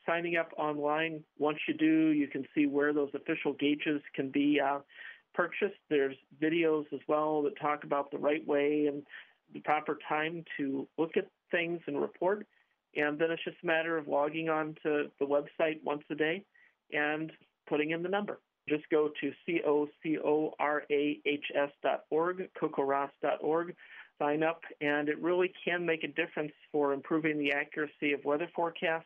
signing 0.06 0.36
up 0.36 0.52
online. 0.58 1.24
Once 1.38 1.60
you 1.68 1.74
do, 1.74 2.10
you 2.10 2.28
can 2.28 2.46
see 2.56 2.66
where 2.66 2.94
those 2.94 3.10
official 3.14 3.54
gauges 3.54 4.02
can 4.14 4.30
be 4.32 4.60
uh, 4.60 4.80
purchased. 5.34 5.80
There's 5.90 6.16
videos 6.42 6.86
as 6.94 7.00
well 7.08 7.44
that 7.44 7.60
talk 7.60 7.84
about 7.84 8.12
the 8.12 8.18
right 8.18 8.46
way 8.46 8.88
and 8.88 9.04
the 9.54 9.60
proper 9.62 9.98
time 10.08 10.44
to 10.58 10.88
look 10.98 11.18
at 11.18 11.28
things 11.56 11.80
and 11.88 12.02
report. 12.02 12.46
And 12.96 13.18
then 13.20 13.32
it's 13.32 13.44
just 13.44 13.58
a 13.64 13.66
matter 13.66 13.98
of 13.98 14.08
logging 14.08 14.50
on 14.50 14.76
to 14.84 15.12
the 15.20 15.26
website 15.26 15.84
once 15.84 16.04
a 16.10 16.16
day 16.16 16.46
and 16.94 17.32
putting 17.68 17.92
in 17.92 18.04
the 18.04 18.10
number. 18.10 18.40
Just 18.68 18.90
go 18.90 19.10
to 19.22 19.32
C-O-C-O-R-A-H-S 19.46 20.02
dot 21.84 22.04
org, 22.10 23.76
sign 24.20 24.44
up, 24.44 24.62
and 24.82 25.10
it 25.10 25.22
really 25.22 25.54
can 25.64 25.86
make 25.86 26.04
a 26.04 26.08
difference 26.08 26.54
for 26.72 26.94
improving 26.94 27.38
the 27.38 27.52
accuracy 27.52 28.14
of 28.14 28.26
weather 28.26 28.50
forecasts. 28.56 29.06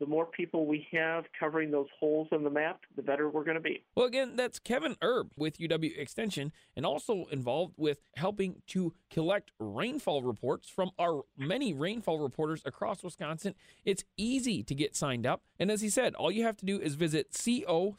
The 0.00 0.06
more 0.06 0.26
people 0.26 0.66
we 0.66 0.88
have 0.92 1.26
covering 1.38 1.70
those 1.70 1.86
holes 1.98 2.28
in 2.32 2.42
the 2.42 2.48
map, 2.48 2.80
the 2.96 3.02
better 3.02 3.28
we're 3.28 3.44
going 3.44 3.56
to 3.56 3.60
be. 3.60 3.84
Well, 3.94 4.06
again, 4.06 4.34
that's 4.34 4.58
Kevin 4.58 4.96
Erb 5.04 5.30
with 5.36 5.58
UW 5.58 5.98
Extension 5.98 6.52
and 6.74 6.86
also 6.86 7.26
involved 7.30 7.74
with 7.76 7.98
helping 8.16 8.62
to 8.68 8.94
collect 9.10 9.50
rainfall 9.58 10.22
reports 10.22 10.70
from 10.70 10.90
our 10.98 11.24
many 11.36 11.74
rainfall 11.74 12.18
reporters 12.18 12.62
across 12.64 13.02
Wisconsin. 13.02 13.54
It's 13.84 14.04
easy 14.16 14.62
to 14.62 14.74
get 14.74 14.96
signed 14.96 15.26
up. 15.26 15.42
And 15.58 15.70
as 15.70 15.82
he 15.82 15.90
said, 15.90 16.14
all 16.14 16.32
you 16.32 16.44
have 16.44 16.56
to 16.56 16.64
do 16.64 16.80
is 16.80 16.94
visit 16.94 17.34
C-O-C-O-R-A-H-S 17.36 17.92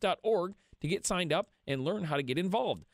dot 0.00 0.18
org 0.24 0.54
to 0.80 0.88
get 0.88 1.06
signed 1.06 1.32
up 1.32 1.50
and 1.68 1.84
learn 1.84 2.02
how 2.04 2.16
to 2.16 2.24
get 2.24 2.36
involved. 2.36 2.84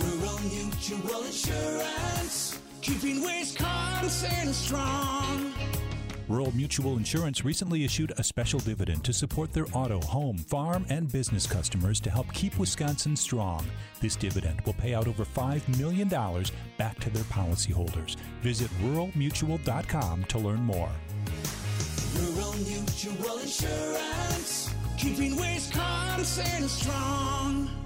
Rural 0.00 0.38
Mutual 0.40 1.22
Insurance, 1.24 2.53
keeping 2.84 3.22
Wisconsin 3.22 4.52
strong. 4.52 5.54
Rural 6.28 6.52
Mutual 6.52 6.98
Insurance 6.98 7.42
recently 7.42 7.82
issued 7.82 8.12
a 8.18 8.22
special 8.22 8.60
dividend 8.60 9.02
to 9.04 9.12
support 9.14 9.54
their 9.54 9.64
auto, 9.72 10.00
home, 10.02 10.36
farm, 10.36 10.84
and 10.90 11.10
business 11.10 11.46
customers 11.46 11.98
to 12.00 12.10
help 12.10 12.30
keep 12.34 12.58
Wisconsin 12.58 13.16
strong. 13.16 13.66
This 14.00 14.16
dividend 14.16 14.60
will 14.66 14.74
pay 14.74 14.92
out 14.92 15.08
over 15.08 15.24
$5 15.24 15.78
million 15.78 16.08
back 16.76 16.98
to 17.00 17.08
their 17.08 17.24
policyholders. 17.24 18.16
Visit 18.42 18.70
ruralmutual.com 18.82 20.24
to 20.24 20.38
learn 20.38 20.60
more. 20.60 20.90
Rural 22.18 22.52
Mutual 22.52 23.38
Insurance, 23.38 24.74
keeping 24.98 25.36
Wisconsin 25.36 26.68
strong. 26.68 27.83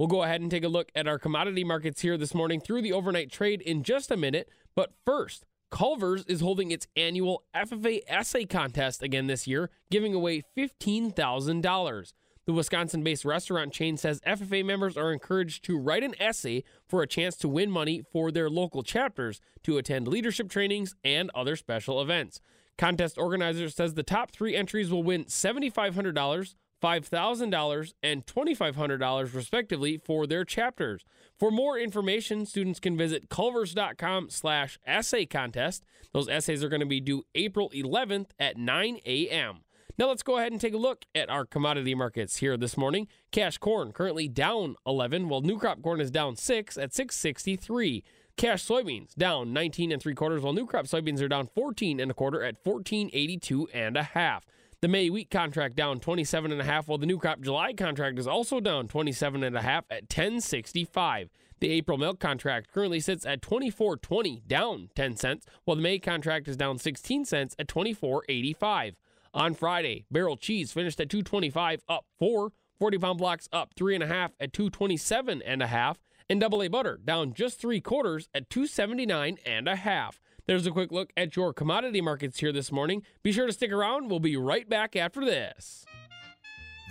We'll 0.00 0.06
go 0.06 0.22
ahead 0.22 0.40
and 0.40 0.50
take 0.50 0.64
a 0.64 0.68
look 0.68 0.90
at 0.94 1.06
our 1.06 1.18
commodity 1.18 1.62
markets 1.62 2.00
here 2.00 2.16
this 2.16 2.34
morning 2.34 2.58
through 2.58 2.80
the 2.80 2.94
overnight 2.94 3.30
trade 3.30 3.60
in 3.60 3.82
just 3.82 4.10
a 4.10 4.16
minute. 4.16 4.48
But 4.74 4.94
first, 5.04 5.44
Culver's 5.70 6.24
is 6.24 6.40
holding 6.40 6.70
its 6.70 6.86
annual 6.96 7.42
FFA 7.54 8.00
essay 8.08 8.46
contest 8.46 9.02
again 9.02 9.26
this 9.26 9.46
year, 9.46 9.68
giving 9.90 10.14
away 10.14 10.42
$15,000. 10.56 12.12
The 12.46 12.52
Wisconsin 12.54 13.04
based 13.04 13.26
restaurant 13.26 13.74
chain 13.74 13.98
says 13.98 14.22
FFA 14.22 14.64
members 14.64 14.96
are 14.96 15.12
encouraged 15.12 15.64
to 15.64 15.78
write 15.78 16.02
an 16.02 16.14
essay 16.18 16.64
for 16.88 17.02
a 17.02 17.06
chance 17.06 17.36
to 17.36 17.46
win 17.46 17.70
money 17.70 18.02
for 18.10 18.32
their 18.32 18.48
local 18.48 18.82
chapters 18.82 19.42
to 19.64 19.76
attend 19.76 20.08
leadership 20.08 20.48
trainings 20.48 20.94
and 21.04 21.30
other 21.34 21.56
special 21.56 22.00
events. 22.00 22.40
Contest 22.78 23.18
organizer 23.18 23.68
says 23.68 23.92
the 23.92 24.02
top 24.02 24.30
three 24.30 24.56
entries 24.56 24.90
will 24.90 25.02
win 25.02 25.26
$7,500, 25.26 26.54
$5,000 26.82 27.92
and 28.02 28.26
$2,500 28.26 29.34
respectively 29.34 29.98
for 29.98 30.26
their 30.26 30.44
chapters. 30.44 31.04
For 31.38 31.50
more 31.50 31.78
information, 31.78 32.46
students 32.46 32.80
can 32.80 32.96
visit 32.96 33.28
culvers.com 33.28 34.30
slash 34.30 34.78
essay 34.86 35.26
contest. 35.26 35.84
Those 36.12 36.28
essays 36.28 36.64
are 36.64 36.68
going 36.68 36.80
to 36.80 36.86
be 36.86 37.00
due 37.00 37.24
April 37.34 37.70
11th 37.74 38.30
at 38.38 38.56
9 38.56 38.98
a.m. 39.06 39.60
Now 39.98 40.08
let's 40.08 40.22
go 40.22 40.38
ahead 40.38 40.52
and 40.52 40.60
take 40.60 40.72
a 40.72 40.78
look 40.78 41.04
at 41.14 41.28
our 41.28 41.44
commodity 41.44 41.94
markets 41.94 42.36
here 42.36 42.56
this 42.56 42.76
morning. 42.76 43.06
Cash 43.32 43.58
corn 43.58 43.92
currently 43.92 44.28
down 44.28 44.76
11, 44.86 45.28
while 45.28 45.42
new 45.42 45.58
crop 45.58 45.82
corn 45.82 46.00
is 46.00 46.10
down 46.10 46.36
6 46.36 46.78
at 46.78 46.94
663. 46.94 48.02
Cash 48.36 48.64
soybeans 48.64 49.14
down 49.14 49.52
19 49.52 49.92
and 49.92 50.00
3 50.00 50.14
quarters, 50.14 50.40
while 50.40 50.54
new 50.54 50.64
crop 50.64 50.86
soybeans 50.86 51.20
are 51.20 51.28
down 51.28 51.46
14 51.54 52.00
and 52.00 52.10
a 52.10 52.14
quarter 52.14 52.42
at 52.42 52.56
1482 52.64 53.68
and 53.74 53.98
a 53.98 54.02
half. 54.02 54.46
The 54.82 54.88
May 54.88 55.10
wheat 55.10 55.30
contract 55.30 55.76
down 55.76 56.00
27 56.00 56.50
and 56.50 56.60
a 56.60 56.64
half, 56.64 56.88
while 56.88 56.96
the 56.96 57.04
new 57.04 57.18
crop 57.18 57.42
July 57.42 57.74
contract 57.74 58.18
is 58.18 58.26
also 58.26 58.60
down 58.60 58.88
27 58.88 59.42
and 59.42 59.54
a 59.54 59.60
half 59.60 59.84
at 59.90 60.04
1065. 60.04 61.28
The 61.60 61.70
April 61.70 61.98
milk 61.98 62.18
contract 62.18 62.72
currently 62.72 62.98
sits 63.00 63.26
at 63.26 63.42
24.20, 63.42 64.46
down 64.48 64.88
10 64.94 65.16
cents, 65.16 65.44
while 65.66 65.76
the 65.76 65.82
May 65.82 65.98
contract 65.98 66.48
is 66.48 66.56
down 66.56 66.78
16 66.78 67.26
cents 67.26 67.54
at 67.58 67.68
24.85. 67.68 68.94
On 69.34 69.52
Friday, 69.52 70.06
barrel 70.10 70.38
cheese 70.38 70.72
finished 70.72 70.98
at 70.98 71.10
225, 71.10 71.82
up 71.86 72.06
4. 72.18 72.50
40 72.78 72.98
pound 72.98 73.18
blocks 73.18 73.50
up 73.52 73.74
3.5 73.74 74.30
at 74.40 74.54
227 74.54 75.42
and 75.42 75.62
a 75.62 75.66
half. 75.66 75.98
And 76.30 76.40
double 76.40 76.62
A 76.62 76.68
butter 76.68 76.98
down 77.04 77.34
just 77.34 77.60
three 77.60 77.82
quarters 77.82 78.30
at 78.34 78.48
279 78.48 79.36
and 79.44 79.68
a 79.68 79.76
half. 79.76 80.20
There's 80.50 80.66
a 80.66 80.72
quick 80.72 80.90
look 80.90 81.12
at 81.16 81.36
your 81.36 81.52
commodity 81.52 82.00
markets 82.00 82.40
here 82.40 82.50
this 82.50 82.72
morning. 82.72 83.04
Be 83.22 83.30
sure 83.30 83.46
to 83.46 83.52
stick 83.52 83.70
around. 83.70 84.10
We'll 84.10 84.18
be 84.18 84.36
right 84.36 84.68
back 84.68 84.96
after 84.96 85.24
this. 85.24 85.86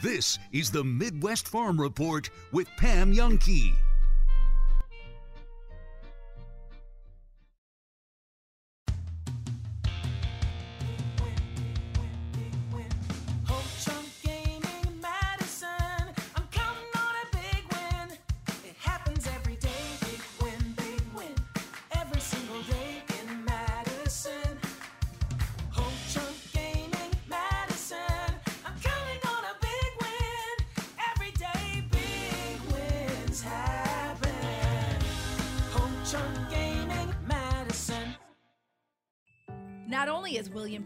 This 0.02 0.40
is 0.54 0.72
the 0.72 0.86
Midwest 0.86 1.46
Farm 1.46 1.78
Report 1.78 2.30
with 2.54 2.70
Pam 2.78 3.14
Jahnke. 3.14 3.74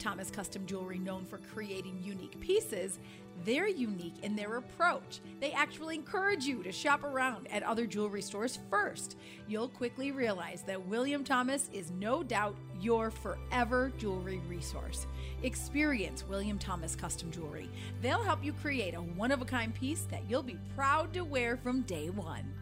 Thomas 0.04 0.30
Custom 0.30 0.66
Jewelry 0.66 1.00
known 1.00 1.24
for 1.24 1.38
creating 1.38 1.98
unique 2.04 2.38
pieces, 2.42 3.00
they're 3.46 3.70
unique 3.70 4.22
in 4.22 4.36
their 4.36 4.58
approach. 4.58 5.22
They 5.40 5.54
actually 5.54 5.96
encourage 5.96 6.44
you 6.44 6.62
to 6.62 6.74
shop 6.74 7.06
around 7.06 7.48
at 7.50 7.64
other 7.64 7.88
jewelry 7.88 8.22
stores 8.22 8.60
first. 8.70 9.16
You'll 9.48 9.70
quickly 9.70 10.12
realize 10.12 10.62
that 10.64 10.86
William 10.88 11.24
Thomas 11.24 11.70
is 11.72 11.90
no 11.92 12.22
doubt 12.22 12.58
your 12.82 13.12
forever 13.12 13.94
jewelry 13.98 14.42
resource. 14.50 15.08
Experience 15.42 16.28
William 16.28 16.60
Thomas 16.60 16.98
Custom 16.98 17.32
Jewelry. 17.32 17.70
They'll 18.02 18.24
help 18.24 18.44
you 18.44 18.52
create 18.52 18.96
a 18.96 19.02
one 19.02 19.32
of 19.32 19.42
a 19.42 19.46
kind 19.46 19.74
piece 19.74 20.02
that 20.12 20.24
you'll 20.30 20.44
be 20.44 20.60
proud 20.76 21.14
to 21.14 21.24
wear 21.24 21.56
from 21.56 21.84
day 21.84 22.10
one. 22.10 22.54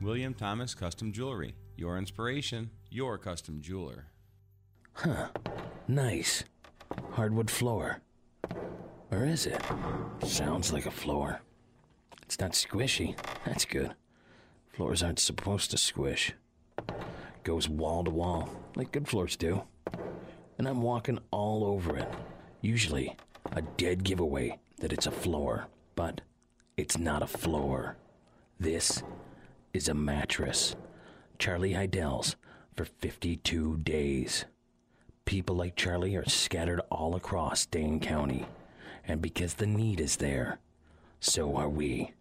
William 0.00 0.34
Thomas 0.34 0.74
Custom 0.74 1.12
Jewelry. 1.12 1.54
Your 1.76 1.96
inspiration, 1.96 2.70
your 2.90 3.18
custom 3.18 3.60
jeweler. 3.62 4.09
Huh. 4.92 5.28
Nice. 5.88 6.44
Hardwood 7.12 7.50
floor. 7.50 8.00
Or 9.10 9.24
is 9.24 9.46
it? 9.46 9.60
Sounds 10.24 10.72
like 10.72 10.86
a 10.86 10.90
floor. 10.90 11.40
It's 12.22 12.38
not 12.38 12.52
squishy. 12.52 13.16
That's 13.44 13.64
good. 13.64 13.94
Floors 14.72 15.02
aren't 15.02 15.18
supposed 15.18 15.70
to 15.72 15.78
squish. 15.78 16.32
Goes 17.42 17.68
wall 17.68 18.04
to 18.04 18.10
wall, 18.10 18.48
like 18.76 18.92
good 18.92 19.08
floors 19.08 19.36
do. 19.36 19.62
And 20.58 20.68
I'm 20.68 20.82
walking 20.82 21.18
all 21.30 21.64
over 21.64 21.96
it. 21.96 22.08
Usually, 22.60 23.16
a 23.52 23.62
dead 23.62 24.04
giveaway 24.04 24.58
that 24.78 24.92
it's 24.92 25.06
a 25.06 25.10
floor. 25.10 25.66
But 25.96 26.20
it's 26.76 26.98
not 26.98 27.22
a 27.22 27.26
floor. 27.26 27.96
This 28.58 29.02
is 29.72 29.88
a 29.88 29.94
mattress. 29.94 30.76
Charlie 31.38 31.72
Heidel's 31.72 32.36
for 32.76 32.84
52 32.84 33.78
days. 33.78 34.44
People 35.24 35.56
like 35.56 35.76
Charlie 35.76 36.16
are 36.16 36.28
scattered 36.28 36.80
all 36.90 37.14
across 37.14 37.66
Dane 37.66 38.00
County. 38.00 38.46
And 39.06 39.20
because 39.22 39.54
the 39.54 39.66
need 39.66 40.00
is 40.00 40.16
there, 40.16 40.58
so 41.20 41.56
are 41.56 41.68
we. 41.68 42.12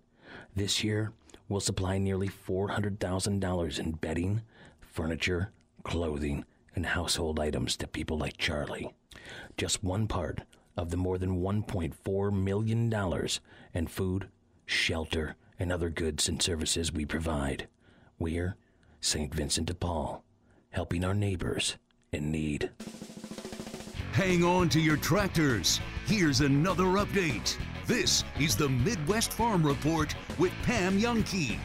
This 0.56 0.84
year, 0.84 1.14
we'll 1.48 1.60
supply 1.60 1.98
nearly 1.98 2.30
$400,000 2.30 3.80
in 3.80 3.92
bedding, 3.92 4.42
furniture, 4.80 5.52
clothing, 5.84 6.46
and 6.76 6.86
household 6.86 7.40
items 7.40 7.76
to 7.78 7.88
people 7.88 8.18
like 8.18 8.38
Charlie. 8.38 8.94
Just 9.58 9.84
one 9.84 10.08
part 10.08 10.42
of 10.78 10.90
the 10.92 10.98
more 10.98 11.18
than 11.18 11.42
$1.4 11.42 12.34
million 12.34 13.30
in 13.74 13.88
food, 13.88 14.30
shelter, 14.66 15.36
and 15.60 15.72
other 15.72 15.90
goods 15.90 16.30
and 16.30 16.42
services 16.42 16.94
we 16.94 17.06
provide. 17.06 17.68
We're 18.18 18.56
St. 19.02 19.34
Vincent 19.34 19.68
de 19.68 19.74
Paul, 19.74 20.24
helping 20.70 21.04
our 21.04 21.14
neighbors 21.14 21.78
in 22.12 22.32
need. 22.32 22.70
Hang 24.12 24.44
on 24.44 24.70
to 24.70 24.80
your 24.80 24.98
tractors. 24.98 25.80
Here's 26.06 26.42
another 26.42 26.84
update. 26.84 27.58
This 27.86 28.24
is 28.40 28.56
the 28.56 28.70
Midwest 28.70 29.34
Farm 29.34 29.66
Report 29.66 30.14
with 30.38 30.52
Pam 30.64 31.00
Jahnke. 31.00 31.58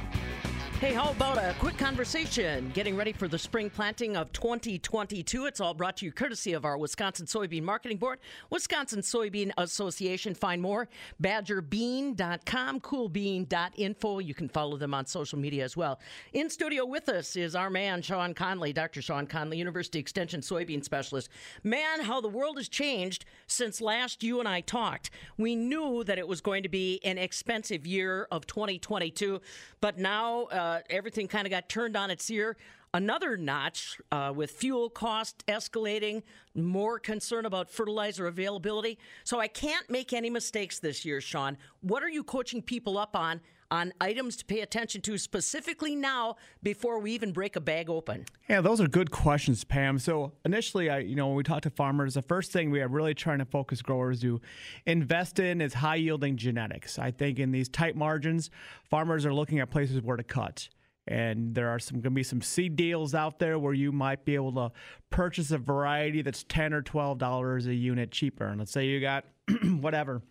Hey, 0.84 0.92
how 0.92 1.12
about 1.12 1.38
a 1.38 1.54
quick 1.60 1.78
conversation? 1.78 2.70
Getting 2.74 2.94
ready 2.94 3.14
for 3.14 3.26
the 3.26 3.38
spring 3.38 3.70
planting 3.70 4.18
of 4.18 4.30
2022. 4.32 5.46
It's 5.46 5.58
all 5.58 5.72
brought 5.72 5.96
to 5.96 6.04
you 6.04 6.12
courtesy 6.12 6.52
of 6.52 6.66
our 6.66 6.76
Wisconsin 6.76 7.24
Soybean 7.24 7.62
Marketing 7.62 7.96
Board, 7.96 8.18
Wisconsin 8.50 9.00
Soybean 9.00 9.50
Association. 9.56 10.34
Find 10.34 10.60
more, 10.60 10.90
badgerbean.com, 11.22 12.80
coolbean.info. 12.80 14.18
You 14.18 14.34
can 14.34 14.46
follow 14.50 14.76
them 14.76 14.92
on 14.92 15.06
social 15.06 15.38
media 15.38 15.64
as 15.64 15.74
well. 15.74 16.00
In 16.34 16.50
studio 16.50 16.84
with 16.84 17.08
us 17.08 17.34
is 17.34 17.56
our 17.56 17.70
man, 17.70 18.02
Shawn 18.02 18.34
Conley, 18.34 18.74
Dr. 18.74 19.00
Shawn 19.00 19.26
Conley, 19.26 19.56
University 19.56 19.98
Extension 19.98 20.42
Soybean 20.42 20.84
Specialist. 20.84 21.30
Man, 21.62 22.02
how 22.02 22.20
the 22.20 22.28
world 22.28 22.58
has 22.58 22.68
changed 22.68 23.24
since 23.46 23.80
last 23.80 24.22
you 24.22 24.38
and 24.38 24.46
I 24.46 24.60
talked. 24.60 25.10
We 25.38 25.56
knew 25.56 26.04
that 26.04 26.18
it 26.18 26.28
was 26.28 26.42
going 26.42 26.62
to 26.62 26.68
be 26.68 27.00
an 27.04 27.16
expensive 27.16 27.86
year 27.86 28.28
of 28.30 28.46
2022, 28.46 29.40
but 29.80 29.98
now 29.98 30.42
uh, 30.44 30.73
everything 30.90 31.28
kind 31.28 31.46
of 31.46 31.50
got 31.50 31.68
turned 31.68 31.96
on 31.96 32.10
its 32.10 32.30
ear. 32.30 32.56
Another 32.92 33.36
notch 33.36 34.00
uh, 34.12 34.32
with 34.34 34.52
fuel 34.52 34.88
cost 34.88 35.44
escalating, 35.48 36.22
more 36.54 37.00
concern 37.00 37.44
about 37.44 37.68
fertilizer 37.68 38.28
availability. 38.28 38.98
So 39.24 39.40
I 39.40 39.48
can't 39.48 39.90
make 39.90 40.12
any 40.12 40.30
mistakes 40.30 40.78
this 40.78 41.04
year, 41.04 41.20
Shawn. 41.20 41.56
What 41.80 42.04
are 42.04 42.08
you 42.08 42.22
coaching 42.22 42.62
people 42.62 42.96
up 42.96 43.16
on 43.16 43.40
on 43.70 43.92
items 44.00 44.36
to 44.36 44.44
pay 44.44 44.60
attention 44.60 45.00
to 45.02 45.18
specifically 45.18 45.94
now 45.96 46.36
before 46.62 46.98
we 46.98 47.12
even 47.12 47.32
break 47.32 47.56
a 47.56 47.60
bag 47.60 47.90
open? 47.90 48.24
Yeah, 48.48 48.60
those 48.60 48.80
are 48.80 48.88
good 48.88 49.10
questions, 49.10 49.64
Pam. 49.64 49.98
So 49.98 50.32
initially, 50.44 50.90
I, 50.90 50.98
you 50.98 51.16
know, 51.16 51.28
when 51.28 51.36
we 51.36 51.42
talk 51.42 51.62
to 51.62 51.70
farmers, 51.70 52.14
the 52.14 52.22
first 52.22 52.52
thing 52.52 52.70
we 52.70 52.80
are 52.80 52.88
really 52.88 53.14
trying 53.14 53.38
to 53.38 53.44
focus 53.44 53.82
growers 53.82 54.20
to 54.20 54.40
invest 54.86 55.38
in 55.38 55.60
is 55.60 55.74
high 55.74 55.96
yielding 55.96 56.36
genetics. 56.36 56.98
I 56.98 57.10
think 57.10 57.38
in 57.38 57.50
these 57.50 57.68
tight 57.68 57.96
margins, 57.96 58.50
farmers 58.88 59.26
are 59.26 59.34
looking 59.34 59.60
at 59.60 59.70
places 59.70 60.02
where 60.02 60.16
to 60.16 60.24
cut. 60.24 60.68
And 61.06 61.54
there 61.54 61.68
are 61.68 61.78
some 61.78 61.96
going 61.96 62.12
to 62.12 62.16
be 62.16 62.22
some 62.22 62.40
seed 62.40 62.76
deals 62.76 63.14
out 63.14 63.38
there 63.38 63.58
where 63.58 63.74
you 63.74 63.92
might 63.92 64.24
be 64.24 64.34
able 64.34 64.52
to 64.52 64.72
purchase 65.10 65.50
a 65.50 65.58
variety 65.58 66.22
that's 66.22 66.44
ten 66.44 66.72
or 66.72 66.80
twelve 66.80 67.18
dollars 67.18 67.66
a 67.66 67.74
unit 67.74 68.10
cheaper. 68.10 68.46
And 68.46 68.58
let's 68.58 68.72
say 68.72 68.86
you 68.86 69.00
got 69.00 69.26
whatever 69.80 70.22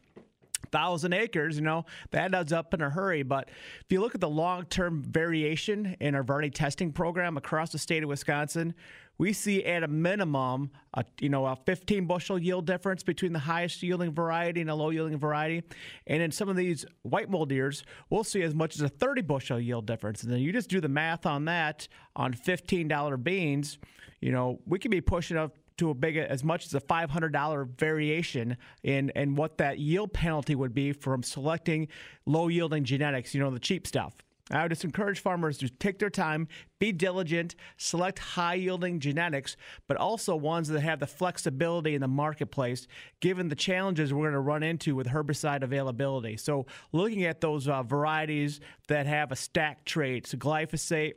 thousand 0.72 1.14
acres, 1.14 1.56
you 1.56 1.64
know, 1.64 1.86
that 2.12 2.34
adds 2.34 2.54
up 2.54 2.74
in 2.74 2.82
a 2.82 2.90
hurry. 2.90 3.24
But 3.24 3.50
if 3.50 3.86
you 3.90 4.02
look 4.02 4.16
at 4.16 4.22
the 4.22 4.30
long 4.30 4.66
term 4.66 5.04
variation 5.04 5.96
in 6.00 6.16
our 6.16 6.24
variety 6.24 6.50
testing 6.50 6.92
program 6.92 7.38
across 7.38 7.72
the 7.72 7.80
state 7.80 8.04
of 8.04 8.10
Wisconsin, 8.10 8.74
we 9.18 9.32
see 9.32 9.64
at 9.64 9.84
a 9.84 9.88
minimum, 9.88 10.72
a, 10.96 11.06
you 11.20 11.30
know, 11.30 11.46
a 11.46 11.56
15 11.56 12.08
bushel 12.08 12.40
yield 12.40 12.66
difference 12.66 13.04
between 13.04 13.32
the 13.32 13.40
highest 13.40 13.84
yielding 13.84 14.12
variety 14.12 14.62
and 14.62 14.70
a 14.70 14.76
low 14.76 14.90
yielding 14.90 15.20
variety. 15.20 15.64
And 16.08 16.22
in 16.22 16.32
some 16.32 16.50
of 16.50 16.56
these 16.56 16.86
white 17.04 17.30
mold 17.30 17.52
ears, 17.52 17.84
we'll 18.10 18.24
see 18.24 18.42
as 18.42 18.56
much 18.56 18.76
as 18.76 18.82
a 18.82 18.90
30 18.90 19.22
bushel 19.22 19.60
yield 19.60 19.86
difference. 19.86 20.24
And 20.24 20.32
then 20.32 20.40
you 20.40 20.52
just 20.52 20.70
do 20.70 20.82
the 20.82 20.90
math 20.90 21.26
on 21.26 21.46
that 21.46 21.88
on 22.16 22.34
$15 22.34 23.24
beans, 23.24 23.78
you 24.20 24.32
know, 24.32 24.60
we 24.66 24.80
could 24.80 24.92
be 24.92 25.02
pushing 25.02 25.38
up 25.38 25.56
to 25.78 25.90
a 25.90 25.94
big 25.94 26.18
as 26.18 26.44
much 26.44 26.66
as 26.66 26.74
a 26.74 26.82
$500 26.82 27.78
variation 27.78 28.58
in 28.84 29.10
in 29.16 29.36
what 29.36 29.58
that 29.58 29.80
yield 29.80 30.14
penalty 30.14 30.56
would 30.56 30.74
be 30.74 30.92
from 30.94 31.24
selecting 31.24 31.88
low 32.26 32.48
yielding 32.48 32.84
genetics, 32.84 33.34
you 33.34 33.42
know, 33.42 33.52
the 33.52 33.60
cheap 33.60 33.88
stuff. 33.88 34.16
I 34.52 34.64
would 34.64 34.72
just 34.72 34.84
encourage 34.84 35.20
farmers 35.20 35.58
to 35.60 35.70
take 35.70 36.00
their 36.00 36.10
time, 36.10 36.48
be 36.78 36.92
diligent, 36.92 37.56
select 37.78 38.20
high 38.20 38.56
yielding 38.56 39.00
genetics, 39.00 39.56
but 39.88 39.96
also 39.96 40.36
ones 40.36 40.68
that 40.68 40.82
have 40.82 41.00
the 41.00 41.08
flexibility 41.08 41.96
in 41.96 42.02
the 42.02 42.10
marketplace 42.10 42.88
given 43.22 43.48
the 43.48 43.56
challenges 43.56 44.14
we're 44.14 44.24
going 44.24 44.34
to 44.34 44.40
run 44.40 44.62
into 44.62 44.96
with 44.96 45.08
herbicide 45.08 45.64
availability. 45.64 46.36
So, 46.36 46.66
looking 46.92 47.24
at 47.24 47.40
those 47.40 47.70
uh, 47.70 47.84
varieties 47.84 48.60
that 48.90 49.06
have 49.06 49.32
a 49.32 49.36
stack 49.36 49.86
trait, 49.86 50.28
so 50.28 50.38
glyphosate, 50.38 51.14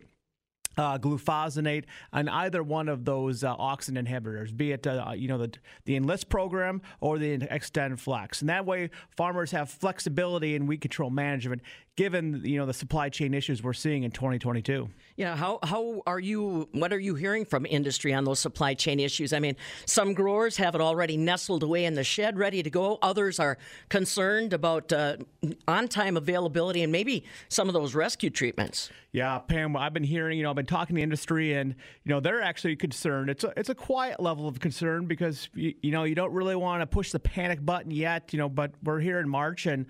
uh, 0.76 0.98
glufosinate 0.98 1.84
on 2.12 2.28
either 2.28 2.62
one 2.62 2.88
of 2.88 3.04
those 3.04 3.42
uh, 3.44 3.56
auxin 3.56 3.96
inhibitors, 4.02 4.56
be 4.56 4.72
it 4.72 4.86
uh, 4.86 5.12
you 5.14 5.28
know 5.28 5.38
the 5.38 5.52
the 5.84 5.96
Enlist 5.96 6.28
program 6.28 6.82
or 7.00 7.18
the 7.18 7.38
XtendFlex, 7.38 8.40
and 8.40 8.48
that 8.48 8.66
way 8.66 8.90
farmers 9.16 9.50
have 9.50 9.70
flexibility 9.70 10.54
in 10.54 10.66
weed 10.66 10.80
control 10.80 11.10
management, 11.10 11.62
given 11.96 12.42
you 12.44 12.58
know 12.58 12.66
the 12.66 12.74
supply 12.74 13.08
chain 13.08 13.34
issues 13.34 13.62
we're 13.62 13.72
seeing 13.72 14.02
in 14.02 14.10
2022. 14.10 14.88
Yeah, 15.16 15.34
how 15.34 15.58
how 15.62 16.02
are 16.06 16.20
you? 16.20 16.68
What 16.72 16.92
are 16.92 16.98
you 16.98 17.14
hearing 17.14 17.46
from 17.46 17.64
industry 17.64 18.12
on 18.12 18.24
those 18.24 18.38
supply 18.38 18.74
chain 18.74 19.00
issues? 19.00 19.32
I 19.32 19.38
mean, 19.38 19.56
some 19.86 20.12
growers 20.12 20.58
have 20.58 20.74
it 20.74 20.82
already 20.82 21.16
nestled 21.16 21.62
away 21.62 21.86
in 21.86 21.94
the 21.94 22.04
shed, 22.04 22.36
ready 22.38 22.62
to 22.62 22.68
go. 22.68 22.98
Others 23.00 23.40
are 23.40 23.56
concerned 23.88 24.52
about 24.52 24.92
uh, 24.92 25.16
on 25.66 25.88
time 25.88 26.18
availability 26.18 26.82
and 26.82 26.92
maybe 26.92 27.24
some 27.48 27.66
of 27.66 27.72
those 27.72 27.94
rescue 27.94 28.28
treatments. 28.28 28.90
Yeah, 29.12 29.38
Pam, 29.38 29.74
I've 29.74 29.94
been 29.94 30.04
hearing, 30.04 30.36
you 30.36 30.44
know, 30.44 30.50
I've 30.50 30.56
been 30.56 30.66
talking 30.66 30.96
to 30.96 31.02
industry 31.02 31.54
and, 31.54 31.74
you 32.04 32.10
know, 32.10 32.20
they're 32.20 32.42
actually 32.42 32.76
concerned. 32.76 33.30
It's 33.30 33.44
a, 33.44 33.52
it's 33.56 33.70
a 33.70 33.74
quiet 33.74 34.20
level 34.20 34.46
of 34.46 34.60
concern 34.60 35.06
because, 35.06 35.48
you, 35.54 35.72
you 35.80 35.90
know, 35.90 36.04
you 36.04 36.14
don't 36.14 36.34
really 36.34 36.56
want 36.56 36.82
to 36.82 36.86
push 36.86 37.12
the 37.12 37.18
panic 37.18 37.64
button 37.64 37.90
yet, 37.90 38.34
you 38.34 38.38
know, 38.38 38.50
but 38.50 38.72
we're 38.82 39.00
here 39.00 39.18
in 39.18 39.26
March 39.26 39.64
and 39.64 39.86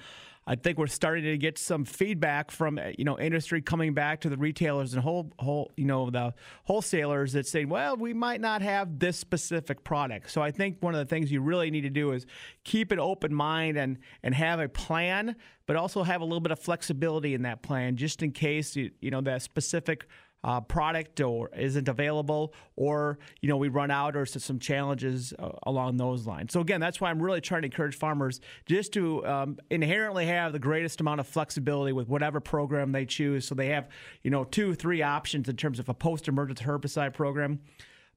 I 0.48 0.54
think 0.54 0.78
we're 0.78 0.86
starting 0.86 1.24
to 1.24 1.36
get 1.36 1.58
some 1.58 1.84
feedback 1.84 2.52
from 2.52 2.78
you 2.96 3.04
know 3.04 3.18
industry 3.18 3.60
coming 3.60 3.94
back 3.94 4.20
to 4.20 4.28
the 4.28 4.36
retailers 4.36 4.94
and 4.94 5.02
whole 5.02 5.32
whole 5.38 5.72
you 5.76 5.86
know 5.86 6.08
the 6.08 6.34
wholesalers 6.64 7.32
that 7.32 7.46
say, 7.46 7.64
well, 7.64 7.96
we 7.96 8.14
might 8.14 8.40
not 8.40 8.62
have 8.62 9.00
this 9.00 9.18
specific 9.18 9.82
product. 9.82 10.30
So 10.30 10.42
I 10.42 10.52
think 10.52 10.76
one 10.80 10.94
of 10.94 10.98
the 10.98 11.06
things 11.06 11.32
you 11.32 11.40
really 11.40 11.70
need 11.70 11.82
to 11.82 11.90
do 11.90 12.12
is 12.12 12.26
keep 12.62 12.92
an 12.92 13.00
open 13.00 13.34
mind 13.34 13.76
and 13.76 13.98
and 14.22 14.34
have 14.34 14.60
a 14.60 14.68
plan, 14.68 15.34
but 15.66 15.74
also 15.74 16.04
have 16.04 16.20
a 16.20 16.24
little 16.24 16.40
bit 16.40 16.52
of 16.52 16.60
flexibility 16.60 17.34
in 17.34 17.42
that 17.42 17.62
plan, 17.62 17.96
just 17.96 18.22
in 18.22 18.30
case 18.30 18.76
you 18.76 18.92
you 19.00 19.10
know 19.10 19.20
that 19.22 19.42
specific 19.42 20.06
uh, 20.46 20.60
product 20.60 21.20
or 21.20 21.50
isn't 21.56 21.88
available, 21.88 22.54
or 22.76 23.18
you 23.40 23.48
know 23.48 23.56
we 23.56 23.68
run 23.68 23.90
out, 23.90 24.16
or 24.16 24.24
some 24.24 24.60
challenges 24.60 25.34
uh, 25.40 25.50
along 25.64 25.96
those 25.96 26.24
lines. 26.24 26.52
So 26.52 26.60
again, 26.60 26.80
that's 26.80 27.00
why 27.00 27.10
I'm 27.10 27.20
really 27.20 27.40
trying 27.40 27.62
to 27.62 27.66
encourage 27.66 27.96
farmers 27.96 28.40
just 28.64 28.92
to 28.92 29.26
um, 29.26 29.58
inherently 29.70 30.26
have 30.26 30.52
the 30.52 30.60
greatest 30.60 31.00
amount 31.00 31.18
of 31.18 31.26
flexibility 31.26 31.92
with 31.92 32.08
whatever 32.08 32.38
program 32.38 32.92
they 32.92 33.04
choose, 33.04 33.46
so 33.46 33.56
they 33.56 33.66
have 33.68 33.88
you 34.22 34.30
know 34.30 34.44
two, 34.44 34.74
three 34.74 35.02
options 35.02 35.48
in 35.48 35.56
terms 35.56 35.80
of 35.80 35.88
a 35.88 35.94
post-emergence 35.94 36.62
herbicide 36.62 37.12
program 37.12 37.60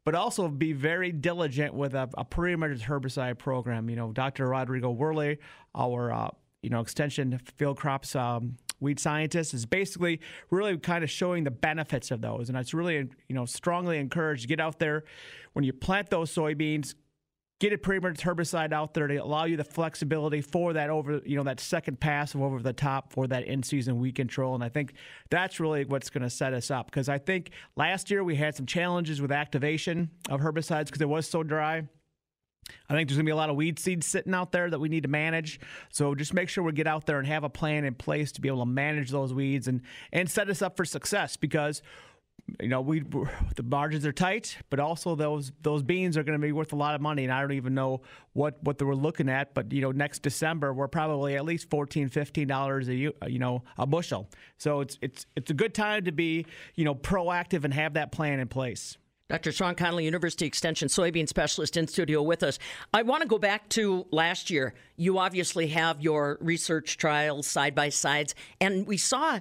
but 0.06 0.16
also 0.16 0.48
be 0.48 0.72
very 0.72 1.12
diligent 1.12 1.74
with 1.74 1.94
a, 1.94 2.10
a 2.18 2.24
pre-emergence 2.24 2.82
herbicide 2.82 3.38
program. 3.38 3.90
You 3.90 3.98
know, 3.98 4.12
Dr. 4.12 4.48
Rodrigo 4.48 4.96
Werle, 4.96 5.38
our 5.76 6.12
uh, 6.12 6.30
you 6.62 6.70
know 6.70 6.80
extension 6.80 7.40
field 7.58 7.78
crops 7.78 8.16
um, 8.16 8.56
weed 8.80 9.00
scientist 9.00 9.54
is 9.54 9.66
basically 9.66 10.20
really 10.50 10.78
kind 10.78 11.04
of 11.04 11.10
showing 11.10 11.44
the 11.44 11.52
benefits 11.52 12.12
of 12.12 12.22
those. 12.22 12.50
And 12.50 12.58
it's 12.58 12.74
really 12.74 13.10
you 13.28 13.36
know 13.36 13.46
strongly 13.46 13.98
encouraged. 13.98 14.44
To 14.44 14.48
get 14.48 14.60
out 14.60 14.80
there. 14.80 15.04
When 15.54 15.66
you 15.66 15.74
plant 15.74 16.10
those 16.10 16.34
soybeans 16.34 16.96
get 17.60 17.74
a 17.74 17.78
pre-emergence 17.78 18.24
herbicide 18.24 18.72
out 18.72 18.94
there 18.94 19.08
to 19.08 19.18
allow 19.18 19.44
you 19.44 19.58
the 19.58 19.64
flexibility 19.64 20.40
for 20.42 20.74
that 20.74 20.90
over 20.90 21.22
you 21.26 21.36
know 21.36 21.44
that 21.44 21.60
second 21.60 22.00
pass 22.00 22.34
of 22.34 22.42
over 22.42 22.62
the 22.62 22.74
top 22.74 23.12
for 23.12 23.28
that 23.28 23.44
in-season 23.44 24.00
weed 24.00 24.16
control. 24.16 24.56
And 24.56 24.64
i 24.64 24.70
think 24.70 24.94
that's 25.30 25.60
really 25.60 25.86
what's 25.86 26.10
going 26.10 26.24
to 26.24 26.30
set 26.30 26.54
us 26.54 26.72
up. 26.72 26.86
Because 26.88 27.10
i 27.10 27.18
think 27.18 27.52
last 27.76 28.10
year 28.10 28.24
we 28.24 28.36
had 28.36 28.56
some 28.56 28.66
challenges 28.66 29.22
with 29.22 29.32
activation 29.32 30.10
of 30.30 30.40
herbicides 30.42 30.86
because 30.86 31.02
it 31.02 31.10
was 31.10 31.28
so 31.28 31.44
dry 31.44 31.84
I 32.90 32.94
think 32.94 33.08
there's 33.08 33.18
going 33.18 33.26
to 33.26 33.30
be 33.30 33.34
a 33.34 33.36
lot 33.36 33.50
of 33.50 33.56
weed 33.56 33.78
seeds 33.78 34.08
sitting 34.08 34.34
out 34.34 34.52
there 34.52 34.70
that 34.70 34.80
we 34.80 34.90
need 34.90 35.04
to 35.04 35.10
manage. 35.10 35.60
So 35.90 36.16
just 36.16 36.34
make 36.34 36.50
sure 36.50 36.64
we 36.64 36.72
get 36.72 36.88
out 36.88 37.06
there 37.06 37.20
and 37.20 37.28
have 37.28 37.44
a 37.44 37.50
plan 37.50 37.86
in 37.86 37.94
place 37.94 38.32
to 38.34 38.42
be 38.42 38.48
able 38.48 38.60
to 38.60 38.66
manage 38.66 39.12
those 39.12 39.34
weeds 39.34 39.68
and 39.68 39.82
and 40.12 40.30
set 40.30 40.50
us 40.50 40.62
up 40.62 40.76
for 40.76 40.86
success 40.86 41.38
because 41.38 41.82
you 42.60 42.68
know 42.68 42.82
we 42.82 43.02
the 43.56 43.64
margins 43.64 44.08
are 44.08 44.12
tight, 44.12 44.58
but 44.72 44.80
also 44.80 45.16
those 45.16 45.52
those 45.62 45.84
beans 45.84 46.18
are 46.18 46.24
going 46.24 46.40
to 46.40 46.42
be 46.42 46.52
worth 46.52 46.74
a 46.74 46.76
lot 46.76 46.96
of 46.96 47.02
money 47.02 47.24
and 47.24 47.32
I 47.32 47.42
don't 47.42 47.52
even 47.52 47.76
know 47.76 48.02
what 48.34 48.64
what 48.64 48.80
they 48.80 48.86
were 48.86 48.96
looking 48.96 49.30
at, 49.30 49.54
but 49.54 49.72
you 49.72 49.82
know 49.82 49.92
next 49.92 50.24
December 50.24 50.74
we're 50.74 50.88
probably 50.88 51.36
at 51.36 51.46
least 51.46 51.70
14 51.70 52.10
15 52.10 52.48
dollars 52.48 52.90
a 52.90 52.96
you 52.96 53.14
know 53.28 53.64
a 53.78 53.86
bushel. 53.86 54.30
So 54.58 54.82
it's 54.82 54.98
it's 55.02 55.28
it's 55.36 55.52
a 55.52 55.56
good 55.56 55.76
time 55.76 56.06
to 56.06 56.12
be, 56.12 56.48
you 56.74 56.86
know, 56.86 56.96
proactive 56.96 57.66
and 57.66 57.74
have 57.74 57.94
that 57.94 58.12
plan 58.12 58.40
in 58.40 58.48
place. 58.48 58.98
Dr. 59.30 59.52
Shawn 59.52 59.76
Conley, 59.76 60.06
University 60.06 60.48
Extension 60.48 60.88
soybean 60.88 61.30
specialist 61.30 61.78
in 61.78 61.88
studio 61.88 62.24
with 62.24 62.42
us. 62.42 62.58
I 62.92 63.04
want 63.04 63.22
to 63.22 63.28
go 63.28 63.38
back 63.38 63.70
to 63.70 64.08
last 64.10 64.50
year. 64.50 64.74
You 64.98 65.20
obviously 65.20 65.68
have 65.68 66.02
your 66.02 66.40
research 66.42 66.98
trials 66.98 67.46
side 67.46 67.76
by 67.76 67.90
sides, 67.90 68.34
and 68.60 68.88
we 68.88 68.98
saw. 68.98 69.40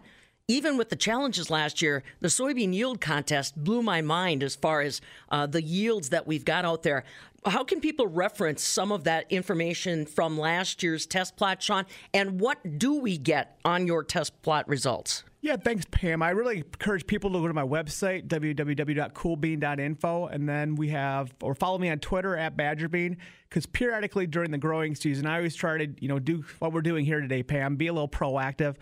Even 0.50 0.78
with 0.78 0.88
the 0.88 0.96
challenges 0.96 1.50
last 1.50 1.82
year, 1.82 2.02
the 2.20 2.28
soybean 2.28 2.72
yield 2.72 3.02
contest 3.02 3.54
blew 3.62 3.82
my 3.82 4.00
mind 4.00 4.42
as 4.42 4.56
far 4.56 4.80
as 4.80 5.02
uh, 5.30 5.46
the 5.46 5.62
yields 5.62 6.08
that 6.08 6.26
we've 6.26 6.44
got 6.44 6.64
out 6.64 6.82
there. 6.82 7.04
how 7.44 7.62
can 7.64 7.80
people 7.80 8.06
reference 8.06 8.62
some 8.62 8.90
of 8.90 9.04
that 9.04 9.30
information 9.30 10.06
from 10.06 10.38
last 10.38 10.82
year's 10.82 11.04
test 11.04 11.36
plot, 11.36 11.62
Shawn? 11.62 11.84
And 12.14 12.40
what 12.40 12.78
do 12.78 12.94
we 12.94 13.18
get 13.18 13.58
on 13.62 13.86
your 13.86 14.02
test 14.02 14.40
plot 14.40 14.66
results? 14.68 15.22
Yeah, 15.40 15.56
thanks, 15.56 15.84
Pam. 15.88 16.20
I 16.20 16.30
really 16.30 16.58
encourage 16.58 17.06
people 17.06 17.30
to 17.30 17.38
go 17.38 17.46
to 17.46 17.54
my 17.54 17.62
website, 17.62 18.26
www.coolbean.info, 18.26 20.26
and 20.26 20.48
then 20.48 20.74
we 20.74 20.88
have, 20.88 21.32
or 21.40 21.54
follow 21.54 21.78
me 21.78 21.90
on 21.90 22.00
Twitter 22.00 22.36
at 22.36 22.56
BadgerBean, 22.56 23.18
because 23.48 23.64
periodically 23.64 24.26
during 24.26 24.50
the 24.50 24.58
growing 24.58 24.96
season, 24.96 25.26
I 25.26 25.36
always 25.36 25.54
try 25.54 25.78
to, 25.78 25.86
you 26.00 26.08
know, 26.08 26.18
do 26.18 26.44
what 26.58 26.72
we're 26.72 26.80
doing 26.80 27.04
here 27.04 27.20
today, 27.20 27.44
Pam, 27.44 27.76
be 27.76 27.86
a 27.86 27.92
little 27.92 28.08
proactive. 28.08 28.74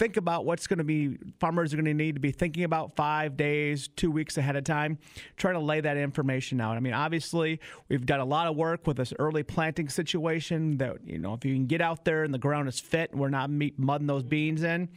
Think 0.00 0.16
about 0.16 0.44
what's 0.44 0.66
going 0.66 0.78
to 0.78 0.84
be, 0.84 1.16
farmers 1.38 1.72
are 1.72 1.76
going 1.76 1.84
to 1.84 1.94
need 1.94 2.16
to 2.16 2.20
be 2.20 2.32
thinking 2.32 2.64
about 2.64 2.96
five 2.96 3.36
days, 3.36 3.86
two 3.86 4.10
weeks 4.10 4.36
ahead 4.36 4.56
of 4.56 4.64
time, 4.64 4.98
trying 5.36 5.54
to 5.54 5.60
lay 5.60 5.80
that 5.80 5.96
information 5.96 6.60
out. 6.60 6.76
I 6.76 6.80
mean, 6.80 6.94
obviously, 6.94 7.60
we've 7.88 8.04
done 8.04 8.18
a 8.18 8.24
lot 8.24 8.48
of 8.48 8.56
work 8.56 8.84
with 8.84 8.96
this 8.96 9.12
early 9.20 9.44
planting 9.44 9.88
situation 9.88 10.78
that, 10.78 11.06
you 11.06 11.20
know, 11.20 11.34
if 11.34 11.44
you 11.44 11.54
can 11.54 11.66
get 11.66 11.80
out 11.80 12.04
there 12.04 12.24
and 12.24 12.34
the 12.34 12.38
ground 12.38 12.68
is 12.68 12.80
fit, 12.80 13.14
we're 13.14 13.28
not 13.28 13.48
mudding 13.48 14.08
those 14.08 14.24
beans 14.24 14.64
in 14.64 14.88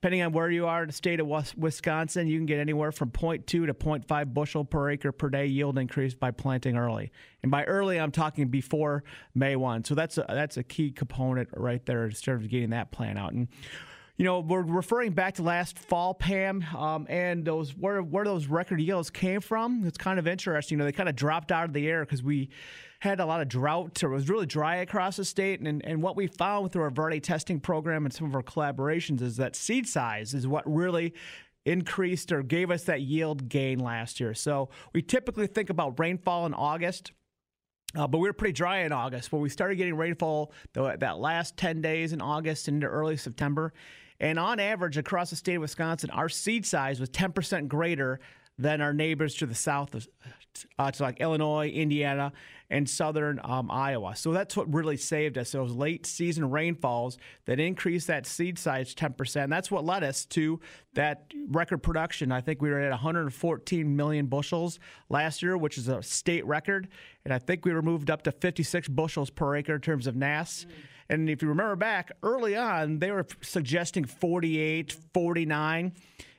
depending 0.00 0.22
on 0.22 0.32
where 0.32 0.50
you 0.50 0.66
are 0.66 0.82
in 0.82 0.86
the 0.86 0.94
state 0.94 1.20
of 1.20 1.26
Wisconsin, 1.58 2.26
you 2.26 2.38
can 2.38 2.46
get 2.46 2.58
anywhere 2.58 2.90
from 2.90 3.10
0.2 3.10 3.44
to 3.46 3.66
0.5 3.66 4.32
bushel 4.32 4.64
per 4.64 4.88
acre 4.88 5.12
per 5.12 5.28
day 5.28 5.44
yield 5.44 5.76
increase 5.76 6.14
by 6.14 6.30
planting 6.30 6.74
early. 6.74 7.12
And 7.42 7.50
by 7.50 7.64
early, 7.64 8.00
I'm 8.00 8.10
talking 8.10 8.48
before 8.48 9.04
May 9.34 9.56
1. 9.56 9.84
So 9.84 9.94
that's 9.94 10.16
a, 10.16 10.24
that's 10.26 10.56
a 10.56 10.62
key 10.62 10.90
component 10.90 11.50
right 11.54 11.84
there 11.84 12.06
in 12.06 12.12
terms 12.12 12.44
of 12.44 12.50
getting 12.50 12.70
that 12.70 12.92
plan 12.92 13.18
out. 13.18 13.34
And 13.34 13.48
you 14.20 14.26
know, 14.26 14.40
we're 14.40 14.60
referring 14.60 15.12
back 15.12 15.36
to 15.36 15.42
last 15.42 15.78
fall, 15.78 16.12
Pam, 16.12 16.62
um, 16.76 17.06
and 17.08 17.42
those 17.42 17.70
where 17.70 18.02
where 18.02 18.26
those 18.26 18.48
record 18.48 18.78
yields 18.78 19.08
came 19.08 19.40
from. 19.40 19.86
It's 19.86 19.96
kind 19.96 20.18
of 20.18 20.26
interesting. 20.26 20.76
You 20.76 20.80
know, 20.80 20.84
they 20.84 20.92
kind 20.92 21.08
of 21.08 21.16
dropped 21.16 21.50
out 21.50 21.64
of 21.64 21.72
the 21.72 21.88
air 21.88 22.04
because 22.04 22.22
we 22.22 22.50
had 22.98 23.18
a 23.18 23.24
lot 23.24 23.40
of 23.40 23.48
drought 23.48 24.04
or 24.04 24.12
it 24.12 24.14
was 24.14 24.28
really 24.28 24.44
dry 24.44 24.76
across 24.76 25.16
the 25.16 25.24
state. 25.24 25.60
And, 25.60 25.82
and 25.86 26.02
what 26.02 26.16
we 26.16 26.26
found 26.26 26.70
through 26.70 26.82
our 26.82 26.90
variety 26.90 27.20
testing 27.20 27.60
program 27.60 28.04
and 28.04 28.12
some 28.12 28.26
of 28.26 28.34
our 28.34 28.42
collaborations 28.42 29.22
is 29.22 29.38
that 29.38 29.56
seed 29.56 29.88
size 29.88 30.34
is 30.34 30.46
what 30.46 30.70
really 30.70 31.14
increased 31.64 32.30
or 32.30 32.42
gave 32.42 32.70
us 32.70 32.84
that 32.84 33.00
yield 33.00 33.48
gain 33.48 33.78
last 33.78 34.20
year. 34.20 34.34
So 34.34 34.68
we 34.92 35.00
typically 35.00 35.46
think 35.46 35.70
about 35.70 35.98
rainfall 35.98 36.44
in 36.44 36.52
August. 36.52 37.12
Uh, 37.96 38.06
but 38.06 38.18
we 38.18 38.28
were 38.28 38.34
pretty 38.34 38.52
dry 38.52 38.80
in 38.80 38.92
August, 38.92 39.30
but 39.30 39.38
we 39.38 39.48
started 39.48 39.76
getting 39.76 39.96
rainfall 39.96 40.52
the, 40.74 40.94
that 41.00 41.18
last 41.18 41.56
10 41.56 41.80
days 41.80 42.12
in 42.12 42.20
August 42.20 42.68
into 42.68 42.86
early 42.86 43.16
September. 43.16 43.72
And 44.20 44.38
on 44.38 44.60
average, 44.60 44.98
across 44.98 45.30
the 45.30 45.36
state 45.36 45.54
of 45.54 45.62
Wisconsin, 45.62 46.10
our 46.10 46.28
seed 46.28 46.66
size 46.66 47.00
was 47.00 47.08
10% 47.10 47.68
greater 47.68 48.20
than 48.58 48.82
our 48.82 48.92
neighbors 48.92 49.34
to 49.36 49.46
the 49.46 49.54
south, 49.54 49.94
of, 49.94 50.06
uh, 50.78 50.90
to 50.90 51.02
like 51.02 51.20
Illinois, 51.20 51.68
Indiana, 51.70 52.32
and 52.68 52.88
southern 52.88 53.40
um, 53.42 53.70
Iowa. 53.70 54.14
So 54.14 54.32
that's 54.32 54.56
what 54.56 54.72
really 54.72 54.98
saved 54.98 55.38
us. 55.38 55.52
Those 55.52 55.72
late 55.72 56.04
season 56.04 56.50
rainfalls 56.50 57.16
that 57.46 57.58
increased 57.58 58.06
that 58.08 58.26
seed 58.26 58.58
size 58.58 58.94
10%. 58.94 59.48
That's 59.48 59.70
what 59.70 59.84
led 59.84 60.04
us 60.04 60.26
to 60.26 60.60
that 60.94 61.32
record 61.48 61.78
production. 61.78 62.30
I 62.30 62.42
think 62.42 62.60
we 62.60 62.68
were 62.68 62.80
at 62.80 62.90
114 62.90 63.96
million 63.96 64.26
bushels 64.26 64.78
last 65.08 65.42
year, 65.42 65.56
which 65.56 65.78
is 65.78 65.88
a 65.88 66.02
state 66.02 66.44
record. 66.44 66.88
And 67.24 67.32
I 67.32 67.38
think 67.38 67.64
we 67.64 67.72
were 67.72 67.82
moved 67.82 68.10
up 68.10 68.22
to 68.22 68.32
56 68.32 68.88
bushels 68.88 69.30
per 69.30 69.56
acre 69.56 69.76
in 69.76 69.80
terms 69.80 70.06
of 70.06 70.14
NASS. 70.14 70.66
Mm. 70.68 70.72
And 71.10 71.28
if 71.28 71.42
you 71.42 71.48
remember 71.48 71.74
back 71.74 72.12
early 72.22 72.56
on, 72.56 73.00
they 73.00 73.10
were 73.10 73.26
suggesting 73.42 74.04
48, 74.04 74.96
49 75.12 75.92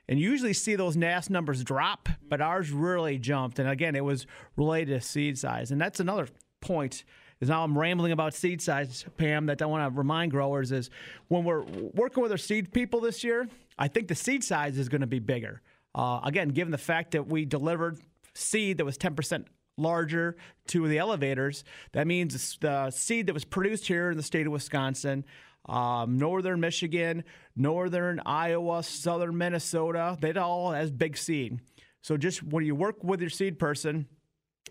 and 0.08 0.20
usually 0.20 0.54
see 0.54 0.76
those 0.76 0.96
NASS 0.98 1.30
numbers 1.30 1.64
drop, 1.64 2.10
but 2.28 2.42
ours 2.42 2.72
really 2.72 3.18
jumped. 3.18 3.60
And 3.60 3.70
again, 3.70 3.96
it 3.96 4.04
was 4.04 4.26
related 4.56 5.00
to 5.00 5.06
seed 5.06 5.38
size. 5.38 5.72
And 5.72 5.80
that's 5.80 6.00
another 6.00 6.28
point 6.62 7.04
is 7.42 7.50
now 7.50 7.64
I'm 7.64 7.78
rambling 7.78 8.12
about 8.12 8.34
seed 8.34 8.62
size, 8.62 9.06
Pam, 9.18 9.46
that 9.48 9.62
I 9.62 9.66
want 9.66 9.92
to 9.92 9.98
remind 9.98 10.32
growers 10.32 10.72
is 10.72 10.90
when 11.28 11.44
we're 11.44 11.64
working 11.64 12.24
with 12.24 12.32
our 12.32 12.38
seed 12.38 12.72
people 12.72 13.02
this 13.02 13.24
year, 13.24 13.48
I 13.78 13.88
think 13.88 14.08
the 14.08 14.16
seed 14.16 14.44
size 14.44 14.78
is 14.78 14.90
going 14.90 15.02
to 15.02 15.08
be 15.08 15.20
bigger. 15.20 15.62
Uh, 15.94 16.22
again, 16.24 16.50
given 16.50 16.72
the 16.72 16.78
fact 16.78 17.12
that 17.12 17.28
we 17.28 17.46
delivered 17.46 18.00
seed 18.34 18.78
that 18.78 18.86
was 18.86 18.98
10% 18.98 19.46
larger 19.78 20.38
to 20.68 20.88
the 20.88 20.98
elevators. 20.98 21.64
That 21.94 22.08
means 22.08 22.58
the 22.60 22.92
seed 22.92 23.28
that 23.28 23.34
was 23.34 23.46
produced 23.46 23.88
here 23.88 24.12
in 24.12 24.18
the 24.18 24.24
state 24.24 24.46
of 24.46 24.54
Wisconsin, 24.54 25.26
um, 25.68 26.18
northern 26.18 26.60
Michigan, 26.60 27.24
northern 27.56 28.22
Iowa, 28.26 28.84
southern 28.84 29.38
Minnesota, 29.38 30.18
they 30.20 30.34
all 30.34 30.72
has 30.72 30.92
big 30.92 31.18
seed. 31.18 31.60
So 32.02 32.18
just 32.18 32.42
when 32.42 32.66
you 32.66 32.76
work 32.76 33.04
with 33.04 33.22
your 33.22 33.30
seed 33.30 33.60
person, 33.60 34.08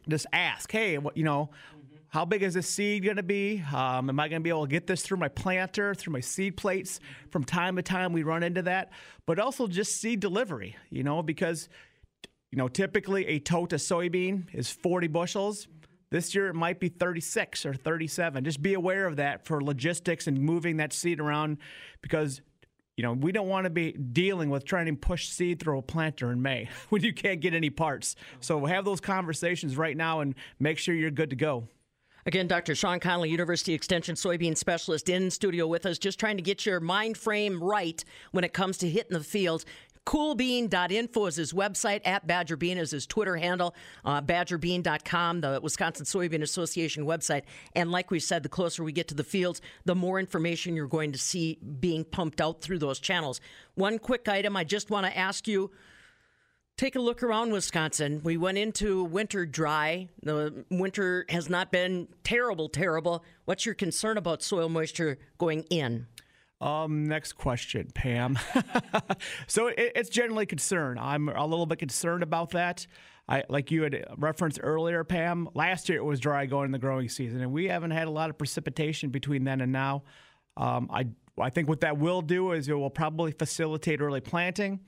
just 0.09 0.27
ask, 0.33 0.71
hey, 0.71 0.99
what 0.99 1.17
you 1.17 1.25
know, 1.25 1.51
how 2.09 2.25
big 2.25 2.43
is 2.43 2.55
this 2.55 2.67
seed 2.67 3.05
going 3.05 3.19
to 3.19 3.23
be? 3.23 3.63
Um, 3.73 4.09
am 4.09 4.19
I 4.19 4.29
going 4.29 4.41
to 4.41 4.45
be 4.45 4.51
able 4.51 4.67
to 4.67 4.71
get 4.71 4.89
this 4.89 5.03
through 5.03 5.19
my 5.19 5.29
planter, 5.29 5.95
through 5.95 6.13
my 6.13 6.21
seed 6.21 6.57
plates? 6.57 6.99
From 7.31 7.45
time 7.45 7.77
to 7.77 7.83
time, 7.83 8.13
we 8.13 8.25
run 8.25 8.43
into 8.43 8.63
that, 8.63 8.91
but 9.27 9.39
also 9.39 9.69
just 9.69 10.01
seed 10.01 10.19
delivery. 10.19 10.77
You 10.91 11.05
know, 11.05 11.23
because 11.23 11.69
you 12.51 12.57
know, 12.57 12.69
typically 12.69 13.27
a 13.27 13.39
tote 13.39 13.73
of 13.73 13.81
soybean 13.81 14.47
is 14.53 14.71
40 14.71 15.09
bushels. 15.09 15.69
This 16.11 16.35
year 16.35 16.49
it 16.49 16.55
might 16.55 16.81
be 16.81 16.89
36 16.89 17.65
or 17.65 17.75
37. 17.75 18.45
Just 18.45 18.61
be 18.61 18.75
aware 18.75 19.07
of 19.07 19.17
that 19.17 19.47
for 19.47 19.63
logistics 19.63 20.27
and 20.27 20.41
moving 20.41 20.79
that 20.79 20.93
seed 20.93 21.21
around 21.21 21.59
because 22.03 22.41
you 22.97 23.03
know, 23.03 23.15
we 23.15 23.33
don't 23.33 23.49
want 23.49 23.65
to 23.65 23.71
be 23.71 23.93
dealing 23.93 24.51
with 24.51 24.67
trying 24.67 24.85
to 24.85 24.93
push 24.95 25.29
seed 25.31 25.59
through 25.59 25.79
a 25.79 25.83
planter 25.83 26.31
in 26.33 26.43
May 26.43 26.69
when 26.91 27.03
you 27.03 27.15
can't 27.15 27.41
get 27.41 27.55
any 27.55 27.71
parts. 27.71 28.15
So 28.41 28.67
have 28.67 28.85
those 28.85 29.01
conversations 29.01 29.77
right 29.79 29.97
now 29.97 30.21
and 30.21 30.35
make 30.59 30.77
sure 30.77 30.95
you're 30.95 31.11
good 31.11 31.31
to 31.31 31.37
go. 31.37 31.67
Again, 32.27 32.47
Dr. 32.47 32.75
Shawn 32.75 33.01
Conley, 33.01 33.31
University 33.31 33.73
Extension 33.73 34.15
soybean 34.15 34.55
specialist 34.55 35.09
in 35.09 35.31
studio 35.31 35.67
with 35.67 35.87
us, 35.87 35.99
just 35.99 36.21
trying 36.21 36.37
to 36.37 36.43
get 36.43 36.67
your 36.67 36.79
mind 36.79 37.17
frame 37.17 37.63
right 37.63 38.05
when 38.33 38.45
it 38.45 38.53
comes 38.53 38.77
to 38.79 38.89
hitting 38.91 39.17
the 39.17 39.25
field. 39.25 39.65
Coolbean.info 40.11 41.27
is 41.27 41.37
his 41.37 41.53
website. 41.53 42.01
At 42.05 42.27
Badger 42.27 42.57
Bean 42.57 42.79
is 42.79 42.91
his 42.91 43.07
Twitter 43.07 43.37
handle. 43.37 43.77
Uh, 44.05 44.21
BadgerBean.com, 44.21 45.41
the 45.41 45.61
Wisconsin 45.63 46.05
Soybean 46.05 46.43
Association 46.43 47.07
website. 47.07 47.43
And 47.77 47.93
like 47.93 48.11
we 48.11 48.19
said, 48.19 48.43
the 48.43 48.49
closer 48.49 48.83
we 48.83 48.91
get 48.91 49.07
to 49.09 49.15
the 49.15 49.23
fields, 49.23 49.63
the 49.85 49.95
more 49.95 50.19
information 50.19 50.75
you're 50.75 50.89
going 50.89 51.13
to 51.13 51.19
see 51.19 51.61
being 51.79 52.03
pumped 52.03 52.41
out 52.41 52.61
through 52.61 52.81
those 52.81 52.99
channels. 52.99 53.41
One 53.77 54.01
quick 54.01 54.27
item 54.27 54.57
I 54.57 54.65
just 54.65 54.91
want 54.91 55.07
to 55.07 55.17
ask 55.17 55.47
you 55.47 55.71
take 56.77 56.97
a 56.97 57.01
look 57.01 57.23
around 57.23 57.53
Wisconsin. 57.53 58.21
We 58.25 58.37
went 58.37 58.59
into 58.59 59.05
winter 59.05 59.47
dry. 59.47 60.09
The 60.25 60.65
winter 60.71 61.25
has 61.29 61.49
not 61.49 61.71
been 61.71 62.09
terrible, 62.25 62.69
terrible. 62.69 63.25
What's 63.45 63.65
your 63.65 63.77
concern 63.77 64.19
about 64.19 64.43
soil 64.43 64.69
moisture 64.69 65.19
going 65.39 65.63
in? 65.71 66.09
Um, 66.61 67.05
next 67.05 67.35
question, 67.35 67.89
Pam. 67.95 68.39
so 69.47 69.69
it, 69.69 69.93
it's 69.95 70.11
generally 70.11 70.47
concern. 70.47 70.99
I'm 70.99 71.29
a 71.29 71.47
little 71.47 71.67
bit 71.67 71.79
concerned 71.79 72.23
about 72.23 72.51
that. 72.51 72.87
I, 73.29 73.45
like 73.49 73.71
you 73.71 73.83
had 73.83 74.05
referenced 74.19 74.59
earlier, 74.63 75.05
Pam. 75.05 75.49
Last 75.55 75.89
year 75.89 75.99
it 75.99 76.05
was 76.05 76.21
dry 76.21 76.47
going 76.47 76.67
in 76.67 76.73
the 76.73 76.79
growing 76.79 77.09
season, 77.09 77.41
and 77.41 77.53
we 77.53 77.69
haven't 77.69 77.93
had 77.93 78.09
a 78.09 78.11
lot 78.11 78.29
of 78.29 78.37
precipitation 78.37 79.11
between 79.11 79.45
then 79.45 79.61
and 79.61 79.73
now. 79.73 80.03
Um, 80.57 80.91
I 80.93 81.07
I 81.39 81.49
think 81.51 81.69
what 81.69 81.81
that 81.81 81.97
will 81.97 82.23
do 82.23 82.53
is 82.53 82.69
it 82.69 82.75
will 82.75 82.91
probably 82.91 83.33
facilitate 83.33 84.01
early 84.01 84.21
planting. 84.21 84.81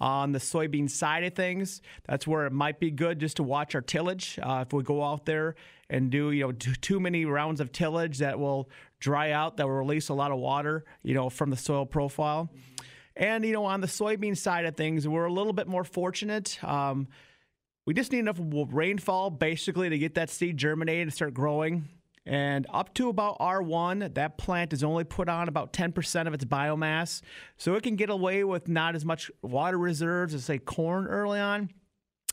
On 0.00 0.32
the 0.32 0.38
soybean 0.38 0.88
side 0.88 1.24
of 1.24 1.34
things, 1.34 1.82
that's 2.08 2.26
where 2.26 2.46
it 2.46 2.52
might 2.52 2.80
be 2.80 2.90
good 2.90 3.20
just 3.20 3.36
to 3.36 3.42
watch 3.42 3.74
our 3.74 3.82
tillage. 3.82 4.38
Uh, 4.42 4.64
if 4.66 4.72
we 4.72 4.82
go 4.82 5.04
out 5.04 5.26
there 5.26 5.56
and 5.90 6.10
do 6.10 6.30
you 6.30 6.44
know 6.44 6.52
too, 6.52 6.74
too 6.74 6.98
many 6.98 7.26
rounds 7.26 7.60
of 7.60 7.70
tillage, 7.70 8.18
that 8.18 8.38
will 8.38 8.70
dry 8.98 9.32
out, 9.32 9.58
that 9.58 9.66
will 9.66 9.74
release 9.74 10.08
a 10.08 10.14
lot 10.14 10.32
of 10.32 10.38
water, 10.38 10.84
you 11.02 11.12
know, 11.12 11.28
from 11.28 11.50
the 11.50 11.56
soil 11.56 11.84
profile. 11.84 12.50
And 13.14 13.44
you 13.44 13.52
know, 13.52 13.66
on 13.66 13.82
the 13.82 13.86
soybean 13.86 14.36
side 14.36 14.64
of 14.64 14.74
things, 14.74 15.06
we're 15.06 15.26
a 15.26 15.32
little 15.32 15.52
bit 15.52 15.68
more 15.68 15.84
fortunate. 15.84 16.62
Um, 16.64 17.08
we 17.84 17.92
just 17.92 18.12
need 18.12 18.20
enough 18.20 18.38
rainfall 18.40 19.30
basically 19.30 19.90
to 19.90 19.98
get 19.98 20.14
that 20.14 20.30
seed 20.30 20.56
germinated 20.56 21.02
and 21.02 21.12
start 21.12 21.34
growing. 21.34 21.88
And 22.26 22.66
up 22.70 22.94
to 22.94 23.08
about 23.08 23.38
R1, 23.38 24.14
that 24.14 24.36
plant 24.36 24.72
is 24.72 24.84
only 24.84 25.04
put 25.04 25.28
on 25.28 25.48
about 25.48 25.72
10% 25.72 26.26
of 26.26 26.34
its 26.34 26.44
biomass. 26.44 27.22
So 27.56 27.74
it 27.74 27.82
can 27.82 27.96
get 27.96 28.10
away 28.10 28.44
with 28.44 28.68
not 28.68 28.94
as 28.94 29.04
much 29.04 29.30
water 29.42 29.78
reserves 29.78 30.34
as, 30.34 30.44
say, 30.44 30.58
corn 30.58 31.06
early 31.06 31.40
on. 31.40 31.70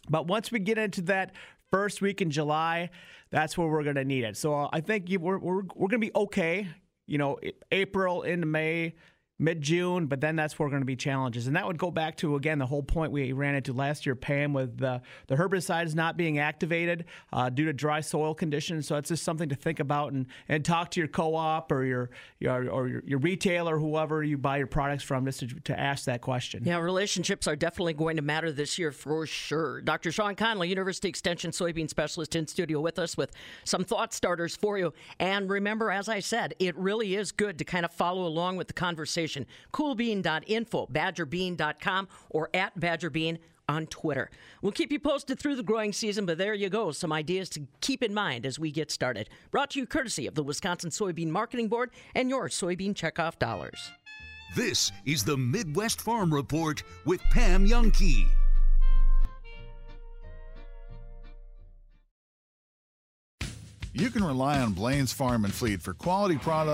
But 0.09 0.27
once 0.27 0.51
we 0.51 0.59
get 0.59 0.77
into 0.77 1.01
that 1.03 1.33
first 1.71 2.01
week 2.01 2.21
in 2.21 2.31
July, 2.31 2.89
that's 3.29 3.57
where 3.57 3.67
we're 3.67 3.83
going 3.83 3.95
to 3.95 4.05
need 4.05 4.23
it. 4.23 4.37
So 4.37 4.53
uh, 4.53 4.69
I 4.71 4.81
think 4.81 5.07
we're, 5.09 5.37
we're, 5.37 5.63
we're 5.75 5.87
going 5.87 6.01
to 6.01 6.07
be 6.07 6.15
okay. 6.15 6.67
You 7.07 7.17
know, 7.17 7.39
April 7.71 8.23
into 8.23 8.45
May, 8.45 8.95
mid 9.39 9.61
June, 9.61 10.07
but 10.07 10.19
then 10.19 10.35
that's 10.35 10.57
where 10.57 10.65
we're 10.65 10.71
going 10.71 10.81
to 10.81 10.85
be 10.85 10.95
challenges. 10.95 11.47
And 11.47 11.55
that 11.55 11.67
would 11.67 11.77
go 11.77 11.91
back 11.91 12.17
to, 12.17 12.35
again, 12.35 12.57
the 12.57 12.65
whole 12.65 12.81
point 12.81 13.11
we 13.11 13.31
ran 13.33 13.55
into 13.55 13.73
last 13.73 14.05
year, 14.05 14.15
Pam, 14.15 14.53
with 14.53 14.77
the, 14.77 15.01
the 15.27 15.35
herbicides 15.35 15.93
not 15.93 16.17
being 16.17 16.39
activated 16.39 17.05
uh, 17.31 17.49
due 17.49 17.65
to 17.65 17.73
dry 17.73 18.01
soil 18.01 18.33
conditions. 18.33 18.87
So 18.87 18.95
it's 18.95 19.09
just 19.09 19.23
something 19.23 19.49
to 19.49 19.55
think 19.55 19.79
about 19.79 20.13
and, 20.13 20.25
and 20.47 20.65
talk 20.65 20.91
to 20.91 20.99
your 20.99 21.07
co 21.07 21.35
op 21.35 21.71
or 21.71 21.83
your, 21.85 22.09
your, 22.39 22.69
or 22.69 22.87
your, 22.87 23.03
your 23.05 23.19
retailer, 23.19 23.77
whoever 23.77 24.23
you 24.23 24.37
buy 24.37 24.57
your 24.57 24.67
products 24.67 25.03
from, 25.03 25.25
just 25.25 25.41
to, 25.41 25.47
to 25.47 25.79
ask 25.79 26.05
that 26.05 26.21
question. 26.21 26.63
Yeah, 26.65 26.79
relationships 26.79 27.47
are 27.47 27.55
definitely 27.55 27.93
going 27.93 28.15
to 28.15 28.23
matter 28.23 28.51
this 28.51 28.79
year 28.79 28.91
for 28.91 29.27
sure. 29.27 29.81
Dr. 29.81 30.11
Shawn 30.11 30.35
Conley, 30.35 30.69
University 30.69 31.09
Extension 31.09 31.51
soybean 31.51 31.89
specialist 31.89 32.35
in 32.35 32.47
studio 32.47 32.81
with 32.81 32.97
us 32.97 33.15
with 33.15 33.31
some 33.63 33.83
thought 33.83 34.13
starters 34.13 34.55
for 34.55 34.77
you. 34.77 34.93
And 35.19 35.49
remember, 35.49 35.91
as 35.91 36.09
I 36.09 36.21
said, 36.21 36.55
it 36.59 36.75
really 36.75 37.15
is 37.15 37.31
good 37.31 37.59
to 37.59 37.65
kind 37.65 37.85
of 37.85 37.91
follow 37.91 38.25
along 38.25 38.57
with 38.57 38.67
the 38.67 38.73
conversation. 39.27 39.45
Coolbean.info, 39.73 40.87
badgerbean.com, 40.87 42.07
or 42.29 42.49
at 42.53 42.79
badgerbean 42.79 43.39
on 43.69 43.85
Twitter. 43.87 44.29
We'll 44.61 44.71
keep 44.71 44.91
you 44.93 44.99
posted 44.99 45.39
through 45.39 45.57
the 45.57 45.63
growing 45.63 45.91
season, 45.91 46.25
but 46.25 46.37
there 46.37 46.53
you 46.53 46.69
go. 46.69 46.91
Some 46.91 47.11
ideas 47.11 47.49
to 47.49 47.67
keep 47.81 48.01
in 48.01 48.13
mind 48.13 48.45
as 48.45 48.57
we 48.57 48.71
get 48.71 48.91
started. 48.91 49.29
Brought 49.51 49.71
to 49.71 49.79
you 49.79 49.85
courtesy 49.85 50.25
of 50.25 50.35
the 50.35 50.43
Wisconsin 50.43 50.89
Soybean 50.89 51.27
Marketing 51.27 51.67
Board 51.67 51.91
and 52.15 52.29
your 52.29 52.47
soybean 52.47 52.93
checkoff 52.93 53.37
dollars. 53.39 53.91
This 54.55 54.93
is 55.05 55.25
the 55.25 55.35
Midwest 55.35 55.99
Farm 55.99 56.33
Report 56.33 56.81
with 57.03 57.21
Pam 57.31 57.67
Jahnke. 57.67 58.27
You 63.97 64.11
can 64.11 64.23
rely 64.23 64.59
on 64.59 64.73
Blaine's 64.73 65.11
Farm 65.11 65.43
and 65.43 65.51
Fleet 65.51 65.81
for 65.81 65.91
quality 65.91 66.37
products 66.37 66.67